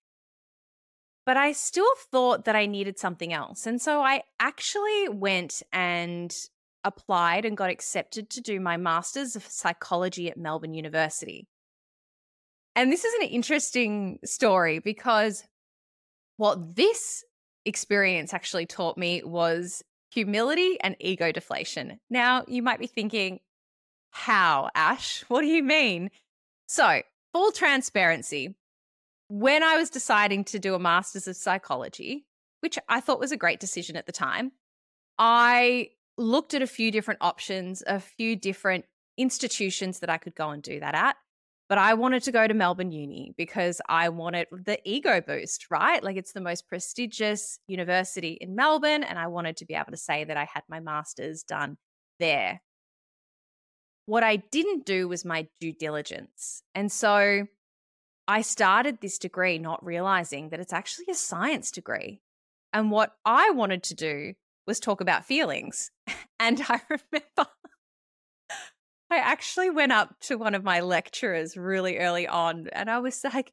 But 1.29 1.37
I 1.37 1.51
still 1.51 1.93
thought 2.11 2.45
that 2.45 2.55
I 2.55 2.65
needed 2.65 2.97
something 2.97 3.33
else. 3.33 3.67
And 3.67 3.79
so 3.79 4.01
I 4.01 4.23
actually 4.39 5.09
went 5.09 5.61
and 5.71 6.35
applied 6.83 7.45
and 7.45 7.55
got 7.55 7.69
accepted 7.69 8.31
to 8.31 8.41
do 8.41 8.59
my 8.59 8.77
master's 8.77 9.35
of 9.35 9.43
psychology 9.45 10.31
at 10.31 10.37
Melbourne 10.37 10.73
University. 10.73 11.47
And 12.75 12.91
this 12.91 13.05
is 13.05 13.13
an 13.21 13.27
interesting 13.27 14.17
story 14.25 14.79
because 14.79 15.43
what 16.37 16.75
this 16.75 17.23
experience 17.63 18.33
actually 18.33 18.65
taught 18.65 18.97
me 18.97 19.21
was 19.23 19.83
humility 20.09 20.81
and 20.81 20.95
ego 20.99 21.31
deflation. 21.31 21.99
Now, 22.09 22.43
you 22.47 22.63
might 22.63 22.79
be 22.79 22.87
thinking, 22.87 23.39
how, 24.09 24.71
Ash? 24.73 25.23
What 25.27 25.41
do 25.41 25.47
you 25.47 25.61
mean? 25.61 26.09
So, 26.65 27.03
full 27.33 27.51
transparency. 27.51 28.55
When 29.29 29.63
I 29.63 29.77
was 29.77 29.89
deciding 29.91 30.43
to 30.45 30.59
do 30.59 30.73
a 30.73 30.79
master's 30.79 31.27
of 31.27 31.35
psychology, 31.35 32.25
which 32.61 32.77
I 32.89 32.99
thought 32.99 33.19
was 33.19 33.31
a 33.31 33.37
great 33.37 33.59
decision 33.59 33.95
at 33.95 34.07
the 34.07 34.11
time, 34.11 34.51
I 35.19 35.91
looked 36.17 36.55
at 36.55 36.63
a 36.63 36.67
few 36.67 36.91
different 36.91 37.19
options, 37.21 37.83
a 37.85 37.99
few 37.99 38.35
different 38.35 38.85
institutions 39.17 39.99
that 39.99 40.09
I 40.09 40.17
could 40.17 40.35
go 40.35 40.49
and 40.49 40.63
do 40.63 40.79
that 40.79 40.95
at. 40.95 41.15
But 41.67 41.77
I 41.77 41.93
wanted 41.93 42.23
to 42.23 42.31
go 42.31 42.47
to 42.47 42.53
Melbourne 42.55 42.91
Uni 42.91 43.35
because 43.37 43.79
I 43.87 44.09
wanted 44.09 44.47
the 44.51 44.79
ego 44.83 45.21
boost, 45.21 45.67
right? 45.69 46.03
Like 46.03 46.17
it's 46.17 46.33
the 46.33 46.41
most 46.41 46.67
prestigious 46.67 47.59
university 47.67 48.39
in 48.41 48.55
Melbourne. 48.55 49.03
And 49.03 49.19
I 49.19 49.27
wanted 49.27 49.57
to 49.57 49.65
be 49.65 49.75
able 49.75 49.91
to 49.91 49.97
say 49.97 50.23
that 50.23 50.35
I 50.35 50.47
had 50.51 50.63
my 50.67 50.79
master's 50.79 51.43
done 51.43 51.77
there. 52.19 52.61
What 54.07 54.23
I 54.23 54.37
didn't 54.37 54.87
do 54.87 55.07
was 55.07 55.23
my 55.23 55.47
due 55.61 55.71
diligence. 55.71 56.63
And 56.73 56.91
so 56.91 57.45
I 58.29 58.41
started 58.41 59.01
this 59.01 59.17
degree 59.17 59.57
not 59.57 59.83
realizing 59.83 60.49
that 60.49 60.59
it's 60.59 60.71
actually 60.71 61.07
a 61.09 61.15
science 61.15 61.71
degree. 61.71 62.21
And 62.71 62.91
what 62.91 63.15
I 63.25 63.49
wanted 63.49 63.81
to 63.85 63.95
do 63.95 64.35
was 64.67 64.79
talk 64.79 65.01
about 65.01 65.25
feelings. 65.25 65.91
And 66.41 66.61
I 66.69 66.79
remember 66.87 67.51
I 69.11 69.17
actually 69.17 69.69
went 69.69 69.91
up 69.91 70.17
to 70.21 70.37
one 70.37 70.55
of 70.55 70.63
my 70.63 70.79
lecturers 70.79 71.57
really 71.57 71.97
early 71.97 72.29
on 72.29 72.69
and 72.71 72.89
I 72.89 72.99
was 72.99 73.21
like, 73.25 73.51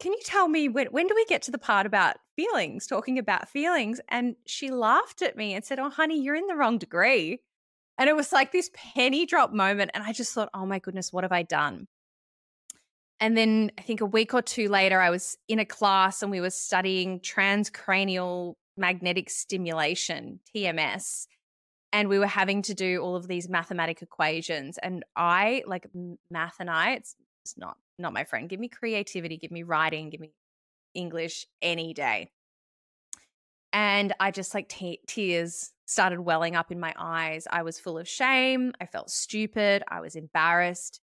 Can 0.00 0.12
you 0.12 0.18
tell 0.24 0.48
me 0.48 0.68
when, 0.68 0.88
when 0.88 1.06
do 1.06 1.14
we 1.14 1.24
get 1.26 1.42
to 1.42 1.52
the 1.52 1.58
part 1.58 1.86
about 1.86 2.16
feelings, 2.34 2.88
talking 2.88 3.20
about 3.20 3.50
feelings? 3.50 4.00
And 4.08 4.34
she 4.46 4.72
laughed 4.72 5.22
at 5.22 5.36
me 5.36 5.54
and 5.54 5.64
said, 5.64 5.78
Oh, 5.78 5.90
honey, 5.90 6.20
you're 6.20 6.34
in 6.34 6.48
the 6.48 6.56
wrong 6.56 6.78
degree. 6.78 7.40
And 7.98 8.08
it 8.08 8.16
was 8.16 8.32
like 8.32 8.50
this 8.50 8.70
penny 8.74 9.26
drop 9.26 9.52
moment. 9.52 9.92
And 9.94 10.02
I 10.02 10.12
just 10.12 10.32
thought, 10.32 10.50
Oh 10.54 10.66
my 10.66 10.80
goodness, 10.80 11.12
what 11.12 11.22
have 11.22 11.32
I 11.32 11.42
done? 11.42 11.86
And 13.22 13.36
then 13.36 13.72
I 13.78 13.82
think 13.82 14.02
a 14.02 14.06
week 14.06 14.34
or 14.34 14.42
two 14.42 14.68
later, 14.68 15.00
I 15.00 15.08
was 15.08 15.38
in 15.48 15.58
a 15.58 15.64
class 15.64 16.22
and 16.22 16.30
we 16.30 16.40
were 16.40 16.50
studying 16.50 17.20
transcranial 17.20 18.56
magnetic 18.76 19.30
stimulation, 19.30 20.40
TMS 20.54 21.26
and 21.92 22.08
we 22.08 22.18
were 22.18 22.26
having 22.26 22.62
to 22.62 22.74
do 22.74 23.00
all 23.00 23.14
of 23.14 23.28
these 23.28 23.48
mathematic 23.48 24.02
equations. 24.02 24.78
And 24.78 25.04
i 25.14 25.62
like 25.66 25.86
math 26.30 26.56
and 26.58 26.70
i 26.70 26.92
it's, 26.92 27.14
it's 27.44 27.56
not 27.58 27.76
not 27.98 28.12
my 28.12 28.24
friend. 28.24 28.48
Give 28.48 28.58
me 28.58 28.68
creativity 28.68 29.36
give 29.36 29.50
me 29.50 29.62
writing 29.62 30.10
give 30.10 30.20
me 30.20 30.32
english 30.94 31.46
any 31.60 31.92
day. 31.94 32.30
And 33.72 34.14
i 34.18 34.30
just 34.30 34.54
like 34.54 34.72
tears 35.06 35.72
started 35.86 36.20
welling 36.20 36.56
up 36.56 36.72
in 36.72 36.80
my 36.80 36.94
eyes. 36.96 37.46
I 37.50 37.62
was 37.62 37.78
full 37.78 37.98
of 37.98 38.08
shame. 38.08 38.72
I 38.80 38.86
felt 38.86 39.10
stupid. 39.10 39.82
I 39.88 40.00
was 40.00 40.16
embarrassed 40.16 41.01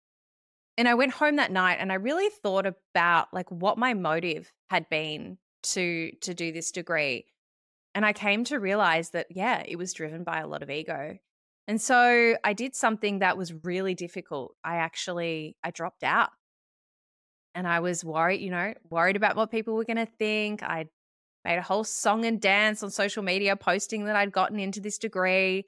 and 0.77 0.87
i 0.87 0.93
went 0.93 1.13
home 1.13 1.35
that 1.35 1.51
night 1.51 1.77
and 1.79 1.91
i 1.91 1.95
really 1.95 2.29
thought 2.41 2.65
about 2.65 3.27
like 3.33 3.49
what 3.49 3.77
my 3.77 3.93
motive 3.93 4.51
had 4.69 4.87
been 4.89 5.37
to 5.63 6.11
to 6.21 6.33
do 6.33 6.51
this 6.51 6.71
degree 6.71 7.25
and 7.93 8.05
I 8.05 8.13
came 8.13 8.43
to 8.45 8.59
realize 8.59 9.09
that, 9.11 9.27
yeah, 9.29 9.63
it 9.65 9.75
was 9.75 9.93
driven 9.93 10.23
by 10.23 10.39
a 10.39 10.47
lot 10.47 10.63
of 10.63 10.69
ego. 10.69 11.17
And 11.67 11.81
so 11.81 12.35
I 12.43 12.53
did 12.53 12.75
something 12.75 13.19
that 13.19 13.37
was 13.37 13.53
really 13.63 13.95
difficult. 13.95 14.55
I 14.63 14.77
actually 14.77 15.57
I 15.63 15.71
dropped 15.71 16.03
out. 16.03 16.29
And 17.53 17.67
I 17.67 17.81
was 17.81 18.03
worried, 18.03 18.39
you 18.39 18.49
know, 18.49 18.73
worried 18.89 19.17
about 19.17 19.35
what 19.35 19.51
people 19.51 19.75
were 19.75 19.83
going 19.83 19.97
to 19.97 20.05
think. 20.05 20.63
I 20.63 20.85
made 21.43 21.57
a 21.57 21.61
whole 21.61 21.83
song 21.83 22.23
and 22.23 22.39
dance 22.39 22.81
on 22.81 22.91
social 22.91 23.23
media 23.23 23.57
posting 23.57 24.05
that 24.05 24.15
I'd 24.15 24.31
gotten 24.31 24.57
into 24.57 24.79
this 24.79 24.97
degree. 24.97 25.65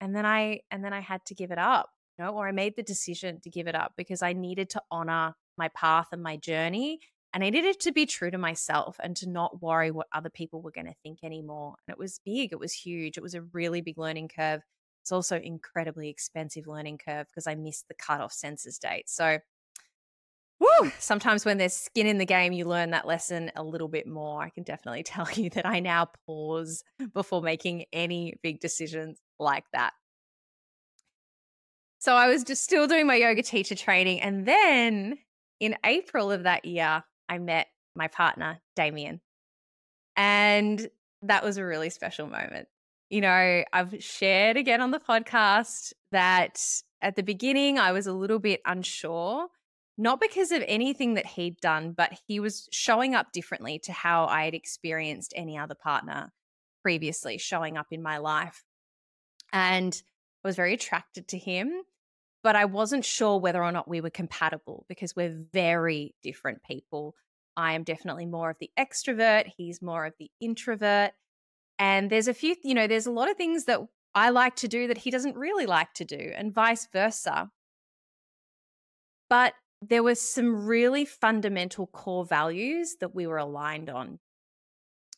And 0.00 0.14
then 0.14 0.26
I 0.26 0.60
and 0.70 0.84
then 0.84 0.92
I 0.92 1.00
had 1.00 1.24
to 1.26 1.34
give 1.34 1.50
it 1.50 1.58
up, 1.58 1.88
know, 2.18 2.30
or 2.30 2.46
I 2.46 2.52
made 2.52 2.76
the 2.76 2.82
decision 2.82 3.40
to 3.40 3.50
give 3.50 3.66
it 3.66 3.74
up 3.74 3.92
because 3.96 4.22
I 4.22 4.32
needed 4.32 4.70
to 4.70 4.82
honor 4.90 5.34
my 5.56 5.68
path 5.68 6.08
and 6.12 6.22
my 6.22 6.36
journey 6.36 7.00
and 7.34 7.42
I 7.42 7.50
needed 7.50 7.80
to 7.80 7.92
be 7.92 8.06
true 8.06 8.30
to 8.30 8.38
myself 8.38 8.96
and 9.02 9.16
to 9.16 9.28
not 9.28 9.60
worry 9.60 9.90
what 9.90 10.06
other 10.12 10.30
people 10.30 10.62
were 10.62 10.70
going 10.70 10.86
to 10.86 10.94
think 11.02 11.18
anymore. 11.24 11.74
And 11.86 11.92
it 11.92 11.98
was 11.98 12.20
big, 12.24 12.52
it 12.52 12.60
was 12.60 12.72
huge. 12.72 13.16
It 13.16 13.22
was 13.24 13.34
a 13.34 13.42
really 13.42 13.80
big 13.80 13.98
learning 13.98 14.28
curve. 14.28 14.62
It's 15.02 15.10
also 15.10 15.38
incredibly 15.38 16.08
expensive 16.08 16.68
learning 16.68 16.98
curve 17.04 17.26
because 17.26 17.48
I 17.48 17.56
missed 17.56 17.88
the 17.88 17.94
cutoff 17.94 18.32
census 18.32 18.78
date. 18.78 19.08
So, 19.08 19.40
woo, 20.60 20.92
sometimes 21.00 21.44
when 21.44 21.58
there's 21.58 21.74
skin 21.74 22.06
in 22.06 22.18
the 22.18 22.24
game, 22.24 22.52
you 22.52 22.66
learn 22.66 22.90
that 22.90 23.04
lesson 23.04 23.50
a 23.56 23.64
little 23.64 23.88
bit 23.88 24.06
more. 24.06 24.40
I 24.40 24.50
can 24.50 24.62
definitely 24.62 25.02
tell 25.02 25.28
you 25.32 25.50
that 25.50 25.66
I 25.66 25.80
now 25.80 26.10
pause 26.28 26.84
before 27.12 27.42
making 27.42 27.86
any 27.92 28.38
big 28.44 28.60
decisions 28.60 29.18
like 29.40 29.64
that. 29.72 29.92
So 32.04 32.14
I 32.14 32.28
was 32.28 32.44
just 32.44 32.62
still 32.62 32.86
doing 32.86 33.06
my 33.06 33.14
yoga 33.14 33.42
teacher 33.42 33.74
training. 33.74 34.20
And 34.20 34.44
then 34.44 35.16
in 35.58 35.74
April 35.86 36.30
of 36.30 36.42
that 36.42 36.66
year, 36.66 37.02
I 37.30 37.38
met 37.38 37.68
my 37.96 38.08
partner, 38.08 38.60
Damien. 38.76 39.22
And 40.14 40.86
that 41.22 41.42
was 41.42 41.56
a 41.56 41.64
really 41.64 41.88
special 41.88 42.26
moment. 42.26 42.68
You 43.08 43.22
know, 43.22 43.64
I've 43.72 44.04
shared 44.04 44.58
again 44.58 44.82
on 44.82 44.90
the 44.90 45.00
podcast 45.00 45.94
that 46.12 46.60
at 47.00 47.16
the 47.16 47.22
beginning 47.22 47.78
I 47.78 47.92
was 47.92 48.06
a 48.06 48.12
little 48.12 48.38
bit 48.38 48.60
unsure, 48.66 49.46
not 49.96 50.20
because 50.20 50.52
of 50.52 50.62
anything 50.68 51.14
that 51.14 51.24
he'd 51.24 51.58
done, 51.62 51.92
but 51.92 52.12
he 52.28 52.38
was 52.38 52.68
showing 52.70 53.14
up 53.14 53.32
differently 53.32 53.78
to 53.78 53.92
how 53.92 54.26
I 54.26 54.44
had 54.44 54.54
experienced 54.54 55.32
any 55.34 55.56
other 55.56 55.74
partner 55.74 56.34
previously 56.82 57.38
showing 57.38 57.78
up 57.78 57.86
in 57.92 58.02
my 58.02 58.18
life. 58.18 58.62
And 59.54 60.02
I 60.44 60.48
was 60.48 60.56
very 60.56 60.74
attracted 60.74 61.28
to 61.28 61.38
him, 61.38 61.72
but 62.44 62.54
I 62.54 62.66
wasn't 62.66 63.06
sure 63.06 63.40
whether 63.40 63.64
or 63.64 63.72
not 63.72 63.88
we 63.88 64.02
were 64.02 64.10
compatible 64.10 64.84
because 64.86 65.16
we're 65.16 65.34
very 65.52 66.14
different 66.22 66.62
people. 66.62 67.16
I 67.56 67.72
am 67.72 67.84
definitely 67.84 68.26
more 68.26 68.50
of 68.50 68.58
the 68.60 68.70
extrovert, 68.78 69.50
he's 69.56 69.80
more 69.80 70.04
of 70.04 70.12
the 70.18 70.30
introvert. 70.40 71.12
And 71.78 72.10
there's 72.10 72.28
a 72.28 72.34
few, 72.34 72.54
you 72.62 72.74
know, 72.74 72.86
there's 72.86 73.06
a 73.06 73.10
lot 73.10 73.30
of 73.30 73.36
things 73.36 73.64
that 73.64 73.80
I 74.14 74.28
like 74.28 74.56
to 74.56 74.68
do 74.68 74.86
that 74.88 74.98
he 74.98 75.10
doesn't 75.10 75.36
really 75.36 75.66
like 75.66 75.94
to 75.94 76.04
do, 76.04 76.32
and 76.36 76.54
vice 76.54 76.86
versa. 76.92 77.50
But 79.30 79.54
there 79.80 80.02
were 80.02 80.14
some 80.14 80.66
really 80.66 81.06
fundamental 81.06 81.86
core 81.86 82.26
values 82.26 82.96
that 83.00 83.14
we 83.14 83.26
were 83.26 83.38
aligned 83.38 83.88
on. 83.88 84.18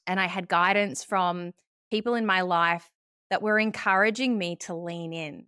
And 0.07 0.21
I 0.21 0.27
had 0.27 0.49
guidance 0.49 1.03
from 1.03 1.53
people 1.91 2.15
in 2.15 2.25
my 2.25 2.43
life 2.43 2.89
that 3.31 3.43
were 3.43 3.59
encouraging 3.59 4.39
me 4.39 4.57
to 4.61 4.75
lean 4.75 5.13
in 5.13 5.47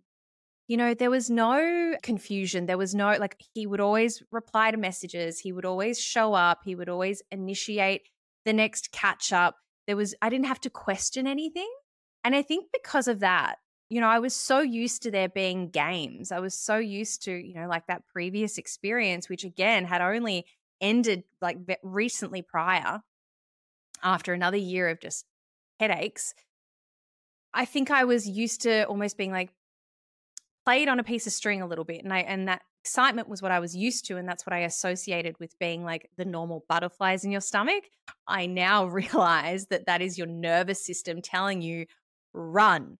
you 0.69 0.77
know, 0.77 0.93
there 0.93 1.09
was 1.09 1.31
no 1.31 1.95
confusion. 2.03 2.67
There 2.67 2.77
was 2.77 2.93
no, 2.93 3.17
like, 3.19 3.43
he 3.55 3.65
would 3.65 3.79
always 3.79 4.21
reply 4.31 4.69
to 4.69 4.77
messages. 4.77 5.39
He 5.39 5.51
would 5.51 5.65
always 5.65 5.99
show 5.99 6.35
up. 6.35 6.59
He 6.63 6.75
would 6.75 6.89
always 6.89 7.23
initiate 7.31 8.03
the 8.45 8.53
next 8.53 8.91
catch 8.91 9.33
up. 9.33 9.55
There 9.87 9.95
was, 9.95 10.13
I 10.21 10.29
didn't 10.29 10.45
have 10.45 10.61
to 10.61 10.69
question 10.69 11.25
anything. 11.25 11.69
And 12.23 12.35
I 12.35 12.43
think 12.43 12.67
because 12.71 13.07
of 13.07 13.21
that, 13.21 13.55
you 13.89 13.99
know, 13.99 14.07
I 14.07 14.19
was 14.19 14.35
so 14.35 14.59
used 14.59 15.01
to 15.01 15.11
there 15.11 15.27
being 15.27 15.71
games. 15.71 16.31
I 16.31 16.39
was 16.39 16.53
so 16.53 16.77
used 16.77 17.23
to, 17.23 17.31
you 17.31 17.55
know, 17.55 17.67
like 17.67 17.87
that 17.87 18.03
previous 18.13 18.59
experience, 18.59 19.27
which 19.27 19.43
again 19.43 19.85
had 19.85 20.01
only 20.01 20.45
ended 20.79 21.23
like 21.41 21.57
recently 21.81 22.43
prior 22.43 23.01
after 24.03 24.33
another 24.33 24.57
year 24.57 24.87
of 24.89 25.01
just 25.01 25.25
headaches. 25.79 26.35
I 27.55 27.65
think 27.65 27.89
I 27.89 28.03
was 28.03 28.29
used 28.29 28.61
to 28.61 28.83
almost 28.83 29.17
being 29.17 29.31
like 29.31 29.49
played 30.69 30.87
on 30.87 30.99
a 30.99 31.03
piece 31.03 31.25
of 31.25 31.33
string 31.33 31.63
a 31.63 31.65
little 31.65 31.83
bit. 31.83 32.03
And 32.03 32.13
I, 32.13 32.19
and 32.19 32.47
that 32.47 32.61
excitement 32.83 33.27
was 33.27 33.41
what 33.41 33.51
I 33.51 33.59
was 33.59 33.75
used 33.75 34.05
to. 34.05 34.17
And 34.17 34.29
that's 34.29 34.45
what 34.45 34.53
I 34.53 34.59
associated 34.59 35.35
with 35.39 35.57
being 35.57 35.83
like 35.83 36.11
the 36.15 36.25
normal 36.25 36.63
butterflies 36.69 37.25
in 37.25 37.31
your 37.31 37.41
stomach. 37.41 37.85
I 38.27 38.45
now 38.45 38.85
realize 39.01 39.65
that 39.67 39.87
that 39.87 40.03
is 40.03 40.15
your 40.15 40.27
nervous 40.27 40.85
system 40.85 41.23
telling 41.23 41.63
you, 41.63 41.87
run, 42.33 42.99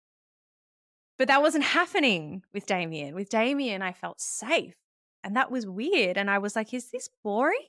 but 1.19 1.27
that 1.27 1.43
wasn't 1.43 1.63
happening 1.63 2.41
with 2.55 2.65
Damien. 2.65 3.13
With 3.13 3.29
Damien, 3.29 3.83
I 3.83 3.93
felt 3.93 4.19
safe. 4.19 4.73
And 5.23 5.35
that 5.35 5.51
was 5.51 5.67
weird. 5.67 6.17
And 6.17 6.27
I 6.27 6.39
was 6.39 6.55
like, 6.55 6.73
is 6.73 6.89
this 6.89 7.07
boring? 7.23 7.67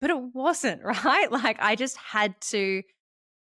But 0.00 0.10
it 0.10 0.20
wasn't, 0.34 0.82
right? 1.04 1.30
Like 1.30 1.58
I 1.60 1.76
just 1.76 1.96
had 1.96 2.40
to 2.50 2.82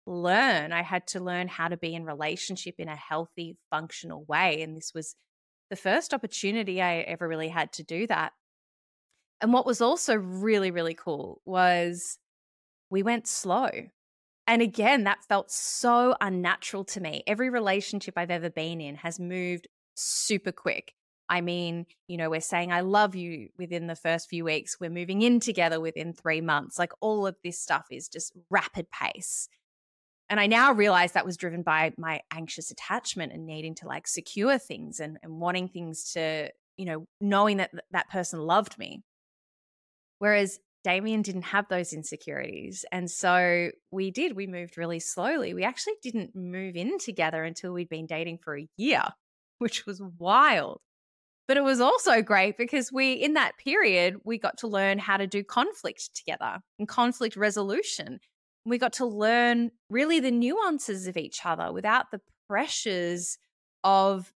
learn. 0.07 0.71
I 0.71 0.83
had 0.83 1.05
to 1.07 1.19
learn 1.19 1.49
how 1.49 1.67
to 1.67 1.75
be 1.75 1.93
in 1.93 2.05
relationship 2.05 2.75
in 2.77 2.87
a 2.87 2.95
healthy, 2.95 3.57
functional 3.69 4.23
way. 4.23 4.61
And 4.61 4.77
this 4.77 4.93
was 4.95 5.17
the 5.71 5.75
first 5.77 6.13
opportunity 6.13 6.81
I 6.81 6.97
ever 6.97 7.27
really 7.27 7.47
had 7.47 7.71
to 7.73 7.83
do 7.83 8.05
that. 8.07 8.33
And 9.39 9.53
what 9.53 9.65
was 9.65 9.81
also 9.81 10.15
really, 10.15 10.69
really 10.69 10.93
cool 10.93 11.41
was 11.45 12.19
we 12.91 13.01
went 13.01 13.25
slow. 13.25 13.69
And 14.45 14.61
again, 14.61 15.05
that 15.05 15.23
felt 15.23 15.49
so 15.49 16.13
unnatural 16.19 16.83
to 16.85 16.99
me. 16.99 17.23
Every 17.25 17.49
relationship 17.49 18.15
I've 18.17 18.29
ever 18.29 18.49
been 18.49 18.81
in 18.81 18.95
has 18.95 19.17
moved 19.17 19.69
super 19.95 20.51
quick. 20.51 20.93
I 21.29 21.39
mean, 21.39 21.85
you 22.07 22.17
know, 22.17 22.29
we're 22.29 22.41
saying 22.41 22.73
I 22.73 22.81
love 22.81 23.15
you 23.15 23.47
within 23.57 23.87
the 23.87 23.95
first 23.95 24.27
few 24.29 24.43
weeks. 24.43 24.77
We're 24.77 24.89
moving 24.89 25.21
in 25.21 25.39
together 25.39 25.79
within 25.79 26.11
three 26.11 26.41
months. 26.41 26.77
Like 26.77 26.91
all 26.99 27.25
of 27.25 27.37
this 27.45 27.57
stuff 27.57 27.85
is 27.89 28.09
just 28.09 28.33
rapid 28.49 28.87
pace. 28.91 29.47
And 30.31 30.39
I 30.39 30.47
now 30.47 30.71
realize 30.71 31.11
that 31.11 31.25
was 31.25 31.35
driven 31.35 31.61
by 31.61 31.91
my 31.97 32.21
anxious 32.31 32.71
attachment 32.71 33.33
and 33.33 33.45
needing 33.45 33.75
to 33.75 33.85
like 33.85 34.07
secure 34.07 34.57
things 34.57 35.01
and, 35.01 35.17
and 35.21 35.41
wanting 35.41 35.67
things 35.67 36.13
to, 36.13 36.49
you 36.77 36.85
know, 36.85 37.05
knowing 37.19 37.57
that 37.57 37.71
that 37.91 38.09
person 38.09 38.39
loved 38.39 38.79
me. 38.79 39.03
Whereas 40.19 40.57
Damien 40.85 41.21
didn't 41.21 41.41
have 41.41 41.67
those 41.67 41.91
insecurities. 41.91 42.85
And 42.93 43.11
so 43.11 43.71
we 43.91 44.09
did, 44.09 44.37
we 44.37 44.47
moved 44.47 44.77
really 44.77 45.01
slowly. 45.01 45.53
We 45.53 45.65
actually 45.65 45.95
didn't 46.01 46.33
move 46.33 46.77
in 46.77 46.97
together 46.97 47.43
until 47.43 47.73
we'd 47.73 47.89
been 47.89 48.05
dating 48.05 48.39
for 48.41 48.57
a 48.57 48.69
year, 48.77 49.03
which 49.59 49.85
was 49.85 50.01
wild. 50.17 50.79
But 51.45 51.57
it 51.57 51.63
was 51.63 51.81
also 51.81 52.21
great 52.21 52.57
because 52.57 52.89
we, 52.89 53.11
in 53.11 53.33
that 53.33 53.57
period, 53.57 54.21
we 54.23 54.37
got 54.37 54.59
to 54.59 54.67
learn 54.67 54.97
how 54.97 55.17
to 55.17 55.27
do 55.27 55.43
conflict 55.43 56.15
together 56.15 56.59
and 56.79 56.87
conflict 56.87 57.35
resolution. 57.35 58.21
We 58.65 58.77
got 58.77 58.93
to 58.93 59.05
learn 59.05 59.71
really 59.89 60.19
the 60.19 60.31
nuances 60.31 61.07
of 61.07 61.17
each 61.17 61.45
other 61.45 61.71
without 61.71 62.11
the 62.11 62.21
pressures 62.47 63.37
of 63.83 64.31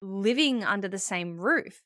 living 0.00 0.64
under 0.64 0.88
the 0.88 0.98
same 0.98 1.38
roof 1.38 1.82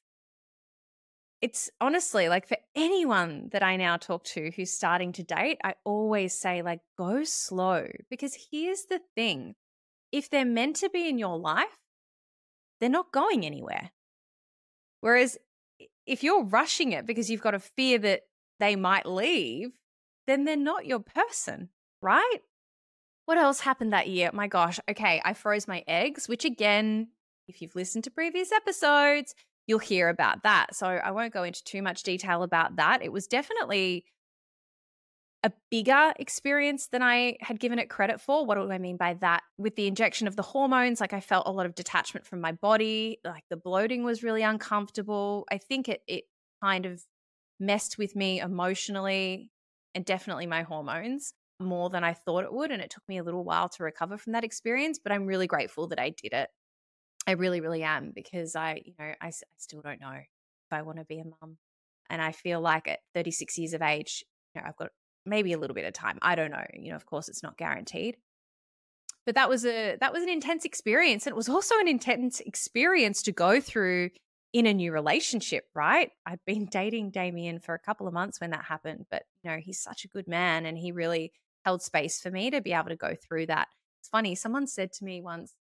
it's 1.43 1.71
honestly 1.81 2.29
like 2.29 2.49
for 2.49 2.57
anyone 2.75 3.51
that 3.53 3.63
I 3.63 3.77
now 3.77 3.97
talk 3.97 4.25
to 4.25 4.51
who's 4.57 4.73
starting 4.73 5.13
to 5.13 5.23
date, 5.23 5.59
I 5.63 5.75
always 5.85 6.33
say, 6.33 6.63
like, 6.63 6.81
go 6.97 7.25
slow. 7.25 7.87
Because 8.11 8.49
here's 8.51 8.85
the 8.85 9.01
thing 9.15 9.55
if 10.13 10.31
they're 10.31 10.45
meant 10.45 10.77
to 10.77 10.89
be 10.89 11.09
in 11.09 11.19
your 11.19 11.39
life, 11.39 11.79
they're 12.81 12.89
not 12.89 13.13
going 13.13 13.45
anywhere. 13.45 13.91
Whereas 15.01 15.37
if 16.07 16.23
you're 16.23 16.45
rushing 16.45 16.93
it 16.93 17.07
because 17.07 17.31
you've 17.31 17.43
got 17.43 17.55
a 17.55 17.59
fear 17.59 17.99
that 17.99 18.23
they 18.59 18.75
might 18.75 19.07
leave, 19.07 19.71
then 20.27 20.45
they're 20.45 20.57
not 20.57 20.87
your 20.87 21.01
person, 21.01 21.71
right? 22.03 22.39
What 23.27 23.39
else 23.39 23.61
happened 23.61 23.93
that 23.93 24.09
year? 24.09 24.31
My 24.33 24.47
gosh. 24.47 24.79
Okay. 24.89 25.21
I 25.25 25.35
froze 25.35 25.67
my 25.67 25.85
eggs, 25.89 26.29
which 26.29 26.45
again, 26.45 27.09
if 27.49 27.61
you've 27.61 27.75
listened 27.75 28.05
to 28.05 28.11
previous 28.11 28.53
episodes, 28.53 29.35
you'll 29.67 29.79
hear 29.81 30.09
about 30.09 30.45
that. 30.45 30.75
So 30.75 30.87
I 30.87 31.11
won't 31.11 31.33
go 31.33 31.43
into 31.43 31.63
too 31.65 31.83
much 31.83 32.03
detail 32.03 32.43
about 32.43 32.77
that. 32.77 33.03
It 33.03 33.13
was 33.13 33.27
definitely 33.27 34.05
a 35.43 35.53
bigger 35.71 36.13
experience 36.19 36.89
than 36.89 37.03
I 37.03 37.37
had 37.41 37.61
given 37.61 37.79
it 37.79 37.91
credit 37.91 38.21
for. 38.21 38.45
What 38.45 38.57
do 38.57 38.71
I 38.71 38.79
mean 38.79 38.97
by 38.97 39.15
that? 39.15 39.43
With 39.59 39.77
the 39.77 39.87
injection 39.87 40.27
of 40.27 40.37
the 40.37 40.43
hormones, 40.43 41.01
like 41.01 41.13
I 41.13 41.21
felt 41.21 41.47
a 41.47 41.53
lot 41.53 41.67
of 41.67 41.75
detachment 41.75 42.27
from 42.27 42.41
my 42.41 42.53
body, 42.53 43.19
like 43.25 43.45
the 43.51 43.57
bloating 43.57 44.03
was 44.03 44.23
really 44.23 44.43
uncomfortable. 44.43 45.47
I 45.51 45.59
think 45.59 45.89
it 45.89 46.03
it 46.07 46.25
kind 46.63 46.87
of 46.87 47.03
messed 47.61 47.97
with 47.99 48.17
me 48.17 48.41
emotionally 48.41 49.51
and 49.97 50.05
definitely 50.05 50.47
my 50.47 50.63
hormones 50.63 51.33
more 51.59 51.89
than 51.89 52.05
I 52.05 52.13
thought 52.13 52.45
it 52.45 52.53
would 52.53 52.71
and 52.71 52.83
it 52.83 52.91
took 52.91 53.03
me 53.09 53.17
a 53.17 53.25
little 53.25 53.43
while 53.43 53.71
to 53.71 53.83
recover 53.83 54.19
from 54.19 54.35
that 54.35 54.45
experience, 54.45 55.01
but 55.03 55.11
I'm 55.11 55.25
really 55.25 55.47
grateful 55.47 55.89
that 55.89 55.99
I 55.99 56.11
did 56.11 56.35
it. 56.35 56.51
I 57.27 57.33
really, 57.33 57.63
really 57.63 57.83
am 57.83 58.13
because 58.15 58.55
I, 58.55 58.83
you 58.85 58.93
know, 58.99 59.07
I, 59.07 59.29
I 59.29 59.33
still 59.57 59.81
don't 59.81 60.01
know 60.01 60.13
if 60.13 60.71
I 60.71 60.83
want 60.83 60.99
to 60.99 61.05
be 61.07 61.19
a 61.19 61.25
mum. 61.25 61.57
And 62.11 62.21
I 62.21 62.33
feel 62.33 62.61
like 62.61 62.87
at 62.87 63.01
36 63.15 63.57
years 63.57 63.73
of 63.73 63.81
age, 63.81 64.23
you 64.55 64.61
know, 64.61 64.69
I've 64.69 64.77
got 64.77 64.91
maybe 65.25 65.55
a 65.55 65.59
little 65.59 65.75
bit 65.75 65.87
of 65.87 65.95
time. 65.95 66.19
I 66.21 66.35
don't 66.35 66.53
know. 66.53 66.67
You 66.75 66.91
know, 66.91 66.97
of 66.97 67.07
course, 67.07 67.31
it's 67.31 67.43
not 67.43 67.57
guaranteed. 67.57 68.19
But 69.25 69.35
that 69.35 69.49
was 69.49 69.65
a 69.65 69.97
that 70.01 70.13
was 70.13 70.23
an 70.23 70.29
intense 70.29 70.65
experience. 70.65 71.27
And 71.27 71.33
it 71.33 71.37
was 71.37 71.49
also 71.49 71.75
an 71.81 71.89
intense 71.89 72.39
experience 72.39 73.23
to 73.23 73.33
go 73.33 73.61
through 73.61 74.11
in 74.57 74.65
a 74.65 74.73
new 74.73 74.91
relationship, 74.91 75.67
right? 75.75 76.13
I've 76.25 76.43
been 76.47 76.65
dating 76.73 77.11
Damien 77.11 77.61
for 77.61 77.75
a 77.75 77.79
couple 77.79 78.09
of 78.09 78.15
months 78.15 78.41
when 78.41 78.51
that 78.53 78.65
happened, 78.65 79.05
but 79.11 79.25
you 79.43 79.51
know, 79.51 79.59
he's 79.59 79.79
such 79.79 80.07
a 80.07 80.09
good 80.09 80.27
man 80.27 80.65
and 80.65 80.79
he 80.79 80.93
really 80.93 81.31
held 81.67 81.83
space 81.83 82.23
for 82.23 82.31
me 82.31 82.51
to 82.51 82.63
be 82.63 82.73
able 82.73 82.89
to 82.89 82.97
go 82.97 83.15
through 83.15 83.47
that. 83.47 83.69
It's 84.01 84.09
funny, 84.09 84.35
someone 84.35 84.67
said 84.67 84.93
to 84.95 85.05
me 85.05 85.21
once, 85.21 85.55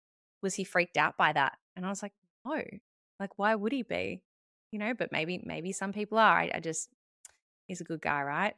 was 0.42 0.54
he 0.54 0.62
freaked 0.62 0.96
out 0.96 1.16
by 1.16 1.32
that? 1.32 1.58
And 1.74 1.84
I 1.84 1.88
was 1.88 2.04
like, 2.04 2.12
no, 2.46 2.62
like, 3.18 3.36
why 3.36 3.56
would 3.56 3.72
he 3.72 3.82
be? 3.82 4.22
You 4.70 4.78
know, 4.78 4.94
but 4.94 5.10
maybe, 5.10 5.42
maybe 5.44 5.72
some 5.72 5.92
people 5.92 6.18
are. 6.18 6.38
I, 6.38 6.52
I 6.54 6.60
just, 6.60 6.88
he's 7.66 7.80
a 7.80 7.84
good 7.84 8.00
guy, 8.00 8.22
right? 8.22 8.54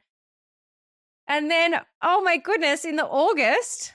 And 1.26 1.51
then, 1.51 1.80
oh 2.03 2.20
my 2.20 2.37
goodness, 2.37 2.84
in 2.84 2.97
the 2.97 3.07
August, 3.07 3.95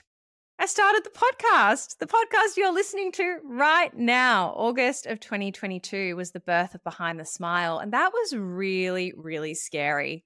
I 0.58 0.66
started 0.66 1.04
the 1.04 1.10
podcast. 1.10 1.98
The 1.98 2.06
podcast 2.06 2.56
you're 2.56 2.72
listening 2.72 3.10
to 3.12 3.38
right 3.44 3.96
now, 3.96 4.52
August 4.56 5.06
of 5.06 5.18
2022, 5.18 6.14
was 6.14 6.30
the 6.30 6.40
birth 6.40 6.74
of 6.74 6.84
Behind 6.84 7.18
the 7.18 7.24
Smile. 7.24 7.78
And 7.78 7.92
that 7.92 8.12
was 8.12 8.36
really, 8.36 9.12
really 9.16 9.54
scary. 9.54 10.24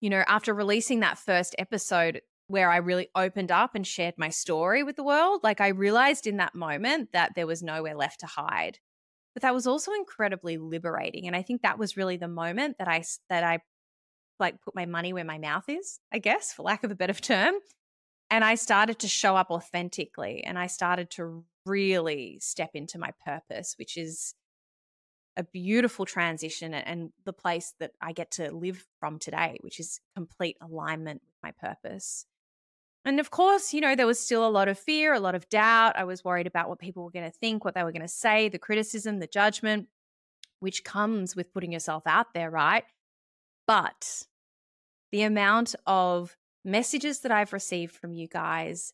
You 0.00 0.10
know, 0.10 0.24
after 0.26 0.54
releasing 0.54 1.00
that 1.00 1.18
first 1.18 1.54
episode, 1.58 2.20
where 2.52 2.70
I 2.70 2.76
really 2.76 3.08
opened 3.14 3.50
up 3.50 3.74
and 3.74 3.86
shared 3.86 4.14
my 4.18 4.28
story 4.28 4.82
with 4.82 4.96
the 4.96 5.02
world. 5.02 5.40
Like 5.42 5.62
I 5.62 5.68
realized 5.68 6.26
in 6.26 6.36
that 6.36 6.54
moment 6.54 7.12
that 7.12 7.32
there 7.34 7.46
was 7.46 7.62
nowhere 7.62 7.96
left 7.96 8.20
to 8.20 8.26
hide. 8.26 8.78
But 9.34 9.40
that 9.40 9.54
was 9.54 9.66
also 9.66 9.92
incredibly 9.92 10.58
liberating 10.58 11.26
and 11.26 11.34
I 11.34 11.40
think 11.40 11.62
that 11.62 11.78
was 11.78 11.96
really 11.96 12.18
the 12.18 12.28
moment 12.28 12.76
that 12.78 12.88
I 12.88 13.02
that 13.30 13.42
I 13.42 13.60
like 14.38 14.60
put 14.60 14.74
my 14.74 14.84
money 14.84 15.14
where 15.14 15.24
my 15.24 15.38
mouth 15.38 15.64
is, 15.68 15.98
I 16.12 16.18
guess, 16.18 16.52
for 16.52 16.62
lack 16.62 16.84
of 16.84 16.90
a 16.90 16.94
better 16.94 17.14
term. 17.14 17.54
And 18.32 18.42
I 18.42 18.54
started 18.54 18.98
to 19.00 19.08
show 19.08 19.36
up 19.36 19.50
authentically 19.50 20.42
and 20.42 20.58
I 20.58 20.66
started 20.66 21.10
to 21.10 21.44
really 21.66 22.38
step 22.40 22.70
into 22.72 22.98
my 22.98 23.10
purpose, 23.22 23.74
which 23.78 23.98
is 23.98 24.34
a 25.36 25.44
beautiful 25.44 26.06
transition 26.06 26.72
and 26.72 27.12
the 27.26 27.34
place 27.34 27.74
that 27.78 27.90
I 28.00 28.12
get 28.12 28.30
to 28.32 28.50
live 28.50 28.86
from 28.98 29.18
today, 29.18 29.58
which 29.60 29.78
is 29.78 30.00
complete 30.16 30.56
alignment 30.62 31.20
with 31.26 31.34
my 31.42 31.50
purpose. 31.50 32.24
And 33.04 33.20
of 33.20 33.30
course, 33.30 33.74
you 33.74 33.82
know, 33.82 33.94
there 33.94 34.06
was 34.06 34.18
still 34.18 34.46
a 34.46 34.48
lot 34.48 34.66
of 34.66 34.78
fear, 34.78 35.12
a 35.12 35.20
lot 35.20 35.34
of 35.34 35.46
doubt. 35.50 35.98
I 35.98 36.04
was 36.04 36.24
worried 36.24 36.46
about 36.46 36.70
what 36.70 36.78
people 36.78 37.04
were 37.04 37.10
going 37.10 37.30
to 37.30 37.38
think, 37.38 37.66
what 37.66 37.74
they 37.74 37.82
were 37.82 37.92
going 37.92 38.00
to 38.00 38.08
say, 38.08 38.48
the 38.48 38.58
criticism, 38.58 39.18
the 39.18 39.26
judgment, 39.26 39.88
which 40.60 40.84
comes 40.84 41.36
with 41.36 41.52
putting 41.52 41.72
yourself 41.72 42.04
out 42.06 42.32
there, 42.32 42.50
right? 42.50 42.84
But 43.66 44.22
the 45.10 45.20
amount 45.20 45.74
of 45.86 46.34
messages 46.64 47.20
that 47.20 47.32
I've 47.32 47.52
received 47.52 47.94
from 47.94 48.12
you 48.12 48.28
guys 48.28 48.92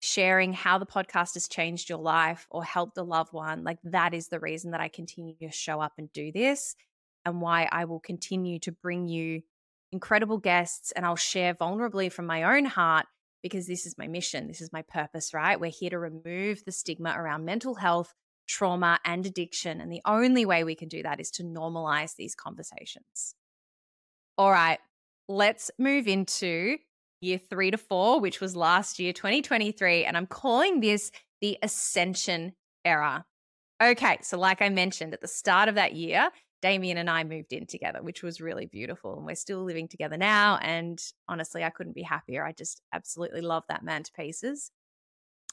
sharing 0.00 0.52
how 0.52 0.78
the 0.78 0.86
podcast 0.86 1.34
has 1.34 1.48
changed 1.48 1.88
your 1.88 1.98
life 1.98 2.46
or 2.50 2.62
helped 2.62 2.98
a 2.98 3.02
loved 3.02 3.32
one, 3.32 3.64
like 3.64 3.78
that 3.84 4.14
is 4.14 4.28
the 4.28 4.40
reason 4.40 4.72
that 4.72 4.80
I 4.80 4.88
continue 4.88 5.34
to 5.40 5.50
show 5.50 5.80
up 5.80 5.94
and 5.98 6.12
do 6.12 6.30
this 6.32 6.76
and 7.24 7.40
why 7.40 7.68
I 7.72 7.86
will 7.86 8.00
continue 8.00 8.58
to 8.60 8.72
bring 8.72 9.08
you 9.08 9.42
incredible 9.92 10.38
guests 10.38 10.92
and 10.92 11.06
I'll 11.06 11.16
share 11.16 11.54
vulnerably 11.54 12.12
from 12.12 12.26
my 12.26 12.42
own 12.56 12.66
heart 12.66 13.06
because 13.42 13.66
this 13.66 13.86
is 13.86 13.96
my 13.98 14.06
mission. 14.06 14.48
This 14.48 14.60
is 14.60 14.72
my 14.72 14.82
purpose, 14.82 15.32
right? 15.32 15.58
We're 15.58 15.70
here 15.70 15.90
to 15.90 15.98
remove 15.98 16.64
the 16.64 16.72
stigma 16.72 17.14
around 17.16 17.44
mental 17.44 17.76
health, 17.76 18.12
trauma, 18.48 18.98
and 19.04 19.24
addiction. 19.24 19.80
And 19.80 19.90
the 19.90 20.02
only 20.04 20.44
way 20.44 20.64
we 20.64 20.74
can 20.74 20.88
do 20.88 21.02
that 21.02 21.20
is 21.20 21.30
to 21.32 21.44
normalize 21.44 22.16
these 22.16 22.34
conversations. 22.34 23.34
All 24.38 24.50
right, 24.50 24.78
let's 25.28 25.70
move 25.78 26.06
into 26.06 26.78
year 27.20 27.38
three 27.38 27.70
to 27.70 27.78
four, 27.78 28.20
which 28.20 28.40
was 28.40 28.56
last 28.56 28.98
year, 28.98 29.12
2023. 29.12 30.04
And 30.04 30.16
I'm 30.16 30.26
calling 30.26 30.80
this 30.80 31.10
the 31.40 31.58
ascension 31.62 32.52
era. 32.84 33.24
Okay, 33.82 34.18
so 34.22 34.38
like 34.38 34.62
I 34.62 34.68
mentioned 34.68 35.12
at 35.12 35.20
the 35.20 35.28
start 35.28 35.68
of 35.68 35.74
that 35.74 35.94
year, 35.94 36.30
Damien 36.62 36.96
and 36.96 37.10
I 37.10 37.24
moved 37.24 37.52
in 37.52 37.66
together, 37.66 38.02
which 38.02 38.22
was 38.22 38.40
really 38.40 38.66
beautiful. 38.66 39.16
And 39.16 39.26
we're 39.26 39.34
still 39.34 39.62
living 39.62 39.88
together 39.88 40.16
now. 40.16 40.58
And 40.62 40.98
honestly, 41.28 41.62
I 41.62 41.70
couldn't 41.70 41.94
be 41.94 42.02
happier. 42.02 42.44
I 42.44 42.52
just 42.52 42.80
absolutely 42.92 43.42
love 43.42 43.64
that 43.68 43.84
man 43.84 44.02
to 44.04 44.12
pieces. 44.12 44.70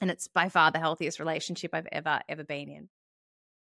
And 0.02 0.10
it's 0.10 0.28
by 0.28 0.50
far 0.50 0.72
the 0.72 0.80
healthiest 0.80 1.20
relationship 1.20 1.72
I've 1.74 1.88
ever, 1.92 2.22
ever 2.30 2.44
been 2.44 2.70
in. 2.70 2.90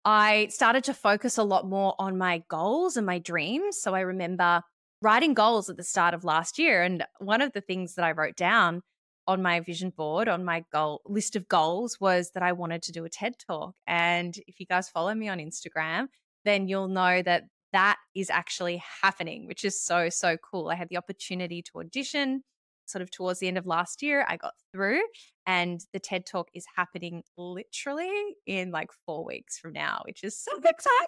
I 0.05 0.47
started 0.47 0.85
to 0.85 0.93
focus 0.93 1.37
a 1.37 1.43
lot 1.43 1.67
more 1.67 1.95
on 1.99 2.17
my 2.17 2.43
goals 2.49 2.97
and 2.97 3.05
my 3.05 3.19
dreams. 3.19 3.79
So 3.79 3.93
I 3.93 4.01
remember 4.01 4.61
writing 5.03 5.33
goals 5.33 5.69
at 5.69 5.75
the 5.75 5.83
start 5.83 6.13
of 6.13 6.23
last 6.23 6.57
year. 6.57 6.81
And 6.81 7.05
one 7.19 7.41
of 7.41 7.51
the 7.51 7.61
things 7.61 7.95
that 7.95 8.05
I 8.05 8.13
wrote 8.13 8.37
down 8.37 8.81
on 9.27 9.41
my 9.41 9.59
vision 9.59 9.89
board, 9.89 10.27
on 10.27 10.45
my 10.45 10.63
goal 10.71 11.01
list 11.05 11.35
of 11.35 11.47
goals, 11.47 11.99
was 11.99 12.31
that 12.31 12.43
I 12.43 12.53
wanted 12.53 12.81
to 12.83 12.91
do 12.91 13.03
a 13.05 13.09
TED 13.09 13.33
talk. 13.45 13.75
And 13.85 14.35
if 14.47 14.59
you 14.59 14.65
guys 14.65 14.89
follow 14.89 15.13
me 15.13 15.27
on 15.27 15.39
Instagram, 15.39 16.07
then 16.45 16.67
you'll 16.67 16.87
know 16.87 17.21
that 17.21 17.43
that 17.73 17.97
is 18.15 18.29
actually 18.29 18.81
happening, 19.01 19.45
which 19.45 19.65
is 19.65 19.81
so, 19.81 20.09
so 20.09 20.37
cool. 20.37 20.69
I 20.69 20.75
had 20.75 20.89
the 20.89 20.97
opportunity 20.97 21.61
to 21.63 21.79
audition 21.79 22.43
sort 22.85 23.01
of 23.01 23.11
towards 23.11 23.39
the 23.39 23.47
end 23.47 23.57
of 23.57 23.65
last 23.65 24.01
year. 24.01 24.25
I 24.27 24.37
got 24.37 24.53
through, 24.71 25.01
and 25.45 25.81
the 25.91 25.99
TED 25.99 26.25
talk 26.25 26.49
is 26.53 26.65
happening 26.75 27.23
literally 27.37 28.35
in 28.45 28.71
like 28.71 28.89
four 29.05 29.25
weeks 29.25 29.57
from 29.57 29.73
now, 29.73 30.01
which 30.05 30.23
is 30.23 30.37
so 30.37 30.51
exciting. 30.57 31.07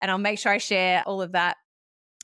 And 0.00 0.10
I'll 0.10 0.18
make 0.18 0.38
sure 0.38 0.52
I 0.52 0.58
share 0.58 1.02
all 1.06 1.22
of 1.22 1.32
that 1.32 1.56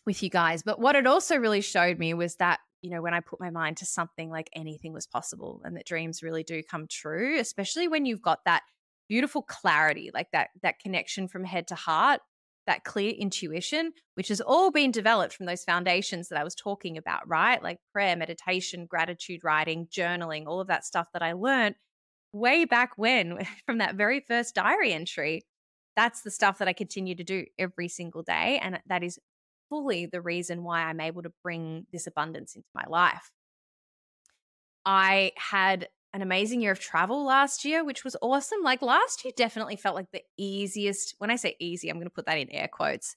with 0.07 0.23
you 0.23 0.31
guys. 0.31 0.63
But 0.63 0.81
what 0.81 0.97
it 0.97 1.07
also 1.07 1.37
really 1.37 1.61
showed 1.61 1.99
me 1.99 2.15
was 2.15 2.37
that, 2.37 2.61
you 2.83 2.91
know, 2.91 3.03
when 3.03 3.15
I 3.15 3.21
put 3.21 3.41
my 3.41 3.51
mind 3.51 3.79
to 3.79 3.87
something, 3.87 4.31
like 4.31 4.51
anything 4.55 4.93
was 4.93 5.07
possible 5.07 5.61
and 5.65 5.77
that 5.77 5.87
dreams 5.87 6.23
really 6.23 6.43
do 6.43 6.63
come 6.63 6.87
true, 6.89 7.39
especially 7.39 7.89
when 7.89 8.07
you've 8.07 8.23
got 8.23 8.45
that 8.45 8.63
beautiful 9.09 9.43
clarity, 9.43 10.11
like 10.13 10.31
that 10.33 10.49
that 10.63 10.79
connection 10.79 11.29
from 11.29 11.45
head 11.45 11.67
to 11.69 11.75
heart, 11.75 12.21
that 12.67 12.85
clear 12.85 13.11
intuition, 13.11 13.93
which 14.15 14.29
has 14.29 14.41
all 14.41 14.71
been 14.71 14.91
developed 14.91 15.35
from 15.35 15.47
those 15.47 15.65
foundations 15.65 16.29
that 16.29 16.39
I 16.39 16.45
was 16.45 16.55
talking 16.55 16.99
about, 16.99 17.27
right? 17.27 17.63
Like 17.63 17.79
prayer, 17.93 18.15
meditation, 18.15 18.87
gratitude 18.87 19.43
writing, 19.43 19.89
journaling, 19.91 20.47
all 20.47 20.61
of 20.61 20.69
that 20.69 20.85
stuff 20.85 21.09
that 21.15 21.23
I 21.23 21.33
learned 21.33 21.77
way 22.33 22.67
back 22.67 22.93
when 22.97 23.39
from 23.67 23.79
that 23.79 23.97
very 23.97 24.21
first 24.21 24.55
diary 24.55 24.93
entry. 24.93 25.43
That's 25.97 26.23
the 26.23 26.31
stuff 26.31 26.59
that 26.59 26.69
I 26.69 26.75
continue 26.75 27.17
to 27.17 27.25
do 27.25 27.47
every 27.59 27.89
single 27.89 28.23
day. 28.23 28.61
And 28.63 28.79
that 28.87 29.03
is 29.03 29.19
fully 29.69 30.07
the 30.07 30.21
reason 30.21 30.65
why 30.65 30.83
I'm 30.83 31.01
able 31.01 31.23
to 31.23 31.33
bring 31.43 31.87
this 31.93 32.07
abundance 32.07 32.57
into 32.57 32.69
my 32.75 32.85
life. 32.89 33.31
I 34.85 35.33
had 35.37 35.89
an 36.15 36.23
amazing 36.23 36.63
year 36.63 36.73
of 36.73 36.81
travel 36.81 37.25
last 37.25 37.65
year, 37.65 37.85
which 37.85 38.05
was 38.05 38.17
awesome. 38.23 38.63
Like 38.63 38.81
last 38.81 39.25
year 39.25 39.33
definitely 39.37 39.77
felt 39.77 39.95
like 39.95 40.11
the 40.11 40.23
easiest. 40.37 41.15
When 41.19 41.31
I 41.31 41.37
say 41.37 41.57
easy, 41.61 41.91
I'm 41.91 41.97
going 41.97 42.07
to 42.07 42.11
put 42.11 42.27
that 42.27 42.39
in 42.39 42.51
air 42.51 42.69
quotes. 42.69 43.15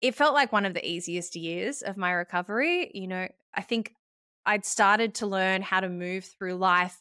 It 0.00 0.14
felt 0.14 0.34
like 0.34 0.52
one 0.52 0.64
of 0.64 0.74
the 0.74 0.86
easiest 0.88 1.36
years 1.36 1.82
of 1.82 1.96
my 1.96 2.12
recovery. 2.12 2.90
You 2.94 3.08
know, 3.08 3.28
I 3.54 3.62
think 3.62 3.94
I'd 4.46 4.64
started 4.64 5.14
to 5.16 5.26
learn 5.26 5.62
how 5.62 5.80
to 5.80 5.88
move 5.88 6.24
through 6.24 6.54
life 6.54 7.00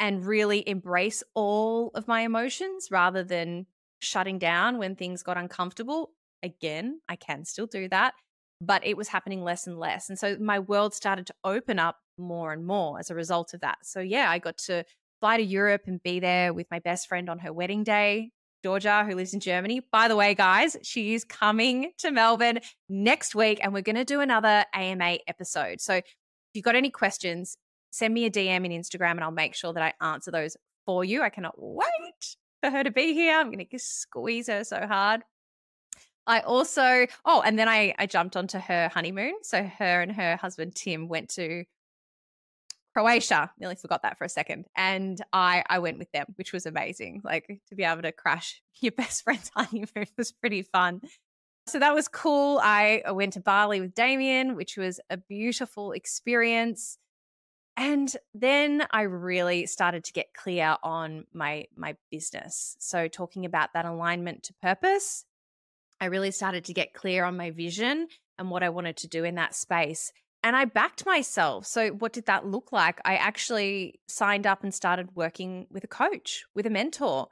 and 0.00 0.26
really 0.26 0.66
embrace 0.68 1.22
all 1.34 1.90
of 1.94 2.08
my 2.08 2.22
emotions 2.22 2.88
rather 2.90 3.22
than 3.22 3.66
shutting 4.00 4.38
down 4.38 4.78
when 4.78 4.96
things 4.96 5.22
got 5.22 5.36
uncomfortable. 5.36 6.10
Again, 6.44 7.00
I 7.08 7.16
can 7.16 7.44
still 7.44 7.66
do 7.66 7.88
that, 7.88 8.14
but 8.60 8.86
it 8.86 8.96
was 8.96 9.08
happening 9.08 9.42
less 9.42 9.66
and 9.66 9.78
less. 9.78 10.08
And 10.08 10.18
so 10.18 10.36
my 10.38 10.58
world 10.58 10.94
started 10.94 11.26
to 11.28 11.34
open 11.42 11.78
up 11.78 11.96
more 12.18 12.52
and 12.52 12.66
more 12.66 12.98
as 12.98 13.10
a 13.10 13.14
result 13.14 13.54
of 13.54 13.60
that. 13.60 13.78
So, 13.82 14.00
yeah, 14.00 14.30
I 14.30 14.38
got 14.38 14.58
to 14.58 14.84
fly 15.20 15.38
to 15.38 15.42
Europe 15.42 15.82
and 15.86 16.02
be 16.02 16.20
there 16.20 16.52
with 16.52 16.66
my 16.70 16.78
best 16.80 17.08
friend 17.08 17.28
on 17.30 17.38
her 17.40 17.52
wedding 17.52 17.82
day, 17.82 18.30
Georgia, 18.62 19.04
who 19.04 19.14
lives 19.14 19.34
in 19.34 19.40
Germany. 19.40 19.80
By 19.90 20.08
the 20.08 20.16
way, 20.16 20.34
guys, 20.34 20.76
she 20.82 21.14
is 21.14 21.24
coming 21.24 21.92
to 21.98 22.10
Melbourne 22.10 22.60
next 22.88 23.34
week 23.34 23.58
and 23.62 23.72
we're 23.72 23.82
going 23.82 23.96
to 23.96 24.04
do 24.04 24.20
another 24.20 24.64
AMA 24.74 25.18
episode. 25.26 25.80
So, 25.80 25.94
if 25.94 26.04
you've 26.52 26.64
got 26.64 26.76
any 26.76 26.90
questions, 26.90 27.56
send 27.90 28.12
me 28.12 28.26
a 28.26 28.30
DM 28.30 28.66
in 28.66 28.72
Instagram 28.72 29.12
and 29.12 29.24
I'll 29.24 29.30
make 29.30 29.54
sure 29.54 29.72
that 29.72 29.82
I 29.82 30.12
answer 30.12 30.30
those 30.30 30.56
for 30.86 31.04
you. 31.04 31.22
I 31.22 31.30
cannot 31.30 31.54
wait 31.56 32.36
for 32.62 32.70
her 32.70 32.84
to 32.84 32.90
be 32.90 33.12
here. 33.14 33.36
I'm 33.36 33.50
going 33.50 33.66
to 33.66 33.78
squeeze 33.78 34.48
her 34.48 34.64
so 34.64 34.86
hard. 34.86 35.22
I 36.26 36.40
also, 36.40 37.06
oh, 37.24 37.42
and 37.44 37.58
then 37.58 37.68
I, 37.68 37.94
I 37.98 38.06
jumped 38.06 38.36
onto 38.36 38.58
her 38.58 38.88
honeymoon. 38.88 39.34
So 39.42 39.62
her 39.62 40.00
and 40.00 40.12
her 40.12 40.36
husband 40.36 40.74
Tim 40.74 41.08
went 41.08 41.28
to 41.30 41.64
Croatia. 42.94 43.50
Nearly 43.58 43.74
forgot 43.74 44.02
that 44.02 44.16
for 44.16 44.24
a 44.24 44.28
second. 44.28 44.66
And 44.76 45.20
I 45.32 45.64
I 45.68 45.80
went 45.80 45.98
with 45.98 46.10
them, 46.12 46.26
which 46.36 46.52
was 46.52 46.64
amazing. 46.64 47.22
Like 47.24 47.60
to 47.68 47.74
be 47.74 47.82
able 47.82 48.02
to 48.02 48.12
crash 48.12 48.62
your 48.80 48.92
best 48.92 49.24
friend's 49.24 49.50
honeymoon 49.54 50.06
was 50.16 50.32
pretty 50.32 50.62
fun. 50.62 51.00
So 51.66 51.78
that 51.78 51.94
was 51.94 52.08
cool. 52.08 52.60
I 52.62 53.02
went 53.10 53.32
to 53.34 53.40
Bali 53.40 53.80
with 53.80 53.94
Damien, 53.94 54.54
which 54.54 54.76
was 54.76 55.00
a 55.10 55.16
beautiful 55.16 55.92
experience. 55.92 56.98
And 57.76 58.14
then 58.34 58.86
I 58.92 59.02
really 59.02 59.66
started 59.66 60.04
to 60.04 60.12
get 60.12 60.34
clear 60.34 60.76
on 60.82 61.24
my 61.32 61.66
my 61.76 61.96
business. 62.10 62.76
So 62.78 63.08
talking 63.08 63.44
about 63.44 63.72
that 63.74 63.86
alignment 63.86 64.44
to 64.44 64.54
purpose, 64.62 65.24
I 66.04 66.08
really 66.08 66.30
started 66.30 66.66
to 66.66 66.74
get 66.74 66.94
clear 66.94 67.24
on 67.24 67.36
my 67.36 67.50
vision 67.50 68.08
and 68.38 68.50
what 68.50 68.62
I 68.62 68.68
wanted 68.68 68.98
to 68.98 69.08
do 69.08 69.24
in 69.24 69.36
that 69.36 69.54
space 69.54 70.12
and 70.44 70.54
I 70.54 70.66
backed 70.66 71.06
myself. 71.06 71.64
So, 71.64 71.88
what 71.88 72.12
did 72.12 72.26
that 72.26 72.46
look 72.46 72.70
like? 72.70 73.00
I 73.04 73.16
actually 73.16 73.98
signed 74.06 74.46
up 74.46 74.62
and 74.62 74.74
started 74.74 75.16
working 75.16 75.66
with 75.70 75.84
a 75.84 75.88
coach, 75.88 76.44
with 76.54 76.66
a 76.66 76.70
mentor. 76.70 77.28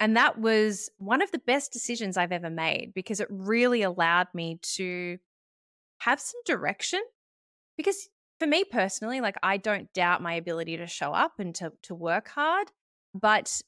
And 0.00 0.16
that 0.16 0.38
was 0.38 0.90
one 0.98 1.22
of 1.22 1.30
the 1.30 1.38
best 1.38 1.72
decisions 1.72 2.16
I've 2.16 2.32
ever 2.32 2.50
made 2.50 2.92
because 2.92 3.20
it 3.20 3.28
really 3.30 3.82
allowed 3.82 4.26
me 4.34 4.58
to 4.74 5.18
have 5.98 6.18
some 6.20 6.40
direction. 6.44 7.00
Because 7.76 8.08
for 8.40 8.48
me 8.48 8.64
personally, 8.64 9.20
like 9.20 9.36
I 9.44 9.56
don't 9.56 9.92
doubt 9.92 10.20
my 10.20 10.34
ability 10.34 10.78
to 10.78 10.88
show 10.88 11.12
up 11.12 11.34
and 11.38 11.54
to, 11.56 11.72
to 11.82 11.94
work 11.94 12.28
hard, 12.28 12.72
but 13.14 13.60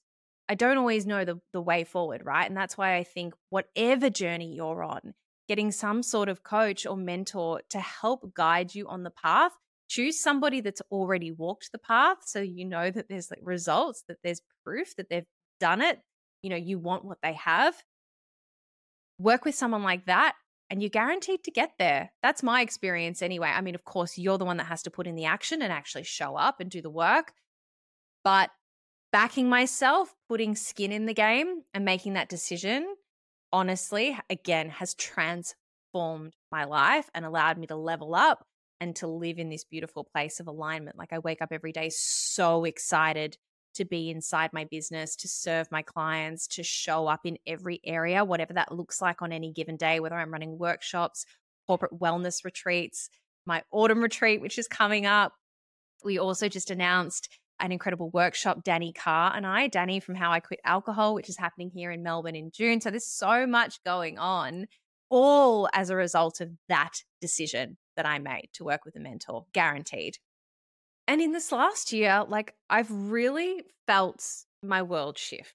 I 0.49 0.55
don't 0.55 0.79
always 0.79 1.07
know 1.07 1.25
the, 1.25 1.41
the 1.53 1.61
way 1.61 1.85
forward, 1.85 2.23
right? 2.25 2.47
And 2.47 2.57
that's 2.57 2.77
why 2.77 2.97
I 2.97 3.05
think 3.05 3.35
whatever 3.51 4.11
journey 4.11 4.55
you're 4.55 4.83
on, 4.83 5.15
getting 5.49 5.71
some 5.71 6.03
sort 6.03 6.29
of 6.29 6.43
coach 6.43 6.87
or 6.87 6.97
mentor 6.97 7.63
to 7.71 7.81
help 7.81 8.35
guide 8.35 8.75
you 8.75 8.89
on 8.89 9.03
the 9.03 9.11
path. 9.11 9.53
Choose 9.89 10.21
somebody 10.21 10.61
that's 10.61 10.83
already 10.91 11.31
walked 11.31 11.71
the 11.71 11.79
path 11.79 12.19
so 12.25 12.41
you 12.41 12.65
know 12.65 12.91
that 12.91 13.09
there's 13.09 13.31
like 13.31 13.41
results, 13.43 14.05
that 14.09 14.19
there's 14.25 14.41
proof 14.65 14.97
that 14.97 15.11
they've 15.11 15.27
done 15.61 15.83
it. 15.83 16.01
You 16.43 16.51
know, 16.51 16.57
you 16.57 16.79
want 16.79 17.05
what 17.05 17.19
they 17.23 17.35
have. 17.35 17.75
Work 19.19 19.45
with 19.45 19.55
someone 19.55 19.83
like 19.83 20.07
that 20.07 20.35
and 20.73 20.81
you're 20.81 20.89
guaranteed 20.89 21.45
to 21.45 21.51
get 21.51 21.73
there. 21.79 22.11
That's 22.23 22.43
my 22.43 22.63
experience 22.63 23.21
anyway. 23.21 23.49
I 23.49 23.61
mean, 23.61 23.75
of 23.75 23.85
course, 23.85 24.17
you're 24.17 24.39
the 24.39 24.47
one 24.47 24.57
that 24.57 24.69
has 24.69 24.83
to 24.85 24.91
put 24.91 25.07
in 25.07 25.17
the 25.17 25.27
action 25.27 25.61
and 25.61 25.71
actually 25.71 26.05
show 26.05 26.35
up 26.35 26.61
and 26.61 26.71
do 26.71 26.81
the 26.81 26.89
work. 26.89 27.35
But 28.25 28.49
backing 29.13 29.49
myself, 29.49 30.15
putting 30.29 30.57
skin 30.57 30.91
in 30.91 31.07
the 31.07 31.15
game 31.15 31.63
and 31.75 31.85
making 31.85 32.15
that 32.15 32.29
decision 32.29 32.95
honestly, 33.53 34.19
again, 34.31 34.71
has 34.71 34.95
transformed 34.95 36.35
my 36.51 36.65
life 36.65 37.11
and 37.15 37.25
allowed 37.25 37.59
me 37.59 37.67
to 37.67 37.77
level 37.77 38.15
up 38.15 38.45
and 38.81 38.97
to 38.97 39.07
live 39.07 39.39
in 39.39 39.51
this 39.51 39.65
beautiful 39.65 40.05
place 40.05 40.41
of 40.41 40.49
alignment. 40.49 40.97
Like 40.97 41.13
I 41.13 41.19
wake 41.19 41.43
up 41.43 41.51
every 41.53 41.73
day 41.73 41.91
so 41.91 42.65
excited 42.65 43.37
to 43.75 43.85
be 43.85 44.11
inside 44.11 44.51
my 44.53 44.65
business, 44.65 45.17
to 45.17 45.29
serve 45.29 45.71
my 45.71 45.83
clients, 45.83 46.47
to 46.47 46.63
show 46.63 47.07
up 47.07 47.21
in 47.25 47.39
every 47.47 47.81
area, 47.85 48.25
whatever 48.25 48.53
that 48.55 48.73
looks 48.73 49.01
like 49.01 49.23
on 49.23 49.33
any 49.33 49.53
given 49.53 49.77
day, 49.77 50.01
whether 50.01 50.17
I'm 50.17 50.33
running 50.33 50.59
workshops, 50.59 51.25
corporate 51.67 51.99
wellness 51.99 52.45
retreats, 52.45 53.09
my 53.47 53.63
autumn 53.71 54.03
retreat, 54.03 54.41
which 54.41 54.59
is 54.59 54.69
coming 54.69 55.07
up. 55.07 55.33
We 56.05 56.19
also 56.19 56.49
just 56.49 56.71
announced 56.71 57.29
an 57.63 57.73
incredible 57.73 58.11
workshop, 58.11 58.65
Danny 58.65 58.93
Carr 58.93 59.33
and 59.35 59.47
I, 59.47 59.69
Danny 59.69 60.01
from 60.01 60.17
How 60.17 60.33
I 60.33 60.41
Quit 60.41 60.61
Alcohol, 60.65 61.15
which 61.15 61.29
is 61.29 61.39
happening 61.39 61.71
here 61.73 61.91
in 61.91 62.03
Melbourne 62.03 62.35
in 62.35 62.51
June. 62.51 62.81
So 62.81 62.91
there's 62.91 63.07
so 63.07 63.47
much 63.47 63.83
going 63.85 64.19
on, 64.19 64.67
all 65.09 65.69
as 65.73 65.89
a 65.89 65.97
result 65.97 66.41
of 66.41 66.51
that 66.69 66.93
decision 67.21 67.79
that 67.97 68.05
I 68.05 68.19
made 68.19 68.49
to 68.55 68.65
work 68.65 68.85
with 68.85 68.97
a 68.97 69.01
mentor, 69.01 69.47
guaranteed. 69.55 70.17
And 71.07 71.21
in 71.21 71.33
this 71.33 71.53
last 71.53 71.93
year, 71.93 72.25
like 72.27 72.55
I've 72.69 72.91
really 72.91 73.63
felt 73.87 74.25
my 74.63 74.83
world 74.83 75.17
shift. 75.17 75.55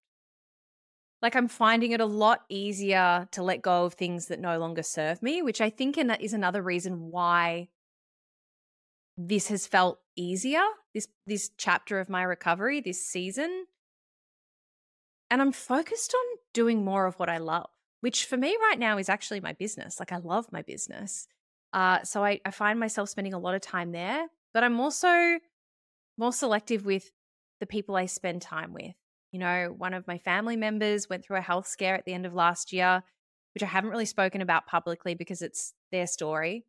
Like 1.22 1.36
I'm 1.36 1.48
finding 1.48 1.92
it 1.92 2.00
a 2.00 2.06
lot 2.06 2.42
easier 2.48 3.28
to 3.32 3.44
let 3.44 3.62
go 3.62 3.86
of 3.86 3.96
things 3.96 4.28
that 4.28 4.40
no 4.40 4.60
longer 4.60 4.84
serve 4.84 5.22
me, 5.22 5.42
which 5.42 5.60
I 5.60 5.70
think 5.70 5.98
is 5.98 6.34
another 6.34 6.62
reason 6.62 7.12
why 7.12 7.70
this 9.18 9.48
has 9.48 9.66
felt 9.66 10.00
easier 10.18 10.64
this 10.94 11.08
this 11.26 11.50
chapter 11.58 12.00
of 12.00 12.10
my 12.10 12.24
recovery 12.24 12.82
this 12.82 13.06
season 13.06 13.66
and 15.30 15.42
i'm 15.42 15.52
focused 15.52 16.14
on 16.14 16.38
doing 16.54 16.84
more 16.84 17.06
of 17.06 17.16
what 17.16 17.30
i 17.30 17.38
love 17.38 17.70
which 18.02 18.26
for 18.26 18.38
me 18.38 18.58
right 18.70 18.80
now 18.80 18.98
is 18.98 19.10
actually 19.10 19.40
my 19.40 19.54
business 19.54 20.00
like 20.00 20.12
i 20.12 20.18
love 20.18 20.48
my 20.52 20.62
business 20.62 21.28
Uh, 21.74 22.02
so 22.04 22.24
I, 22.24 22.40
I 22.46 22.52
find 22.52 22.80
myself 22.80 23.10
spending 23.10 23.34
a 23.34 23.40
lot 23.40 23.54
of 23.54 23.62
time 23.62 23.92
there, 23.92 24.28
but 24.54 24.64
I'm 24.64 24.80
also 24.80 25.40
more 26.18 26.32
selective 26.32 26.86
with 26.86 27.12
the 27.60 27.68
people 27.68 27.96
I 27.98 28.08
spend 28.08 28.42
time 28.42 28.74
with. 28.74 28.96
You 29.34 29.40
know, 29.40 29.76
one 29.78 29.94
of 29.94 30.08
my 30.08 30.18
family 30.18 30.56
members 30.56 31.10
went 31.10 31.24
through 31.26 31.38
a 31.38 31.42
health 31.50 31.68
scare 31.68 31.96
at 31.96 32.06
the 32.06 32.14
end 32.14 32.26
of 32.26 32.34
last 32.34 32.72
year, 32.72 33.04
which 33.54 33.64
I 33.64 33.68
haven't 33.68 33.92
really 33.92 34.06
spoken 34.06 34.42
about 34.42 34.66
publicly 34.66 35.14
because 35.14 35.42
it's 35.42 35.74
their 35.92 36.08
story. 36.08 36.66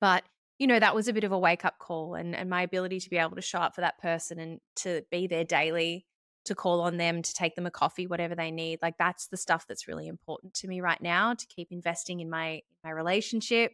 But, 0.00 0.24
you 0.58 0.66
know, 0.66 0.80
that 0.80 0.94
was 0.94 1.08
a 1.08 1.12
bit 1.12 1.24
of 1.24 1.32
a 1.32 1.38
wake 1.38 1.64
up 1.64 1.78
call 1.78 2.14
and, 2.14 2.34
and 2.34 2.50
my 2.50 2.62
ability 2.62 3.00
to 3.00 3.10
be 3.10 3.16
able 3.16 3.36
to 3.36 3.42
show 3.42 3.58
up 3.58 3.74
for 3.74 3.80
that 3.80 3.98
person 3.98 4.40
and 4.40 4.60
to 4.76 5.02
be 5.10 5.26
there 5.26 5.44
daily, 5.44 6.04
to 6.46 6.54
call 6.54 6.80
on 6.80 6.96
them, 6.96 7.22
to 7.22 7.32
take 7.32 7.54
them 7.54 7.66
a 7.66 7.70
coffee, 7.70 8.06
whatever 8.06 8.34
they 8.34 8.50
need. 8.50 8.80
Like 8.82 8.98
that's 8.98 9.28
the 9.28 9.36
stuff 9.36 9.66
that's 9.68 9.86
really 9.86 10.08
important 10.08 10.54
to 10.54 10.68
me 10.68 10.80
right 10.80 11.00
now 11.00 11.34
to 11.34 11.46
keep 11.46 11.68
investing 11.70 12.20
in 12.20 12.28
my 12.28 12.62
my 12.82 12.90
relationship 12.90 13.72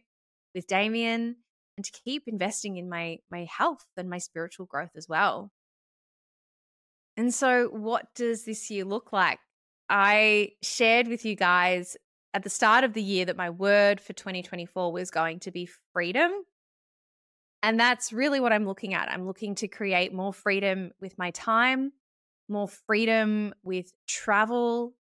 with 0.53 0.67
Damien 0.67 1.37
and 1.77 1.85
to 1.85 1.91
keep 1.91 2.23
investing 2.27 2.77
in 2.77 2.87
my 2.87 3.17
my 3.31 3.45
health 3.45 3.85
and 3.97 4.09
my 4.09 4.19
spiritual 4.19 4.67
growth 4.67 4.91
as 4.95 5.09
well. 5.09 5.51
And 7.17 7.33
so, 7.33 7.69
what 7.69 8.13
does 8.13 8.43
this 8.45 8.69
year 8.69 8.85
look 8.85 9.13
like? 9.13 9.39
I 9.89 10.51
shared 10.61 11.07
with 11.07 11.25
you 11.25 11.35
guys 11.35 11.95
at 12.33 12.43
the 12.43 12.49
start 12.49 12.83
of 12.83 12.93
the 12.93 13.01
year 13.01 13.25
that 13.25 13.37
my 13.37 13.49
word 13.49 14.01
for 14.01 14.13
2024 14.13 14.91
was 14.91 15.11
going 15.11 15.39
to 15.41 15.51
be 15.51 15.69
freedom. 15.93 16.31
And 17.65 17.79
that's 17.79 18.13
really 18.13 18.39
what 18.39 18.53
I'm 18.53 18.67
looking 18.67 18.93
at. 18.93 19.11
I'm 19.11 19.25
looking 19.25 19.55
to 19.55 19.67
create 19.67 20.13
more 20.13 20.31
freedom 20.31 20.91
with 21.01 21.17
my 21.17 21.31
time, 21.31 21.93
more 22.47 22.67
freedom 22.67 23.55
with 23.63 23.91
travel, 24.07 24.93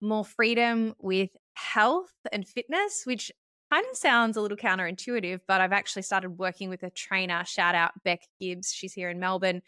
more 0.00 0.24
freedom 0.24 0.96
with 0.98 1.30
health 1.54 2.10
and 2.32 2.44
fitness, 2.44 3.02
which 3.04 3.30
kind 3.72 3.86
of 3.88 3.96
sounds 3.96 4.36
a 4.36 4.40
little 4.40 4.56
counterintuitive, 4.56 5.42
but 5.46 5.60
I've 5.60 5.72
actually 5.72 6.02
started 6.02 6.30
working 6.30 6.68
with 6.68 6.82
a 6.82 6.90
trainer. 6.90 7.44
Shout 7.44 7.76
out 7.76 7.92
Beck 8.02 8.22
Gibbs. 8.40 8.72
She's 8.72 8.92
here 8.92 9.10
in 9.10 9.20
Melbourne 9.20 9.62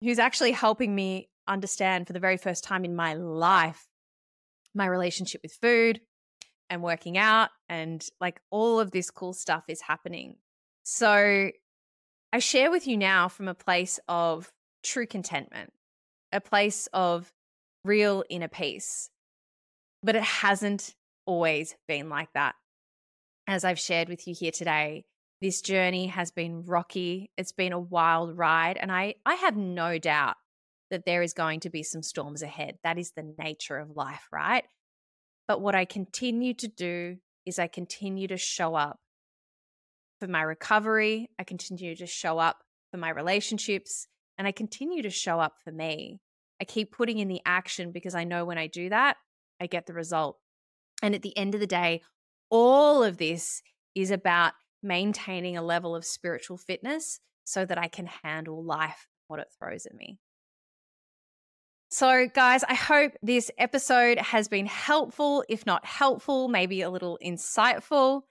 who's 0.00 0.20
actually 0.20 0.52
helping 0.52 0.94
me 0.94 1.28
understand 1.48 2.06
for 2.06 2.12
the 2.12 2.20
very 2.20 2.36
first 2.36 2.62
time 2.62 2.84
in 2.84 2.94
my 2.94 3.14
life 3.14 3.88
my 4.76 4.86
relationship 4.86 5.40
with 5.42 5.58
food 5.60 6.00
and 6.70 6.84
working 6.84 7.18
out 7.18 7.50
and 7.68 8.06
like 8.20 8.40
all 8.50 8.78
of 8.78 8.92
this 8.92 9.10
cool 9.10 9.32
stuff 9.32 9.64
is 9.66 9.80
happening. 9.80 10.36
So 10.82 11.50
I 12.32 12.38
share 12.38 12.70
with 12.70 12.86
you 12.86 12.96
now 12.96 13.28
from 13.28 13.48
a 13.48 13.54
place 13.54 14.00
of 14.08 14.50
true 14.82 15.06
contentment, 15.06 15.72
a 16.32 16.40
place 16.40 16.88
of 16.92 17.32
real 17.84 18.24
inner 18.28 18.48
peace. 18.48 19.10
But 20.02 20.16
it 20.16 20.22
hasn't 20.22 20.94
always 21.26 21.76
been 21.86 22.08
like 22.08 22.32
that. 22.34 22.54
As 23.46 23.64
I've 23.64 23.78
shared 23.78 24.08
with 24.08 24.26
you 24.26 24.34
here 24.34 24.50
today, 24.50 25.04
this 25.40 25.60
journey 25.60 26.06
has 26.06 26.30
been 26.30 26.64
rocky. 26.64 27.30
It's 27.36 27.52
been 27.52 27.72
a 27.72 27.78
wild 27.78 28.36
ride. 28.36 28.76
And 28.76 28.90
I, 28.90 29.16
I 29.26 29.34
have 29.34 29.56
no 29.56 29.98
doubt 29.98 30.36
that 30.90 31.04
there 31.04 31.22
is 31.22 31.32
going 31.32 31.60
to 31.60 31.70
be 31.70 31.82
some 31.82 32.02
storms 32.02 32.42
ahead. 32.42 32.78
That 32.84 32.98
is 32.98 33.12
the 33.12 33.34
nature 33.38 33.78
of 33.78 33.96
life, 33.96 34.28
right? 34.32 34.64
But 35.48 35.60
what 35.60 35.74
I 35.74 35.84
continue 35.84 36.54
to 36.54 36.68
do 36.68 37.16
is 37.44 37.58
I 37.58 37.66
continue 37.66 38.28
to 38.28 38.36
show 38.36 38.74
up 38.74 39.00
for 40.22 40.28
my 40.28 40.42
recovery. 40.42 41.28
I 41.36 41.42
continue 41.42 41.96
to 41.96 42.06
show 42.06 42.38
up 42.38 42.58
for 42.92 42.96
my 42.96 43.10
relationships 43.10 44.06
and 44.38 44.46
I 44.46 44.52
continue 44.52 45.02
to 45.02 45.10
show 45.10 45.40
up 45.40 45.54
for 45.64 45.72
me. 45.72 46.20
I 46.60 46.64
keep 46.64 46.92
putting 46.92 47.18
in 47.18 47.26
the 47.26 47.40
action 47.44 47.90
because 47.90 48.14
I 48.14 48.22
know 48.22 48.44
when 48.44 48.56
I 48.56 48.68
do 48.68 48.88
that, 48.90 49.16
I 49.60 49.66
get 49.66 49.86
the 49.86 49.94
result. 49.94 50.38
And 51.02 51.16
at 51.16 51.22
the 51.22 51.36
end 51.36 51.54
of 51.54 51.60
the 51.60 51.66
day, 51.66 52.02
all 52.50 53.02
of 53.02 53.16
this 53.16 53.62
is 53.96 54.12
about 54.12 54.52
maintaining 54.80 55.56
a 55.56 55.62
level 55.62 55.96
of 55.96 56.04
spiritual 56.04 56.56
fitness 56.56 57.18
so 57.42 57.64
that 57.64 57.78
I 57.78 57.88
can 57.88 58.08
handle 58.22 58.64
life, 58.64 59.08
what 59.26 59.40
it 59.40 59.48
throws 59.58 59.86
at 59.86 59.94
me. 59.94 60.20
So, 61.90 62.28
guys, 62.32 62.62
I 62.62 62.74
hope 62.74 63.14
this 63.22 63.50
episode 63.58 64.18
has 64.18 64.46
been 64.46 64.66
helpful, 64.66 65.42
if 65.48 65.66
not 65.66 65.84
helpful, 65.84 66.46
maybe 66.46 66.82
a 66.82 66.90
little 66.90 67.18
insightful. 67.20 68.22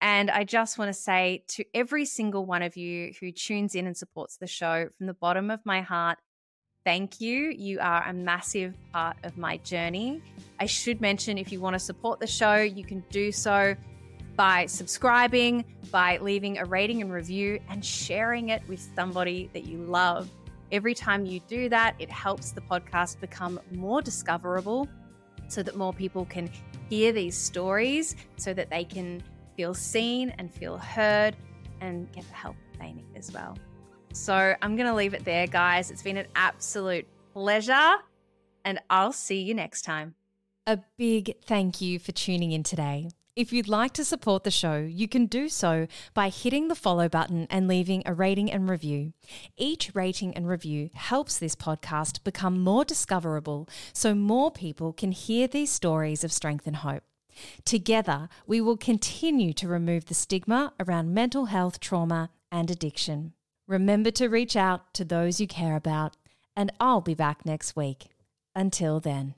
And 0.00 0.30
I 0.30 0.44
just 0.44 0.78
want 0.78 0.90
to 0.90 0.92
say 0.92 1.44
to 1.48 1.64
every 1.74 2.04
single 2.04 2.46
one 2.46 2.62
of 2.62 2.76
you 2.76 3.12
who 3.20 3.32
tunes 3.32 3.74
in 3.74 3.86
and 3.86 3.96
supports 3.96 4.36
the 4.36 4.46
show 4.46 4.88
from 4.96 5.06
the 5.06 5.14
bottom 5.14 5.50
of 5.50 5.60
my 5.64 5.80
heart, 5.80 6.18
thank 6.84 7.20
you. 7.20 7.50
You 7.50 7.80
are 7.80 8.06
a 8.08 8.12
massive 8.12 8.74
part 8.92 9.16
of 9.24 9.36
my 9.36 9.56
journey. 9.58 10.22
I 10.60 10.66
should 10.66 11.00
mention 11.00 11.36
if 11.36 11.50
you 11.50 11.60
want 11.60 11.74
to 11.74 11.80
support 11.80 12.20
the 12.20 12.26
show, 12.26 12.56
you 12.56 12.84
can 12.84 13.04
do 13.10 13.32
so 13.32 13.74
by 14.36 14.66
subscribing, 14.66 15.64
by 15.90 16.18
leaving 16.18 16.58
a 16.58 16.64
rating 16.64 17.02
and 17.02 17.12
review, 17.12 17.58
and 17.68 17.84
sharing 17.84 18.50
it 18.50 18.62
with 18.68 18.80
somebody 18.94 19.50
that 19.52 19.64
you 19.64 19.78
love. 19.78 20.30
Every 20.70 20.94
time 20.94 21.26
you 21.26 21.40
do 21.48 21.68
that, 21.70 21.96
it 21.98 22.08
helps 22.08 22.52
the 22.52 22.60
podcast 22.60 23.18
become 23.18 23.58
more 23.72 24.00
discoverable 24.00 24.88
so 25.48 25.62
that 25.64 25.76
more 25.76 25.92
people 25.92 26.24
can 26.26 26.48
hear 26.88 27.10
these 27.10 27.36
stories, 27.36 28.14
so 28.36 28.54
that 28.54 28.70
they 28.70 28.84
can 28.84 29.22
feel 29.58 29.74
seen 29.74 30.32
and 30.38 30.54
feel 30.54 30.78
heard 30.78 31.36
and 31.80 32.10
get 32.12 32.22
the 32.28 32.34
help 32.34 32.54
they 32.78 32.92
need 32.92 33.16
as 33.16 33.32
well. 33.32 33.58
So 34.12 34.54
I'm 34.62 34.76
going 34.76 34.86
to 34.86 34.94
leave 34.94 35.14
it 35.14 35.24
there, 35.24 35.48
guys. 35.48 35.90
It's 35.90 36.00
been 36.00 36.16
an 36.16 36.28
absolute 36.36 37.08
pleasure, 37.32 37.96
and 38.64 38.78
I'll 38.88 39.12
see 39.12 39.42
you 39.42 39.54
next 39.54 39.82
time. 39.82 40.14
A 40.64 40.78
big 40.96 41.34
thank 41.44 41.80
you 41.80 41.98
for 41.98 42.12
tuning 42.12 42.52
in 42.52 42.62
today. 42.62 43.08
If 43.34 43.52
you'd 43.52 43.66
like 43.66 43.92
to 43.94 44.04
support 44.04 44.44
the 44.44 44.50
show, 44.52 44.76
you 44.76 45.08
can 45.08 45.26
do 45.26 45.48
so 45.48 45.88
by 46.14 46.28
hitting 46.28 46.68
the 46.68 46.76
follow 46.76 47.08
button 47.08 47.48
and 47.50 47.66
leaving 47.66 48.04
a 48.06 48.14
rating 48.14 48.52
and 48.52 48.70
review. 48.70 49.12
Each 49.56 49.92
rating 49.92 50.34
and 50.34 50.48
review 50.48 50.90
helps 50.94 51.36
this 51.36 51.56
podcast 51.56 52.22
become 52.22 52.60
more 52.60 52.84
discoverable 52.84 53.68
so 53.92 54.14
more 54.14 54.52
people 54.52 54.92
can 54.92 55.10
hear 55.10 55.48
these 55.48 55.70
stories 55.70 56.22
of 56.22 56.32
strength 56.32 56.68
and 56.68 56.76
hope. 56.76 57.02
Together, 57.64 58.28
we 58.46 58.60
will 58.60 58.76
continue 58.76 59.52
to 59.52 59.68
remove 59.68 60.06
the 60.06 60.14
stigma 60.14 60.72
around 60.80 61.14
mental 61.14 61.46
health, 61.46 61.80
trauma, 61.80 62.30
and 62.50 62.70
addiction. 62.70 63.32
Remember 63.66 64.10
to 64.12 64.28
reach 64.28 64.56
out 64.56 64.94
to 64.94 65.04
those 65.04 65.40
you 65.40 65.46
care 65.46 65.76
about, 65.76 66.16
and 66.56 66.72
I'll 66.80 67.02
be 67.02 67.14
back 67.14 67.44
next 67.44 67.76
week. 67.76 68.08
Until 68.54 68.98
then. 68.98 69.34